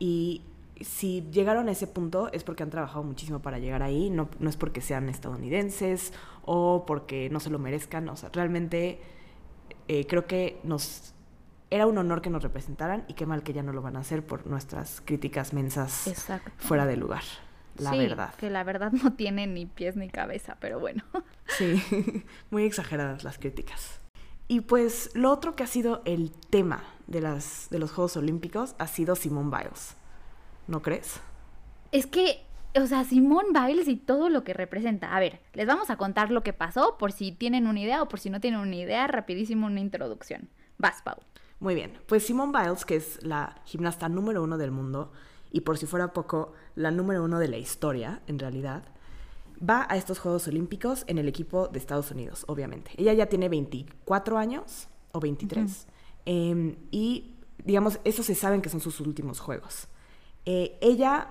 y 0.00 0.42
si 0.80 1.28
llegaron 1.30 1.68
a 1.68 1.72
ese 1.72 1.86
punto 1.86 2.28
es 2.32 2.42
porque 2.42 2.62
han 2.62 2.70
trabajado 2.70 3.04
muchísimo 3.04 3.40
para 3.40 3.58
llegar 3.58 3.82
ahí, 3.82 4.10
no, 4.10 4.28
no 4.38 4.50
es 4.50 4.56
porque 4.56 4.80
sean 4.80 5.08
estadounidenses 5.08 6.12
o 6.42 6.84
porque 6.86 7.28
no 7.30 7.38
se 7.38 7.50
lo 7.50 7.58
merezcan, 7.58 8.08
o 8.08 8.16
sea, 8.16 8.30
realmente 8.32 9.00
eh, 9.92 10.06
creo 10.06 10.24
que 10.24 10.60
nos 10.62 11.14
era 11.68 11.88
un 11.88 11.98
honor 11.98 12.22
que 12.22 12.30
nos 12.30 12.44
representaran 12.44 13.04
y 13.08 13.14
qué 13.14 13.26
mal 13.26 13.42
que 13.42 13.52
ya 13.52 13.64
no 13.64 13.72
lo 13.72 13.82
van 13.82 13.96
a 13.96 14.00
hacer 14.00 14.24
por 14.24 14.46
nuestras 14.46 15.02
críticas 15.04 15.52
mensas 15.52 16.08
fuera 16.58 16.86
de 16.86 16.96
lugar. 16.96 17.24
La 17.76 17.90
verdad. 17.96 18.32
Que 18.36 18.50
la 18.50 18.62
verdad 18.62 18.92
no 18.92 19.14
tiene 19.14 19.48
ni 19.48 19.66
pies 19.66 19.96
ni 19.96 20.08
cabeza, 20.08 20.56
pero 20.60 20.78
bueno. 20.78 21.02
Sí, 21.58 21.82
muy 22.50 22.62
exageradas 22.62 23.24
las 23.24 23.38
críticas. 23.38 24.00
Y 24.46 24.60
pues 24.60 25.10
lo 25.14 25.32
otro 25.32 25.56
que 25.56 25.64
ha 25.64 25.66
sido 25.66 26.02
el 26.04 26.30
tema 26.30 26.84
de, 27.08 27.20
las, 27.20 27.66
de 27.70 27.80
los 27.80 27.90
Juegos 27.90 28.16
Olímpicos 28.16 28.76
ha 28.78 28.86
sido 28.86 29.16
Simone 29.16 29.50
Biles. 29.50 29.96
¿No 30.68 30.82
crees? 30.82 31.18
Es 31.90 32.06
que, 32.06 32.44
o 32.74 32.86
sea, 32.86 33.04
Simone 33.04 33.48
Biles 33.52 33.88
y 33.88 33.96
todo 33.96 34.28
lo 34.28 34.44
que 34.44 34.54
representa. 34.54 35.14
A 35.14 35.20
ver, 35.20 35.40
les 35.54 35.66
vamos 35.66 35.90
a 35.90 35.96
contar 35.96 36.30
lo 36.30 36.42
que 36.42 36.52
pasó 36.52 36.96
por 36.98 37.12
si 37.12 37.32
tienen 37.32 37.66
una 37.66 37.80
idea 37.80 38.02
o 38.02 38.08
por 38.08 38.20
si 38.20 38.30
no 38.30 38.40
tienen 38.40 38.60
una 38.60 38.76
idea. 38.76 39.06
Rapidísimo 39.06 39.66
una 39.66 39.80
introducción. 39.80 40.48
Vas, 40.78 41.02
Pau. 41.02 41.16
Muy 41.58 41.74
bien. 41.74 41.98
Pues 42.06 42.24
Simone 42.24 42.58
Biles, 42.58 42.84
que 42.84 42.96
es 42.96 43.22
la 43.22 43.60
gimnasta 43.64 44.08
número 44.08 44.42
uno 44.42 44.56
del 44.56 44.70
mundo, 44.70 45.12
y 45.50 45.62
por 45.62 45.78
si 45.78 45.86
fuera 45.86 46.12
poco, 46.12 46.52
la 46.74 46.90
número 46.90 47.24
uno 47.24 47.38
de 47.38 47.48
la 47.48 47.58
historia, 47.58 48.22
en 48.26 48.38
realidad, 48.38 48.84
va 49.60 49.86
a 49.90 49.96
estos 49.96 50.18
Juegos 50.18 50.46
Olímpicos 50.48 51.04
en 51.06 51.18
el 51.18 51.28
equipo 51.28 51.68
de 51.68 51.78
Estados 51.78 52.10
Unidos, 52.10 52.44
obviamente. 52.46 52.92
Ella 52.96 53.12
ya 53.12 53.26
tiene 53.26 53.48
24 53.48 54.38
años 54.38 54.88
o 55.12 55.20
23. 55.20 55.86
Em, 56.24 56.76
y, 56.90 57.34
digamos, 57.64 58.00
eso 58.04 58.22
se 58.22 58.34
saben 58.34 58.62
que 58.62 58.68
son 58.68 58.80
sus 58.80 59.00
últimos 59.00 59.40
Juegos. 59.40 59.88
Eh, 60.46 60.78
ella 60.80 61.28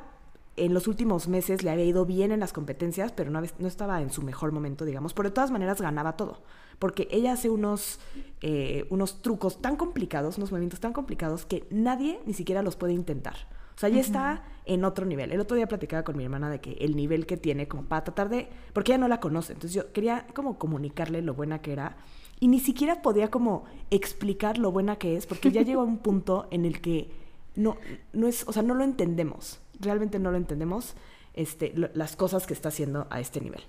en 0.65 0.73
los 0.73 0.87
últimos 0.87 1.27
meses 1.27 1.63
le 1.63 1.71
había 1.71 1.85
ido 1.85 2.05
bien 2.05 2.31
en 2.31 2.39
las 2.39 2.53
competencias, 2.53 3.11
pero 3.11 3.31
no, 3.31 3.41
no, 3.41 3.67
estaba 3.67 4.01
en 4.01 4.11
su 4.11 4.21
mejor 4.21 4.51
momento, 4.51 4.85
digamos, 4.85 5.13
pero 5.13 5.29
de 5.29 5.33
todas 5.33 5.51
maneras 5.51 5.81
ganaba 5.81 6.13
todo, 6.13 6.41
porque 6.77 7.07
ella 7.11 7.33
hace 7.33 7.49
unos, 7.49 7.99
eh, 8.41 8.85
unos 8.89 9.21
trucos 9.21 9.61
tan 9.61 9.75
complicados, 9.75 10.37
unos 10.37 10.51
movimientos 10.51 10.79
tan 10.79 10.93
complicados 10.93 11.45
que 11.45 11.65
nadie 11.69 12.19
ni 12.25 12.33
siquiera 12.33 12.61
los 12.61 12.75
puede 12.75 12.93
intentar. 12.93 13.35
O 13.75 13.79
sea, 13.79 13.87
ya 13.87 14.01
está 14.01 14.43
en 14.65 14.83
otro 14.83 15.05
nivel. 15.05 15.31
El 15.31 15.39
otro 15.39 15.55
día 15.55 15.65
platicaba 15.65 16.03
con 16.03 16.17
mi 16.17 16.25
hermana 16.25 16.49
de 16.49 16.59
que 16.59 16.73
el 16.81 16.97
nivel 16.97 17.25
que 17.25 17.37
tiene 17.37 17.69
como 17.69 17.83
para 17.83 18.03
tratar 18.03 18.27
de, 18.27 18.49
porque 18.73 18.91
ella 18.91 18.99
no 18.99 19.07
la 19.07 19.21
conoce, 19.21 19.53
entonces 19.53 19.73
yo 19.73 19.93
quería 19.93 20.27
como 20.33 20.57
comunicarle 20.57 21.21
lo 21.21 21.33
buena 21.33 21.61
que 21.61 21.71
era 21.71 21.95
y 22.41 22.49
ni 22.49 22.59
siquiera 22.59 23.01
podía 23.01 23.29
como 23.29 23.63
explicar 23.89 24.57
lo 24.57 24.73
buena 24.73 24.97
que 24.97 25.15
es, 25.15 25.25
porque 25.25 25.51
ya 25.51 25.61
llegó 25.61 25.81
a 25.81 25.85
un 25.85 25.99
punto 25.99 26.47
en 26.51 26.65
el 26.65 26.81
que 26.81 27.09
no, 27.55 27.77
no 28.11 28.27
es, 28.27 28.45
o 28.47 28.53
sea, 28.53 28.63
no 28.63 28.73
lo 28.73 28.83
entendemos 28.83 29.61
realmente 29.79 30.19
no 30.19 30.31
lo 30.31 30.37
entendemos 30.37 30.95
este, 31.33 31.73
las 31.93 32.15
cosas 32.15 32.45
que 32.45 32.53
está 32.53 32.69
haciendo 32.69 33.07
a 33.09 33.19
este 33.19 33.41
nivel. 33.41 33.61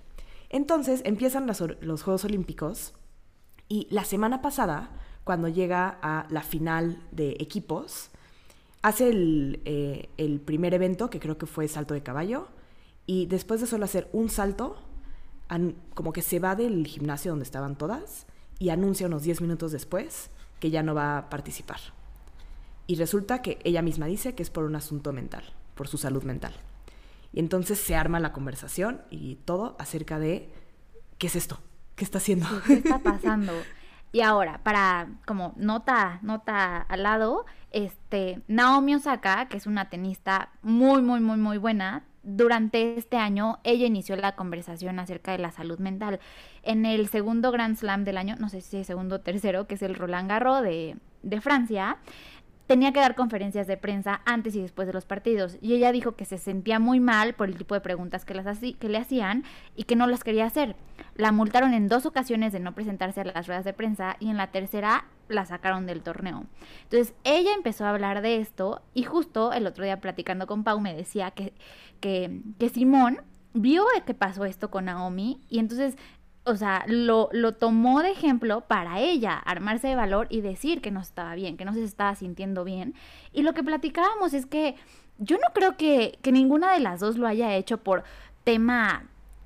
Entonces 0.49 1.01
empiezan 1.05 1.47
los 1.47 2.03
Juegos 2.03 2.25
Olímpicos 2.25 2.93
y 3.69 3.87
la 3.89 4.03
semana 4.03 4.41
pasada, 4.41 4.89
cuando 5.23 5.47
llega 5.47 5.97
a 6.01 6.27
la 6.29 6.41
final 6.41 7.01
de 7.11 7.37
equipos, 7.39 8.09
hace 8.81 9.09
el, 9.09 9.61
eh, 9.63 10.09
el, 10.17 10.41
primer 10.41 10.73
evento, 10.73 11.09
que 11.09 11.21
creo 11.21 11.37
que 11.37 11.45
fue 11.45 11.69
salto 11.69 11.93
de 11.93 12.03
caballo, 12.03 12.49
y 13.05 13.27
después 13.27 13.61
de 13.61 13.67
solo 13.67 13.85
hacer 13.85 14.09
un 14.11 14.29
salto, 14.29 14.75
como 15.93 16.11
que 16.11 16.21
se 16.21 16.39
va 16.39 16.55
del 16.55 16.85
gimnasio 16.87 17.31
donde 17.31 17.43
estaban 17.43 17.77
todas 17.77 18.25
y 18.59 18.69
anuncia 18.69 19.07
unos 19.07 19.23
10 19.23 19.41
minutos 19.41 19.71
después 19.71 20.29
que 20.59 20.69
ya 20.69 20.83
no 20.83 20.93
va 20.93 21.17
a 21.17 21.29
participar. 21.29 21.79
Y 22.87 22.95
resulta 22.95 23.41
que 23.41 23.59
ella 23.63 23.81
misma 23.81 24.05
dice 24.05 24.35
que 24.35 24.43
es 24.43 24.49
por 24.49 24.65
un 24.65 24.75
asunto 24.75 25.13
mental 25.13 25.43
por 25.81 25.87
su 25.87 25.97
salud 25.97 26.21
mental. 26.21 26.53
Y 27.33 27.39
entonces 27.39 27.79
se 27.79 27.95
arma 27.95 28.19
la 28.19 28.33
conversación 28.33 29.01
y 29.09 29.37
todo 29.45 29.75
acerca 29.79 30.19
de 30.19 30.47
qué 31.17 31.25
es 31.25 31.35
esto, 31.35 31.59
qué 31.95 32.03
está 32.03 32.19
haciendo. 32.19 32.45
¿Qué 32.67 32.73
está 32.75 32.99
pasando? 33.03 33.51
Y 34.11 34.21
ahora, 34.21 34.59
para 34.61 35.07
como 35.25 35.55
nota, 35.57 36.19
nota 36.21 36.77
al 36.77 37.01
lado, 37.01 37.47
este, 37.71 38.43
Naomi 38.47 38.93
Osaka, 38.93 39.47
que 39.47 39.57
es 39.57 39.65
una 39.65 39.89
tenista 39.89 40.49
muy, 40.61 41.01
muy, 41.01 41.19
muy, 41.19 41.37
muy 41.37 41.57
buena, 41.57 42.03
durante 42.21 42.95
este 42.95 43.17
año 43.17 43.57
ella 43.63 43.87
inició 43.87 44.15
la 44.17 44.35
conversación 44.35 44.99
acerca 44.99 45.31
de 45.31 45.39
la 45.39 45.49
salud 45.49 45.79
mental. 45.79 46.19
En 46.61 46.85
el 46.85 47.07
segundo 47.07 47.51
Grand 47.51 47.75
Slam 47.75 48.03
del 48.03 48.19
año, 48.19 48.35
no 48.37 48.49
sé 48.49 48.61
si 48.61 48.77
es 48.77 48.85
segundo 48.85 49.15
o 49.15 49.21
tercero, 49.21 49.65
que 49.65 49.73
es 49.73 49.81
el 49.81 49.95
Roland 49.95 50.29
Garros 50.29 50.61
de, 50.61 50.97
de 51.23 51.41
Francia, 51.41 51.97
tenía 52.71 52.93
que 52.93 53.01
dar 53.01 53.15
conferencias 53.15 53.67
de 53.67 53.75
prensa 53.75 54.21
antes 54.23 54.55
y 54.55 54.61
después 54.61 54.87
de 54.87 54.93
los 54.93 55.03
partidos. 55.03 55.57
Y 55.59 55.73
ella 55.73 55.91
dijo 55.91 56.15
que 56.15 56.23
se 56.23 56.37
sentía 56.37 56.79
muy 56.79 57.01
mal 57.01 57.33
por 57.33 57.49
el 57.49 57.57
tipo 57.57 57.75
de 57.75 57.81
preguntas 57.81 58.23
que, 58.23 58.33
las 58.33 58.59
que 58.59 58.87
le 58.87 58.97
hacían 58.97 59.43
y 59.75 59.83
que 59.83 59.97
no 59.97 60.07
las 60.07 60.23
quería 60.23 60.45
hacer. 60.45 60.77
La 61.15 61.33
multaron 61.33 61.73
en 61.73 61.89
dos 61.89 62.05
ocasiones 62.05 62.53
de 62.53 62.61
no 62.61 62.73
presentarse 62.73 63.19
a 63.19 63.25
las 63.25 63.45
ruedas 63.45 63.65
de 63.65 63.73
prensa 63.73 64.15
y 64.21 64.29
en 64.29 64.37
la 64.37 64.51
tercera 64.51 65.03
la 65.27 65.45
sacaron 65.45 65.85
del 65.85 66.01
torneo. 66.01 66.45
Entonces 66.83 67.13
ella 67.25 67.53
empezó 67.53 67.83
a 67.83 67.89
hablar 67.89 68.21
de 68.21 68.37
esto 68.37 68.81
y 68.93 69.03
justo 69.03 69.51
el 69.51 69.67
otro 69.67 69.83
día 69.83 69.99
platicando 69.99 70.47
con 70.47 70.63
Pau 70.63 70.79
me 70.79 70.95
decía 70.95 71.31
que, 71.31 71.51
que, 71.99 72.39
que 72.57 72.69
Simón 72.69 73.19
vio 73.53 73.83
que 74.05 74.13
pasó 74.13 74.45
esto 74.45 74.71
con 74.71 74.85
Naomi 74.85 75.41
y 75.49 75.59
entonces 75.59 75.97
o 76.43 76.55
sea, 76.55 76.83
lo, 76.87 77.29
lo, 77.31 77.53
tomó 77.53 78.01
de 78.01 78.11
ejemplo 78.11 78.61
para 78.61 78.99
ella, 78.99 79.37
armarse 79.37 79.87
de 79.87 79.95
valor 79.95 80.27
y 80.29 80.41
decir 80.41 80.81
que 80.81 80.91
no 80.91 80.99
estaba 80.99 81.35
bien, 81.35 81.55
que 81.55 81.65
no 81.65 81.73
se 81.73 81.83
estaba 81.83 82.15
sintiendo 82.15 82.63
bien. 82.63 82.95
Y 83.31 83.43
lo 83.43 83.53
que 83.53 83.63
platicábamos 83.63 84.33
es 84.33 84.45
que 84.45 84.75
yo 85.19 85.37
no 85.37 85.53
creo 85.53 85.77
que, 85.77 86.17
que 86.21 86.31
ninguna 86.31 86.73
de 86.73 86.79
las 86.79 86.99
dos 86.99 87.17
lo 87.17 87.27
haya 87.27 87.55
hecho 87.55 87.77
por 87.77 88.03
tema 88.43 89.03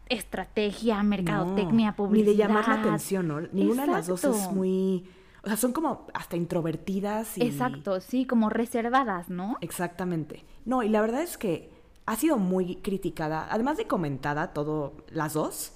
estrategia, 0.08 1.02
mercadotecnia, 1.04 1.96
publicidad. 1.96 2.32
Ni 2.32 2.32
de 2.32 2.38
llamar 2.38 2.68
la 2.68 2.76
atención, 2.76 3.28
¿no? 3.28 3.42
Ninguna 3.42 3.86
de 3.86 3.92
las 3.92 4.08
dos 4.08 4.24
es 4.24 4.52
muy... 4.52 5.10
O 5.44 5.48
sea, 5.48 5.58
son 5.58 5.74
como 5.74 6.08
hasta 6.14 6.38
introvertidas 6.38 7.38
y... 7.38 7.44
Exacto, 7.44 8.00
sí, 8.02 8.26
como 8.26 8.50
reservadas, 8.50 9.30
¿no? 9.30 9.58
Exactamente. 9.62 10.44
No, 10.66 10.82
y 10.82 10.90
la 10.90 11.02
verdad 11.02 11.22
es 11.22 11.38
que 11.38 11.72
ha 12.08 12.16
sido 12.16 12.38
muy 12.38 12.78
criticada, 12.78 13.48
además 13.52 13.78
de 13.78 13.86
comentada 13.86 14.54
todo, 14.54 14.94
las 15.10 15.34
dos, 15.34 15.74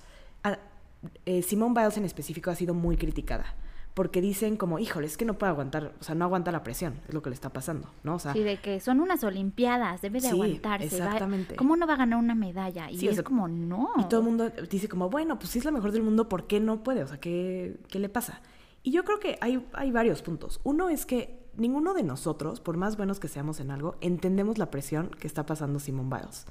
eh, 1.25 1.41
Simone 1.41 1.73
Biles 1.75 1.97
en 1.97 2.05
específico 2.05 2.49
ha 2.51 2.55
sido 2.55 2.73
muy 2.73 2.97
criticada. 2.97 3.55
Porque 3.93 4.21
dicen 4.21 4.55
como, 4.55 4.79
híjole, 4.79 5.07
es 5.07 5.17
que 5.17 5.25
no 5.25 5.37
puede 5.37 5.49
aguantar, 5.49 5.93
o 5.99 6.03
sea, 6.03 6.15
no 6.15 6.23
aguanta 6.23 6.51
la 6.51 6.63
presión, 6.63 7.01
es 7.07 7.13
lo 7.13 7.21
que 7.21 7.31
le 7.31 7.33
está 7.33 7.51
pasando, 7.51 7.89
¿no? 8.03 8.15
O 8.15 8.19
sea, 8.19 8.33
sí, 8.33 8.43
de 8.43 8.57
que 8.57 8.79
son 8.79 9.01
unas 9.01 9.23
olimpiadas, 9.23 10.01
debe 10.01 10.21
de 10.21 10.29
aguantarse. 10.29 10.85
Exactamente. 10.85 11.55
¿Cómo 11.55 11.75
no 11.75 11.85
va 11.85 11.95
a 11.95 11.97
ganar 11.97 12.19
una 12.19 12.35
medalla? 12.35 12.89
Y 12.89 13.07
es 13.07 13.21
como, 13.23 13.47
no. 13.47 13.89
Y 13.97 14.03
todo 14.05 14.21
el 14.21 14.25
mundo 14.25 14.51
dice 14.69 14.87
como, 14.87 15.09
bueno, 15.09 15.37
pues 15.37 15.49
si 15.49 15.59
es 15.59 15.65
la 15.65 15.71
mejor 15.71 15.91
del 15.91 16.03
mundo, 16.03 16.29
¿por 16.29 16.47
qué 16.47 16.59
no 16.61 16.81
puede? 16.83 17.03
O 17.03 17.07
sea, 17.07 17.19
¿qué, 17.19 17.79
qué 17.89 17.99
le 17.99 18.09
pasa? 18.09 18.41
Y 18.83 18.91
yo 18.91 19.03
creo 19.03 19.19
que 19.19 19.37
hay, 19.41 19.65
hay 19.73 19.91
varios 19.91 20.21
puntos. 20.21 20.61
Uno 20.63 20.87
es 20.89 21.05
que 21.05 21.39
ninguno 21.57 21.93
de 21.93 22.03
nosotros, 22.03 22.61
por 22.61 22.77
más 22.77 22.95
buenos 22.95 23.19
que 23.19 23.27
seamos 23.27 23.59
en 23.59 23.71
algo, 23.71 23.95
entendemos 24.01 24.57
la 24.57 24.71
presión 24.71 25.09
que 25.09 25.27
está 25.27 25.45
pasando 25.45 25.79
Simone 25.79 26.15
Biles. 26.15 26.45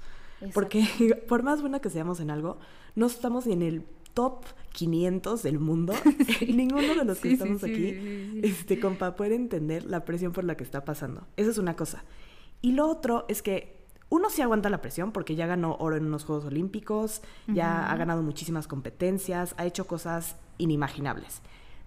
Porque 0.55 0.85
por 1.29 1.43
más 1.43 1.61
buena 1.61 1.81
que 1.81 1.91
seamos 1.91 2.21
en 2.21 2.31
algo, 2.31 2.59
no 2.95 3.07
estamos 3.07 3.47
ni 3.47 3.55
en 3.55 3.63
el 3.63 3.87
top 4.19 4.47
500 4.73 5.45
del 5.45 5.61
mundo, 5.61 5.95
ninguno 6.49 6.97
de 6.97 7.05
los 7.05 7.21
que 7.21 7.35
estamos 7.35 7.63
aquí, 7.63 8.41
este, 8.43 8.81
compa, 8.81 9.15
puede 9.15 9.37
entender 9.37 9.85
la 9.85 10.05
presión 10.05 10.33
por 10.33 10.43
la 10.43 10.57
que 10.57 10.65
está 10.65 10.85
pasando. 10.85 11.29
Esa 11.37 11.53
es 11.53 11.59
una 11.59 11.77
cosa. 11.77 12.03
Y 12.61 12.73
lo 12.73 12.89
otro 12.89 13.27
es 13.29 13.43
que 13.43 13.79
uno 14.09 14.29
sí 14.29 14.43
aguanta 14.43 14.71
la 14.71 14.81
presión 14.81 15.13
porque 15.13 15.37
ya 15.37 15.47
ganó 15.47 15.77
oro 15.79 15.95
en 15.95 16.05
unos 16.05 16.25
Juegos 16.25 16.47
Olímpicos, 16.47 17.23
ya 17.47 17.89
ha 17.89 17.97
ganado 17.97 18.25
muchísimas 18.25 18.67
competencias, 18.67 19.55
ha 19.57 19.67
hecho 19.67 19.87
cosas 19.87 20.35
inimaginables. 20.57 21.41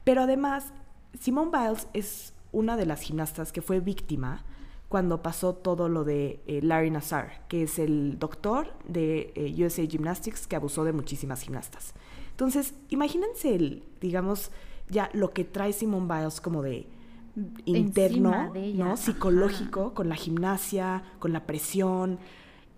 Pero 0.06 0.22
además, 0.22 0.72
Simone 1.20 1.52
Biles 1.52 1.90
es 1.92 2.34
una 2.54 2.78
de 2.78 2.86
las 2.86 3.02
gimnastas 3.02 3.52
que 3.52 3.62
fue 3.62 3.82
víctima 3.82 4.46
cuando 4.88 5.22
pasó 5.22 5.54
todo 5.54 5.90
lo 5.90 6.06
de 6.06 6.42
eh, 6.48 6.62
Larry 6.64 6.92
Nassar, 6.92 7.46
que 7.50 7.64
es 7.64 7.78
el 7.78 8.20
doctor 8.20 8.74
de 8.88 9.34
eh, 9.36 9.66
USA 9.66 9.86
Gymnastics 9.86 10.48
que 10.48 10.56
abusó 10.56 10.86
de 10.86 10.94
muchísimas 10.94 11.42
gimnastas. 11.42 11.94
Entonces, 12.42 12.74
imagínense 12.90 13.54
el, 13.54 13.84
digamos, 14.02 14.50
ya 14.90 15.12
lo 15.14 15.32
que 15.32 15.44
trae 15.44 15.74
Simone 15.74 16.12
Biles 16.12 16.42
como 16.42 16.64
de 16.64 16.88
interno, 17.66 18.52
¿no? 18.74 18.98
Psicológico, 18.98 19.94
con 19.94 20.10
la 20.10 20.16
gimnasia, 20.16 21.04
con 21.20 21.34
la 21.34 21.46
presión, 21.46 22.18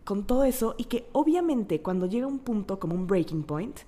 con 0.03 0.25
todo 0.25 0.43
eso, 0.43 0.75
y 0.77 0.83
que 0.83 1.07
obviamente 1.13 1.81
cuando 1.81 2.07
llega 2.07 2.27
un 2.27 2.39
punto 2.39 2.77
como 2.77 2.93
un 2.93 3.07
breaking 3.07 3.43
point, 3.43 3.79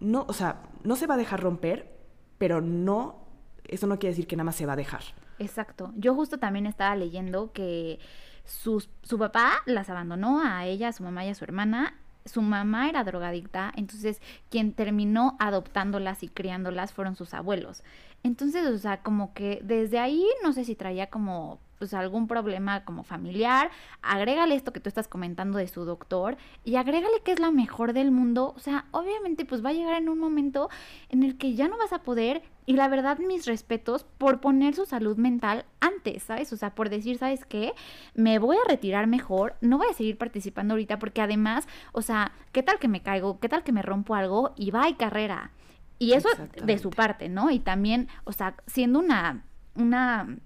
no, 0.00 0.24
o 0.26 0.32
sea, 0.32 0.64
no 0.82 0.96
se 0.96 1.06
va 1.06 1.14
a 1.14 1.18
dejar 1.18 1.40
romper, 1.40 1.96
pero 2.36 2.60
no, 2.60 3.20
eso 3.62 3.86
no 3.86 4.00
quiere 4.00 4.10
decir 4.10 4.26
que 4.26 4.34
nada 4.34 4.46
más 4.46 4.56
se 4.56 4.66
va 4.66 4.72
a 4.72 4.76
dejar. 4.76 5.02
Exacto. 5.38 5.92
Yo 5.94 6.16
justo 6.16 6.38
también 6.38 6.66
estaba 6.66 6.96
leyendo 6.96 7.52
que 7.52 8.00
su 8.44 8.82
papá 9.16 9.62
las 9.66 9.88
abandonó 9.88 10.42
a 10.42 10.66
ella, 10.66 10.88
a 10.88 10.92
su 10.92 11.04
mamá 11.04 11.24
y 11.24 11.28
a 11.28 11.34
su 11.36 11.44
hermana 11.44 11.94
su 12.26 12.42
mamá 12.42 12.88
era 12.88 13.04
drogadicta, 13.04 13.72
entonces 13.76 14.20
quien 14.50 14.72
terminó 14.72 15.36
adoptándolas 15.38 16.22
y 16.22 16.28
criándolas 16.28 16.92
fueron 16.92 17.16
sus 17.16 17.32
abuelos. 17.34 17.82
Entonces, 18.22 18.66
o 18.66 18.78
sea, 18.78 19.02
como 19.02 19.32
que 19.34 19.60
desde 19.62 19.98
ahí 19.98 20.26
no 20.42 20.52
sé 20.52 20.64
si 20.64 20.74
traía 20.74 21.08
como 21.08 21.60
pues 21.78 21.94
algún 21.94 22.26
problema 22.26 22.84
como 22.84 23.02
familiar, 23.02 23.70
agrégale 24.02 24.54
esto 24.54 24.72
que 24.72 24.80
tú 24.80 24.88
estás 24.88 25.08
comentando 25.08 25.58
de 25.58 25.68
su 25.68 25.84
doctor 25.84 26.36
y 26.64 26.76
agrégale 26.76 27.20
que 27.22 27.32
es 27.32 27.38
la 27.38 27.50
mejor 27.50 27.92
del 27.92 28.10
mundo, 28.10 28.54
o 28.56 28.58
sea, 28.58 28.86
obviamente 28.92 29.44
pues 29.44 29.64
va 29.64 29.70
a 29.70 29.74
llegar 29.74 30.00
en 30.00 30.08
un 30.08 30.18
momento 30.18 30.70
en 31.10 31.22
el 31.22 31.36
que 31.36 31.54
ya 31.54 31.68
no 31.68 31.76
vas 31.76 31.92
a 31.92 32.02
poder 32.02 32.42
y 32.66 32.74
la 32.74 32.88
verdad 32.88 33.18
mis 33.18 33.46
respetos 33.46 34.04
por 34.18 34.40
poner 34.40 34.74
su 34.74 34.84
salud 34.84 35.16
mental 35.16 35.64
antes, 35.80 36.24
¿sabes? 36.24 36.52
O 36.52 36.56
sea, 36.56 36.74
por 36.74 36.90
decir, 36.90 37.16
¿sabes 37.16 37.44
qué? 37.44 37.72
Me 38.14 38.38
voy 38.38 38.56
a 38.56 38.68
retirar 38.68 39.06
mejor, 39.06 39.54
no 39.60 39.78
voy 39.78 39.86
a 39.88 39.94
seguir 39.94 40.18
participando 40.18 40.74
ahorita 40.74 40.98
porque 40.98 41.22
además, 41.22 41.68
o 41.92 42.02
sea, 42.02 42.32
¿qué 42.50 42.64
tal 42.64 42.78
que 42.80 42.88
me 42.88 43.02
caigo? 43.02 43.38
¿Qué 43.38 43.48
tal 43.48 43.62
que 43.62 43.72
me 43.72 43.82
rompo 43.82 44.16
algo? 44.16 44.52
Y 44.56 44.72
va 44.72 44.88
y 44.88 44.94
carrera. 44.94 45.52
Y 45.98 46.12
eso 46.12 46.28
de 46.62 46.78
su 46.78 46.90
parte, 46.90 47.28
¿no? 47.28 47.50
Y 47.50 47.60
también, 47.60 48.08
o 48.24 48.32
sea, 48.32 48.56
siendo 48.66 48.98
una, 48.98 49.44
una 49.76 50.36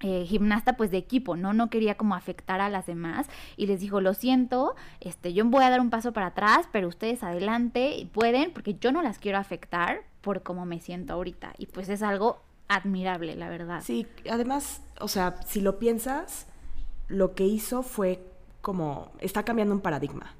eh, 0.00 0.24
gimnasta 0.26 0.76
pues 0.76 0.90
de 0.90 0.98
equipo, 0.98 1.36
¿no? 1.36 1.52
No 1.52 1.70
quería 1.70 1.96
como 1.96 2.16
afectar 2.16 2.60
a 2.60 2.68
las 2.68 2.86
demás 2.86 3.28
y 3.56 3.68
les 3.68 3.80
dijo, 3.80 4.00
lo 4.00 4.14
siento, 4.14 4.74
este, 5.00 5.32
yo 5.32 5.44
voy 5.44 5.62
a 5.62 5.70
dar 5.70 5.80
un 5.80 5.90
paso 5.90 6.12
para 6.12 6.26
atrás, 6.26 6.68
pero 6.72 6.88
ustedes 6.88 7.22
adelante 7.22 7.96
y 7.96 8.06
pueden 8.06 8.52
porque 8.52 8.74
yo 8.74 8.90
no 8.90 9.00
las 9.00 9.18
quiero 9.18 9.38
afectar 9.38 10.11
por 10.22 10.42
cómo 10.42 10.64
me 10.64 10.80
siento 10.80 11.12
ahorita 11.12 11.52
y 11.58 11.66
pues 11.66 11.88
es 11.88 12.02
algo 12.02 12.40
admirable, 12.68 13.36
la 13.36 13.48
verdad. 13.50 13.82
Sí, 13.84 14.06
además, 14.30 14.82
o 15.00 15.08
sea, 15.08 15.36
si 15.46 15.60
lo 15.60 15.78
piensas, 15.78 16.46
lo 17.08 17.34
que 17.34 17.44
hizo 17.44 17.82
fue 17.82 18.24
como, 18.60 19.12
está 19.18 19.44
cambiando 19.44 19.74
un 19.74 19.80
paradigma. 19.80 20.34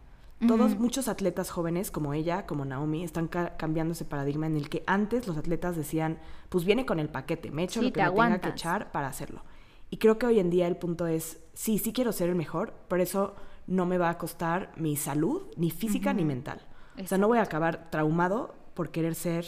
Todos, 0.46 0.76
muchos 0.76 1.06
atletas 1.06 1.50
jóvenes 1.50 1.92
como 1.92 2.14
ella, 2.14 2.46
como 2.46 2.64
Naomi, 2.64 3.04
están 3.04 3.28
cambiando 3.28 3.92
ese 3.92 4.04
paradigma 4.04 4.46
en 4.46 4.56
el 4.56 4.68
que 4.68 4.82
antes 4.88 5.28
los 5.28 5.36
atletas 5.36 5.76
decían, 5.76 6.18
pues 6.48 6.64
viene 6.64 6.84
con 6.84 6.98
el 6.98 7.08
paquete, 7.08 7.52
me 7.52 7.62
echo 7.62 7.80
lo 7.80 7.92
que 7.92 8.02
me 8.02 8.10
tenga 8.10 8.40
que 8.40 8.48
echar 8.48 8.90
para 8.90 9.06
hacerlo. 9.06 9.44
Y 9.88 9.98
creo 9.98 10.18
que 10.18 10.26
hoy 10.26 10.40
en 10.40 10.50
día 10.50 10.66
el 10.66 10.76
punto 10.76 11.06
es, 11.06 11.38
sí, 11.52 11.78
sí 11.78 11.92
quiero 11.92 12.10
ser 12.10 12.28
el 12.28 12.34
mejor, 12.34 12.74
pero 12.88 13.04
eso 13.04 13.36
no 13.68 13.86
me 13.86 13.98
va 13.98 14.10
a 14.10 14.18
costar 14.18 14.72
mi 14.76 14.96
salud, 14.96 15.42
ni 15.56 15.70
física 15.70 16.12
ni 16.12 16.24
mental. 16.24 16.60
O 17.00 17.06
sea, 17.06 17.18
no 17.18 17.28
voy 17.28 17.38
a 17.38 17.42
acabar 17.42 17.88
traumado 17.90 18.54
por 18.74 18.90
querer 18.90 19.14
ser 19.14 19.46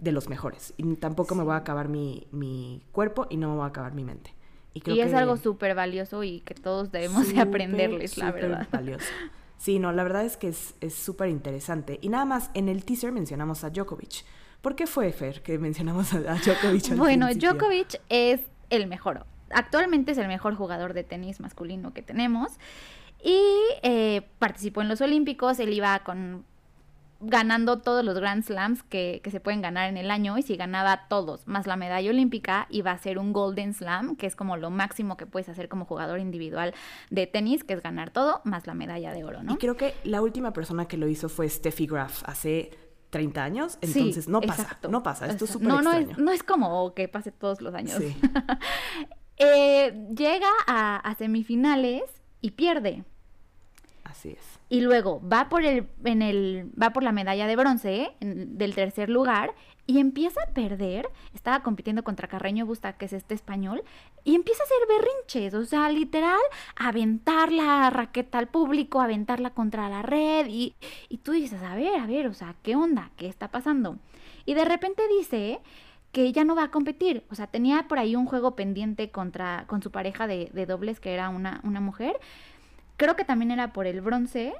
de 0.00 0.12
los 0.12 0.28
mejores. 0.28 0.74
Y 0.76 0.94
tampoco 0.96 1.34
me 1.34 1.42
voy 1.42 1.54
a 1.54 1.56
acabar 1.56 1.88
mi, 1.88 2.26
mi, 2.32 2.82
cuerpo 2.92 3.26
y 3.30 3.36
no 3.36 3.50
me 3.50 3.56
va 3.56 3.64
a 3.64 3.68
acabar 3.68 3.94
mi 3.94 4.04
mente. 4.04 4.34
Y, 4.72 4.80
creo 4.80 5.04
es 5.04 5.14
algo 5.14 5.36
súper 5.36 5.74
valioso 5.74 6.22
y 6.22 6.40
que 6.40 6.54
todos 6.54 6.92
debemos 6.92 7.32
de 7.32 7.40
aprenderles, 7.40 8.16
la 8.18 8.30
verdad. 8.30 8.68
valioso. 8.70 9.06
Sí, 9.58 9.78
no, 9.78 9.92
la 9.92 10.02
verdad 10.02 10.24
es 10.24 10.36
que 10.36 10.48
es 10.48 10.94
súper 10.94 11.28
interesante. 11.28 11.98
Y 12.00 12.08
nada 12.08 12.24
más, 12.24 12.50
en 12.54 12.68
el 12.68 12.84
teaser 12.84 13.12
mencionamos 13.12 13.62
a 13.62 13.70
Djokovic. 13.70 14.24
¿Por 14.62 14.74
qué 14.74 14.86
fue, 14.86 15.12
Fer, 15.12 15.42
que 15.42 15.58
mencionamos 15.58 16.14
a, 16.14 16.34
Djokovic? 16.36 16.96
bueno, 16.96 17.28
Djokovic 17.34 18.00
es 18.08 18.40
el 18.70 18.86
mejor 18.86 19.26
actualmente 19.50 20.12
es 20.12 20.18
el 20.18 20.28
mejor 20.28 20.54
jugador 20.54 20.94
de 20.94 21.04
tenis 21.04 21.40
masculino 21.40 21.92
que 21.92 22.02
tenemos. 22.02 22.52
Y 23.22 23.42
eh, 23.82 24.22
participó 24.38 24.80
en 24.80 24.88
los 24.88 25.00
Olímpicos, 25.02 25.60
él 25.60 25.72
iba 25.72 25.98
con 26.00 26.44
ganando 27.20 27.80
todos 27.80 28.04
los 28.04 28.16
Grand 28.16 28.42
Slams 28.42 28.82
que, 28.82 29.20
que, 29.22 29.30
se 29.30 29.40
pueden 29.40 29.60
ganar 29.60 29.88
en 29.88 29.96
el 29.96 30.10
año 30.10 30.38
y 30.38 30.42
si 30.42 30.56
ganaba 30.56 31.08
todos 31.08 31.46
más 31.46 31.66
la 31.66 31.76
medalla 31.76 32.10
olímpica 32.10 32.66
iba 32.70 32.90
a 32.90 32.98
ser 32.98 33.18
un 33.18 33.32
Golden 33.32 33.74
Slam, 33.74 34.16
que 34.16 34.26
es 34.26 34.34
como 34.34 34.56
lo 34.56 34.70
máximo 34.70 35.16
que 35.16 35.26
puedes 35.26 35.48
hacer 35.48 35.68
como 35.68 35.84
jugador 35.84 36.18
individual 36.18 36.74
de 37.10 37.26
tenis, 37.26 37.62
que 37.64 37.74
es 37.74 37.82
ganar 37.82 38.10
todo 38.10 38.40
más 38.44 38.66
la 38.66 38.74
medalla 38.74 39.12
de 39.12 39.24
oro, 39.24 39.42
¿no? 39.42 39.52
Y 39.52 39.56
creo 39.56 39.76
que 39.76 39.94
la 40.04 40.22
última 40.22 40.52
persona 40.52 40.86
que 40.86 40.96
lo 40.96 41.08
hizo 41.08 41.28
fue 41.28 41.48
Steffi 41.48 41.86
Graf 41.86 42.22
hace 42.26 42.70
30 43.10 43.44
años, 43.44 43.78
entonces 43.80 44.28
no 44.28 44.40
pasa, 44.40 44.78
no 44.88 45.02
pasa, 45.02 45.26
esto 45.26 45.44
es 45.44 45.50
súper 45.50 45.68
no, 45.68 45.82
no 45.82 45.92
es, 45.92 46.16
no 46.16 46.30
es 46.30 46.42
como 46.42 46.94
que 46.94 47.08
pase 47.08 47.32
todos 47.32 47.60
los 47.60 47.74
años. 47.74 47.98
Sí. 47.98 48.16
Eh, 49.42 50.06
llega 50.14 50.50
a, 50.66 51.14
semifinales 51.16 52.02
y 52.42 52.50
pierde. 52.50 53.04
Así 54.04 54.32
es. 54.32 54.59
Y 54.70 54.80
luego 54.80 55.20
va 55.28 55.48
por 55.48 55.64
el, 55.64 55.88
en 56.04 56.22
el, 56.22 56.70
va 56.80 56.92
por 56.92 57.02
la 57.02 57.12
medalla 57.12 57.46
de 57.46 57.56
bronce 57.56 58.12
del 58.20 58.74
tercer 58.74 59.10
lugar 59.10 59.52
y 59.86 59.98
empieza 59.98 60.40
a 60.42 60.54
perder. 60.54 61.08
Estaba 61.34 61.64
compitiendo 61.64 62.04
contra 62.04 62.28
Carreño 62.28 62.64
Busta, 62.64 62.92
que 62.92 63.06
es 63.06 63.12
este 63.12 63.34
español, 63.34 63.82
y 64.22 64.36
empieza 64.36 64.62
a 64.62 64.66
hacer 64.66 64.78
berrinches, 64.88 65.54
o 65.54 65.64
sea, 65.66 65.90
literal, 65.90 66.38
aventar 66.76 67.50
la 67.50 67.90
raqueta 67.90 68.38
al 68.38 68.46
público, 68.46 69.00
aventarla 69.00 69.50
contra 69.50 69.88
la 69.88 70.02
red, 70.02 70.46
y, 70.48 70.76
y 71.08 71.18
tú 71.18 71.32
dices, 71.32 71.60
a 71.62 71.74
ver, 71.74 71.98
a 71.98 72.06
ver, 72.06 72.28
o 72.28 72.34
sea, 72.34 72.54
¿qué 72.62 72.76
onda? 72.76 73.10
¿Qué 73.16 73.26
está 73.26 73.48
pasando? 73.48 73.98
Y 74.46 74.54
de 74.54 74.64
repente 74.64 75.02
dice 75.18 75.60
que 76.12 76.22
ella 76.22 76.44
no 76.44 76.54
va 76.54 76.64
a 76.64 76.70
competir. 76.70 77.24
O 77.30 77.34
sea, 77.34 77.46
tenía 77.46 77.86
por 77.88 77.98
ahí 77.98 78.16
un 78.16 78.26
juego 78.26 78.56
pendiente 78.56 79.10
contra, 79.10 79.64
con 79.66 79.82
su 79.82 79.90
pareja 79.90 80.26
de, 80.26 80.50
dobles, 80.66 81.00
que 81.00 81.14
era 81.14 81.28
una, 81.28 81.60
una, 81.64 81.80
mujer. 81.80 82.18
Creo 83.00 83.16
que 83.16 83.24
también 83.24 83.50
era 83.50 83.72
por 83.72 83.86
el 83.86 84.02
bronce. 84.02 84.52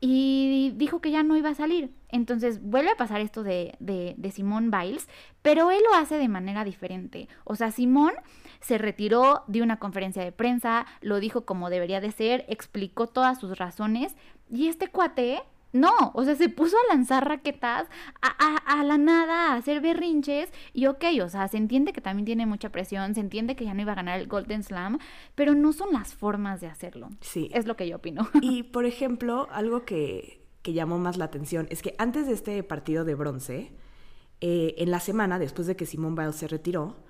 Y 0.00 0.72
dijo 0.74 1.00
que 1.00 1.12
ya 1.12 1.22
no 1.22 1.36
iba 1.36 1.50
a 1.50 1.54
salir. 1.54 1.94
Entonces 2.08 2.60
vuelve 2.60 2.90
a 2.90 2.96
pasar 2.96 3.20
esto 3.20 3.44
de, 3.44 3.76
de, 3.78 4.14
de 4.18 4.30
Simón 4.32 4.72
Biles, 4.72 5.08
pero 5.42 5.70
él 5.70 5.80
lo 5.88 5.96
hace 5.96 6.16
de 6.16 6.26
manera 6.26 6.64
diferente. 6.64 7.28
O 7.44 7.54
sea, 7.54 7.70
Simón 7.70 8.12
se 8.60 8.78
retiró 8.78 9.44
de 9.46 9.62
una 9.62 9.78
conferencia 9.78 10.24
de 10.24 10.32
prensa, 10.32 10.86
lo 11.02 11.20
dijo 11.20 11.46
como 11.46 11.70
debería 11.70 12.00
de 12.00 12.10
ser, 12.10 12.44
explicó 12.48 13.06
todas 13.06 13.38
sus 13.38 13.56
razones. 13.56 14.16
Y 14.50 14.66
este 14.66 14.88
cuate 14.88 15.44
no, 15.74 16.12
o 16.14 16.24
sea, 16.24 16.36
se 16.36 16.48
puso 16.48 16.76
a 16.76 16.94
lanzar 16.94 17.26
raquetas 17.28 17.88
a, 18.22 18.84
la 18.84 18.96
nada, 18.96 19.52
a 19.52 19.56
hacer 19.56 19.80
berrinches. 19.80 20.50
Y 20.72 20.86
ok, 20.86 21.04
o 21.22 21.28
sea, 21.28 21.48
se 21.48 21.56
entiende 21.56 21.92
que 21.92 22.00
también 22.00 22.24
tiene 22.24 22.46
mucha 22.46 22.70
presión, 22.70 23.12
se 23.14 23.20
entiende 23.20 23.56
que 23.56 23.64
ya 23.64 23.74
no 23.74 23.82
iba 23.82 23.90
a 23.90 23.96
ganar 23.96 24.20
el 24.20 24.28
Golden 24.28 24.62
Slam, 24.62 25.00
pero 25.34 25.54
no 25.54 25.72
son 25.72 25.92
las 25.92 26.14
formas 26.14 26.60
de 26.60 26.68
hacerlo. 26.68 27.10
Sí. 27.20 27.50
Es 27.52 27.66
lo 27.66 27.76
que 27.76 27.88
yo 27.88 27.96
opino. 27.96 28.28
Y, 28.40 28.62
por 28.62 28.86
ejemplo, 28.86 29.48
algo 29.50 29.84
que, 29.84 30.46
llamó 30.62 30.98
más 30.98 31.16
la 31.16 31.24
atención 31.24 31.66
es 31.70 31.82
que 31.82 31.96
antes 31.98 32.28
de 32.28 32.34
este 32.34 32.62
partido 32.62 33.04
de 33.04 33.16
bronce, 33.16 33.72
eh, 34.40 34.76
en 34.78 34.92
la 34.92 35.00
semana, 35.00 35.40
después 35.40 35.66
de 35.66 35.74
que 35.74 35.86
Simone 35.86 36.14
Biles 36.16 36.36
se 36.36 36.46
retiró, 36.46 37.04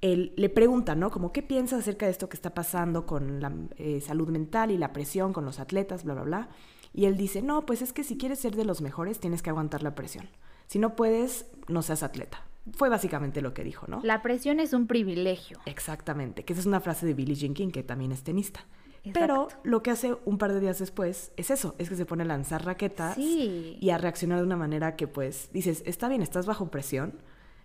él 0.00 0.32
le 0.36 0.48
pregunta, 0.48 0.94
¿no? 0.94 1.10
Como, 1.10 1.32
¿qué 1.32 1.42
piensas 1.42 1.80
acerca 1.80 2.06
de 2.06 2.12
esto 2.12 2.30
que 2.30 2.36
está 2.36 2.54
pasando 2.54 3.04
con 3.04 3.40
la 3.40 3.52
eh, 3.76 4.00
salud 4.00 4.28
mental 4.28 4.70
y 4.70 4.78
la 4.78 4.94
presión 4.94 5.34
con 5.34 5.44
los 5.44 5.60
atletas, 5.60 6.04
bla, 6.04 6.14
bla, 6.14 6.22
bla? 6.22 6.48
Y 6.96 7.04
él 7.04 7.16
dice, 7.16 7.42
no, 7.42 7.66
pues 7.66 7.82
es 7.82 7.92
que 7.92 8.02
si 8.02 8.16
quieres 8.16 8.40
ser 8.40 8.56
de 8.56 8.64
los 8.64 8.80
mejores 8.80 9.20
tienes 9.20 9.42
que 9.42 9.50
aguantar 9.50 9.82
la 9.82 9.94
presión. 9.94 10.28
Si 10.66 10.78
no 10.78 10.96
puedes, 10.96 11.46
no 11.68 11.82
seas 11.82 12.02
atleta. 12.02 12.42
Fue 12.72 12.88
básicamente 12.88 13.42
lo 13.42 13.54
que 13.54 13.62
dijo, 13.62 13.86
¿no? 13.86 14.00
La 14.02 14.22
presión 14.22 14.58
es 14.58 14.72
un 14.72 14.86
privilegio. 14.86 15.60
Exactamente, 15.66 16.44
que 16.44 16.54
esa 16.54 16.60
es 16.60 16.66
una 16.66 16.80
frase 16.80 17.06
de 17.06 17.14
Billie 17.14 17.36
Jean 17.36 17.54
King, 17.54 17.70
que 17.70 17.82
también 17.82 18.12
es 18.12 18.24
tenista. 18.24 18.64
Pero 19.12 19.48
lo 19.62 19.82
que 19.82 19.92
hace 19.92 20.16
un 20.24 20.38
par 20.38 20.52
de 20.52 20.58
días 20.58 20.78
después 20.78 21.30
es 21.36 21.50
eso, 21.50 21.76
es 21.78 21.88
que 21.88 21.94
se 21.94 22.06
pone 22.06 22.24
a 22.24 22.26
lanzar 22.26 22.64
raquetas 22.64 23.16
y 23.18 23.90
a 23.90 23.98
reaccionar 23.98 24.38
de 24.38 24.44
una 24.44 24.56
manera 24.56 24.96
que 24.96 25.06
pues 25.06 25.50
dices, 25.52 25.82
está 25.86 26.08
bien, 26.08 26.22
estás 26.22 26.46
bajo 26.46 26.70
presión, 26.70 27.14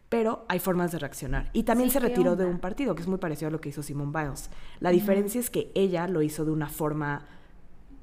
pero 0.10 0.46
hay 0.50 0.60
formas 0.60 0.92
de 0.92 1.00
reaccionar. 1.00 1.50
Y 1.54 1.64
también 1.64 1.90
se 1.90 2.00
retiró 2.00 2.36
de 2.36 2.46
un 2.46 2.60
partido, 2.60 2.96
que 2.96 3.02
es 3.02 3.08
muy 3.08 3.18
parecido 3.18 3.48
a 3.48 3.52
lo 3.52 3.62
que 3.62 3.70
hizo 3.70 3.82
Simone 3.82 4.12
Biles. 4.14 4.52
La 4.82 4.92
diferencia 4.92 5.40
es 5.40 5.50
que 5.50 5.72
ella 5.74 6.08
lo 6.08 6.22
hizo 6.22 6.44
de 6.44 6.52
una 6.52 6.68
forma 6.68 7.26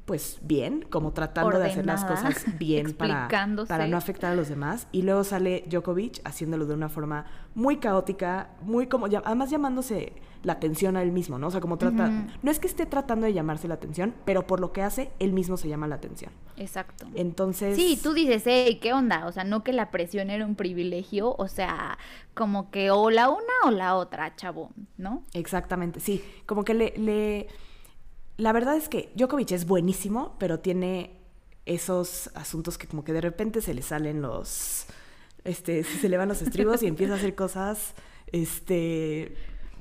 pues 0.08 0.38
bien, 0.40 0.86
como 0.88 1.12
tratando 1.12 1.58
de 1.58 1.66
hacer 1.66 1.84
las 1.84 2.02
cosas 2.02 2.46
bien 2.58 2.94
para, 2.94 3.28
para 3.68 3.86
no 3.88 3.98
afectar 3.98 4.32
a 4.32 4.34
los 4.34 4.48
demás. 4.48 4.88
Y 4.90 5.02
luego 5.02 5.22
sale 5.22 5.64
Djokovic 5.68 6.22
haciéndolo 6.24 6.64
de 6.64 6.72
una 6.72 6.88
forma 6.88 7.26
muy 7.54 7.76
caótica, 7.76 8.52
muy 8.62 8.86
como, 8.86 9.04
además 9.04 9.50
llamándose 9.50 10.14
la 10.44 10.54
atención 10.54 10.96
a 10.96 11.02
él 11.02 11.12
mismo, 11.12 11.38
¿no? 11.38 11.48
O 11.48 11.50
sea, 11.50 11.60
como 11.60 11.76
trata, 11.76 12.26
no 12.42 12.50
es 12.50 12.58
que 12.58 12.68
esté 12.68 12.86
tratando 12.86 13.26
de 13.26 13.34
llamarse 13.34 13.68
la 13.68 13.74
atención, 13.74 14.14
pero 14.24 14.46
por 14.46 14.60
lo 14.60 14.72
que 14.72 14.82
hace, 14.82 15.10
él 15.18 15.34
mismo 15.34 15.58
se 15.58 15.68
llama 15.68 15.86
la 15.86 15.96
atención. 15.96 16.32
Exacto. 16.56 17.06
Entonces... 17.14 17.76
Sí, 17.76 18.00
tú 18.02 18.14
dices, 18.14 18.44
hey, 18.46 18.78
¿qué 18.80 18.94
onda? 18.94 19.26
O 19.26 19.32
sea, 19.32 19.44
no 19.44 19.62
que 19.62 19.74
la 19.74 19.90
presión 19.90 20.30
era 20.30 20.46
un 20.46 20.54
privilegio, 20.54 21.34
o 21.36 21.48
sea, 21.48 21.98
como 22.32 22.70
que 22.70 22.90
o 22.90 23.10
la 23.10 23.28
una 23.28 23.52
o 23.66 23.70
la 23.70 23.94
otra, 23.94 24.34
chavo, 24.36 24.70
¿no? 24.96 25.22
Exactamente, 25.34 26.00
sí, 26.00 26.24
como 26.46 26.64
que 26.64 26.72
le... 26.72 26.94
le 26.96 27.48
la 28.38 28.52
verdad 28.52 28.76
es 28.76 28.88
que 28.88 29.12
Djokovic 29.14 29.50
es 29.52 29.66
buenísimo, 29.66 30.36
pero 30.38 30.60
tiene 30.60 31.18
esos 31.66 32.30
asuntos 32.34 32.78
que 32.78 32.86
como 32.86 33.04
que 33.04 33.12
de 33.12 33.20
repente 33.20 33.60
se 33.60 33.74
le 33.74 33.82
salen 33.82 34.22
los, 34.22 34.86
este, 35.44 35.84
se 36.00 36.08
le 36.08 36.16
van 36.16 36.28
los 36.28 36.40
estribos 36.40 36.82
y 36.82 36.86
empieza 36.86 37.14
a 37.14 37.16
hacer 37.16 37.34
cosas, 37.34 37.94
este, 38.32 39.36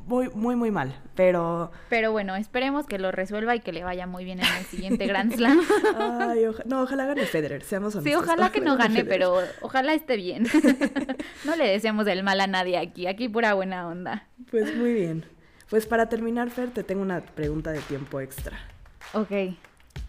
muy, 0.08 0.30
muy, 0.30 0.56
muy 0.56 0.72
mal, 0.72 1.00
pero... 1.16 1.72
Pero 1.90 2.12
bueno, 2.12 2.36
esperemos 2.36 2.88
que 2.88 2.98
lo 2.98 3.12
resuelva 3.12 3.56
y 3.56 3.60
que 3.60 3.72
le 3.72 3.84
vaya 3.84 4.08
muy 4.08 4.26
bien 4.26 4.40
en 4.40 4.48
el 4.58 4.66
siguiente 4.66 5.06
Grand 5.06 5.36
Slam. 5.36 5.62
Ay, 6.20 6.46
no, 6.66 6.82
ojalá 6.82 7.06
gane 7.06 7.26
Federer, 7.26 7.62
seamos 7.62 7.94
honestos. 7.94 8.12
Sí, 8.12 8.16
ojalá 8.16 8.52
que 8.52 8.60
no 8.60 8.76
gane, 8.76 9.06
pero 9.06 9.38
ojalá 9.62 9.94
esté 9.94 10.18
bien. 10.18 10.48
no 11.46 11.56
le 11.56 11.68
deseamos 11.68 12.08
el 12.08 12.24
mal 12.24 12.42
a 12.42 12.48
nadie 12.48 12.78
aquí, 12.78 13.06
aquí 13.06 13.30
pura 13.30 13.54
buena 13.54 13.88
onda. 13.88 14.28
Pues 14.50 14.76
muy 14.76 14.94
bien. 14.94 15.37
Pues 15.70 15.86
para 15.86 16.08
terminar, 16.08 16.50
Fer, 16.50 16.72
te 16.72 16.84
tengo 16.84 17.02
una 17.02 17.22
pregunta 17.22 17.72
de 17.72 17.80
tiempo 17.80 18.22
extra. 18.22 18.58
Ok. 19.14 19.56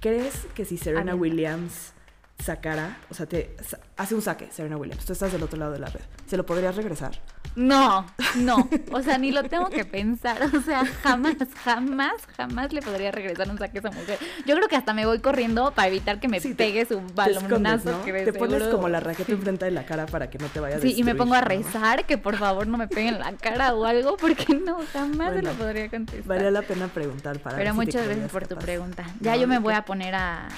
¿Crees 0.01 0.47
que 0.55 0.65
si 0.65 0.79
Serena 0.79 1.15
Williams 1.15 1.93
sacara, 2.39 2.99
o 3.11 3.15
sea, 3.15 3.27
te 3.27 3.57
hace 3.97 4.15
un 4.15 4.23
saque, 4.23 4.49
Serena 4.53 4.77
Williams, 4.77 5.05
tú 5.05 5.13
estás 5.13 5.33
del 5.33 5.43
otro 5.43 5.59
lado 5.59 5.73
de 5.73 5.81
la 5.81 5.89
red, 5.89 6.03
¿se 6.27 6.37
lo 6.37 6.47
podrías 6.47 6.77
regresar? 6.77 7.21
No, 7.59 8.07
no. 8.37 8.69
O 8.93 9.03
sea, 9.03 9.19
ni 9.19 9.33
lo 9.33 9.43
tengo 9.43 9.69
que 9.69 9.85
pensar. 9.85 10.39
O 10.59 10.61
sea, 10.61 10.85
jamás, 11.03 11.37
jamás, 11.65 12.15
jamás 12.37 12.73
le 12.73 12.83
podría 12.83 13.11
regresar 13.11 13.51
un 13.51 13.59
saque 13.59 13.79
a 13.79 13.81
esa 13.81 13.91
mujer. 13.91 14.19
Yo 14.47 14.55
creo 14.55 14.69
que 14.69 14.77
hasta 14.77 14.95
me 14.95 15.07
voy 15.07 15.19
corriendo 15.19 15.73
para 15.73 15.89
evitar 15.89 16.21
que 16.21 16.29
me 16.29 16.41
pegue 16.41 16.87
su 16.87 17.01
balonazo. 17.15 18.01
Te, 18.05 18.33
pones 18.33 18.63
como 18.65 18.89
la 18.89 19.01
raqueta 19.01 19.33
enfrente 19.33 19.65
de 19.65 19.73
la 19.73 19.85
cara 19.85 20.07
para 20.07 20.31
que 20.31 20.39
no 20.39 20.47
te 20.47 20.61
vaya 20.61 20.77
a 20.77 20.81
Sí, 20.81 20.95
y 20.97 21.03
me 21.03 21.17
pongo 21.17 21.35
a 21.35 21.41
rezar 21.41 22.07
que 22.07 22.17
por 22.17 22.37
favor 22.37 22.69
no 22.69 22.79
me 22.79 22.87
peguen 22.87 23.19
la 23.19 23.33
cara 23.33 23.75
o 23.75 23.85
algo, 23.85 24.17
porque 24.17 24.55
no, 24.55 24.79
jamás 24.93 25.35
se 25.35 25.43
lo 25.43 25.53
podría 25.53 25.89
contestar. 25.89 26.27
Vale 26.27 26.51
la 26.53 26.63
pena 26.63 26.87
preguntar 26.87 27.41
para 27.41 27.57
Pero 27.57 27.75
muchas 27.75 28.07
gracias 28.07 28.31
por 28.31 28.47
tu 28.47 28.57
pregunta. 28.57 29.05
Ya 29.21 29.35
yo 29.35 29.49
me 29.49 29.59
voy 29.59 29.75
a 29.75 29.85
poner 29.85 30.15
a, 30.15 30.49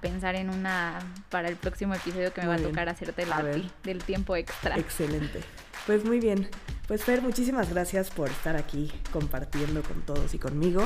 pensar 0.00 0.34
en 0.34 0.50
una 0.50 0.98
para 1.28 1.48
el 1.48 1.56
próximo 1.56 1.94
episodio 1.94 2.32
que 2.32 2.40
me 2.40 2.48
va 2.48 2.54
a 2.54 2.58
tocar 2.58 2.88
hacerte 2.88 3.24
la 3.26 3.42
del 3.84 4.02
tiempo 4.02 4.34
extra. 4.34 4.76
Excelente. 4.76 5.40
Pues 5.86 6.04
muy 6.04 6.20
bien. 6.20 6.48
Pues 6.86 7.04
Fer, 7.04 7.22
muchísimas 7.22 7.70
gracias 7.70 8.10
por 8.10 8.28
estar 8.28 8.56
aquí 8.56 8.90
compartiendo 9.12 9.82
con 9.82 10.02
todos 10.02 10.34
y 10.34 10.38
conmigo. 10.38 10.82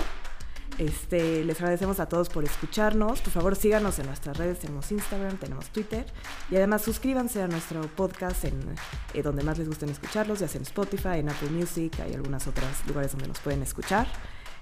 Este, 0.78 1.44
les 1.44 1.60
agradecemos 1.60 2.00
a 2.00 2.06
todos 2.06 2.28
por 2.28 2.44
escucharnos. 2.44 3.20
Por 3.20 3.32
favor, 3.32 3.56
síganos 3.56 3.98
en 3.98 4.06
nuestras 4.06 4.36
redes. 4.36 4.58
Tenemos 4.58 4.90
Instagram, 4.90 5.36
tenemos 5.38 5.68
Twitter. 5.68 6.04
Y 6.50 6.56
además 6.56 6.82
suscríbanse 6.82 7.42
a 7.42 7.48
nuestro 7.48 7.82
podcast 7.82 8.44
en 8.44 8.60
eh, 9.14 9.22
donde 9.22 9.44
más 9.44 9.58
les 9.58 9.68
gusten 9.68 9.88
escucharlos, 9.88 10.40
ya 10.40 10.48
sea 10.48 10.58
en 10.58 10.66
Spotify, 10.66 11.18
en 11.18 11.28
Apple 11.28 11.50
Music, 11.50 12.00
hay 12.00 12.14
algunos 12.14 12.46
otros 12.46 12.68
lugares 12.86 13.12
donde 13.12 13.28
nos 13.28 13.38
pueden 13.38 13.62
escuchar. 13.62 14.06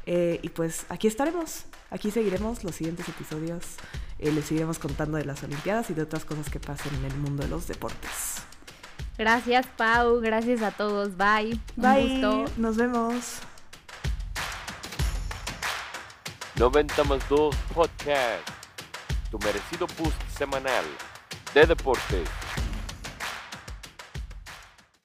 Eh, 0.05 0.41
y 0.43 0.49
pues 0.49 0.85
aquí 0.89 1.07
estaremos, 1.07 1.65
aquí 1.91 2.11
seguiremos 2.11 2.65
los 2.65 2.75
siguientes 2.75 3.09
episodios. 3.09 3.65
Eh, 4.19 4.33
les 4.33 4.45
seguiremos 4.45 4.79
contando 4.79 5.17
de 5.17 5.25
las 5.25 5.43
Olimpiadas 5.43 5.91
y 5.91 5.95
de 5.95 6.03
otras 6.03 6.25
cosas 6.25 6.51
que 6.51 6.61
pasen 6.61 6.95
en 6.97 7.05
el 7.07 7.17
mundo 7.17 7.43
de 7.43 7.49
los 7.49 7.67
deportes. 7.69 8.43
Gracias, 9.19 9.67
Pau. 9.77 10.21
Gracias 10.21 10.63
a 10.63 10.71
todos. 10.71 11.17
Bye. 11.17 11.61
Bye. 11.77 12.47
Nos 12.57 12.77
vemos. 12.77 13.41
90 16.57 17.05
más 17.05 17.29
2 17.29 17.57
Podcast. 17.75 18.49
Tu 19.31 19.39
merecido 19.39 19.87
boost 19.99 20.21
semanal 20.37 20.85
de 21.55 21.67
deportes. 21.67 22.29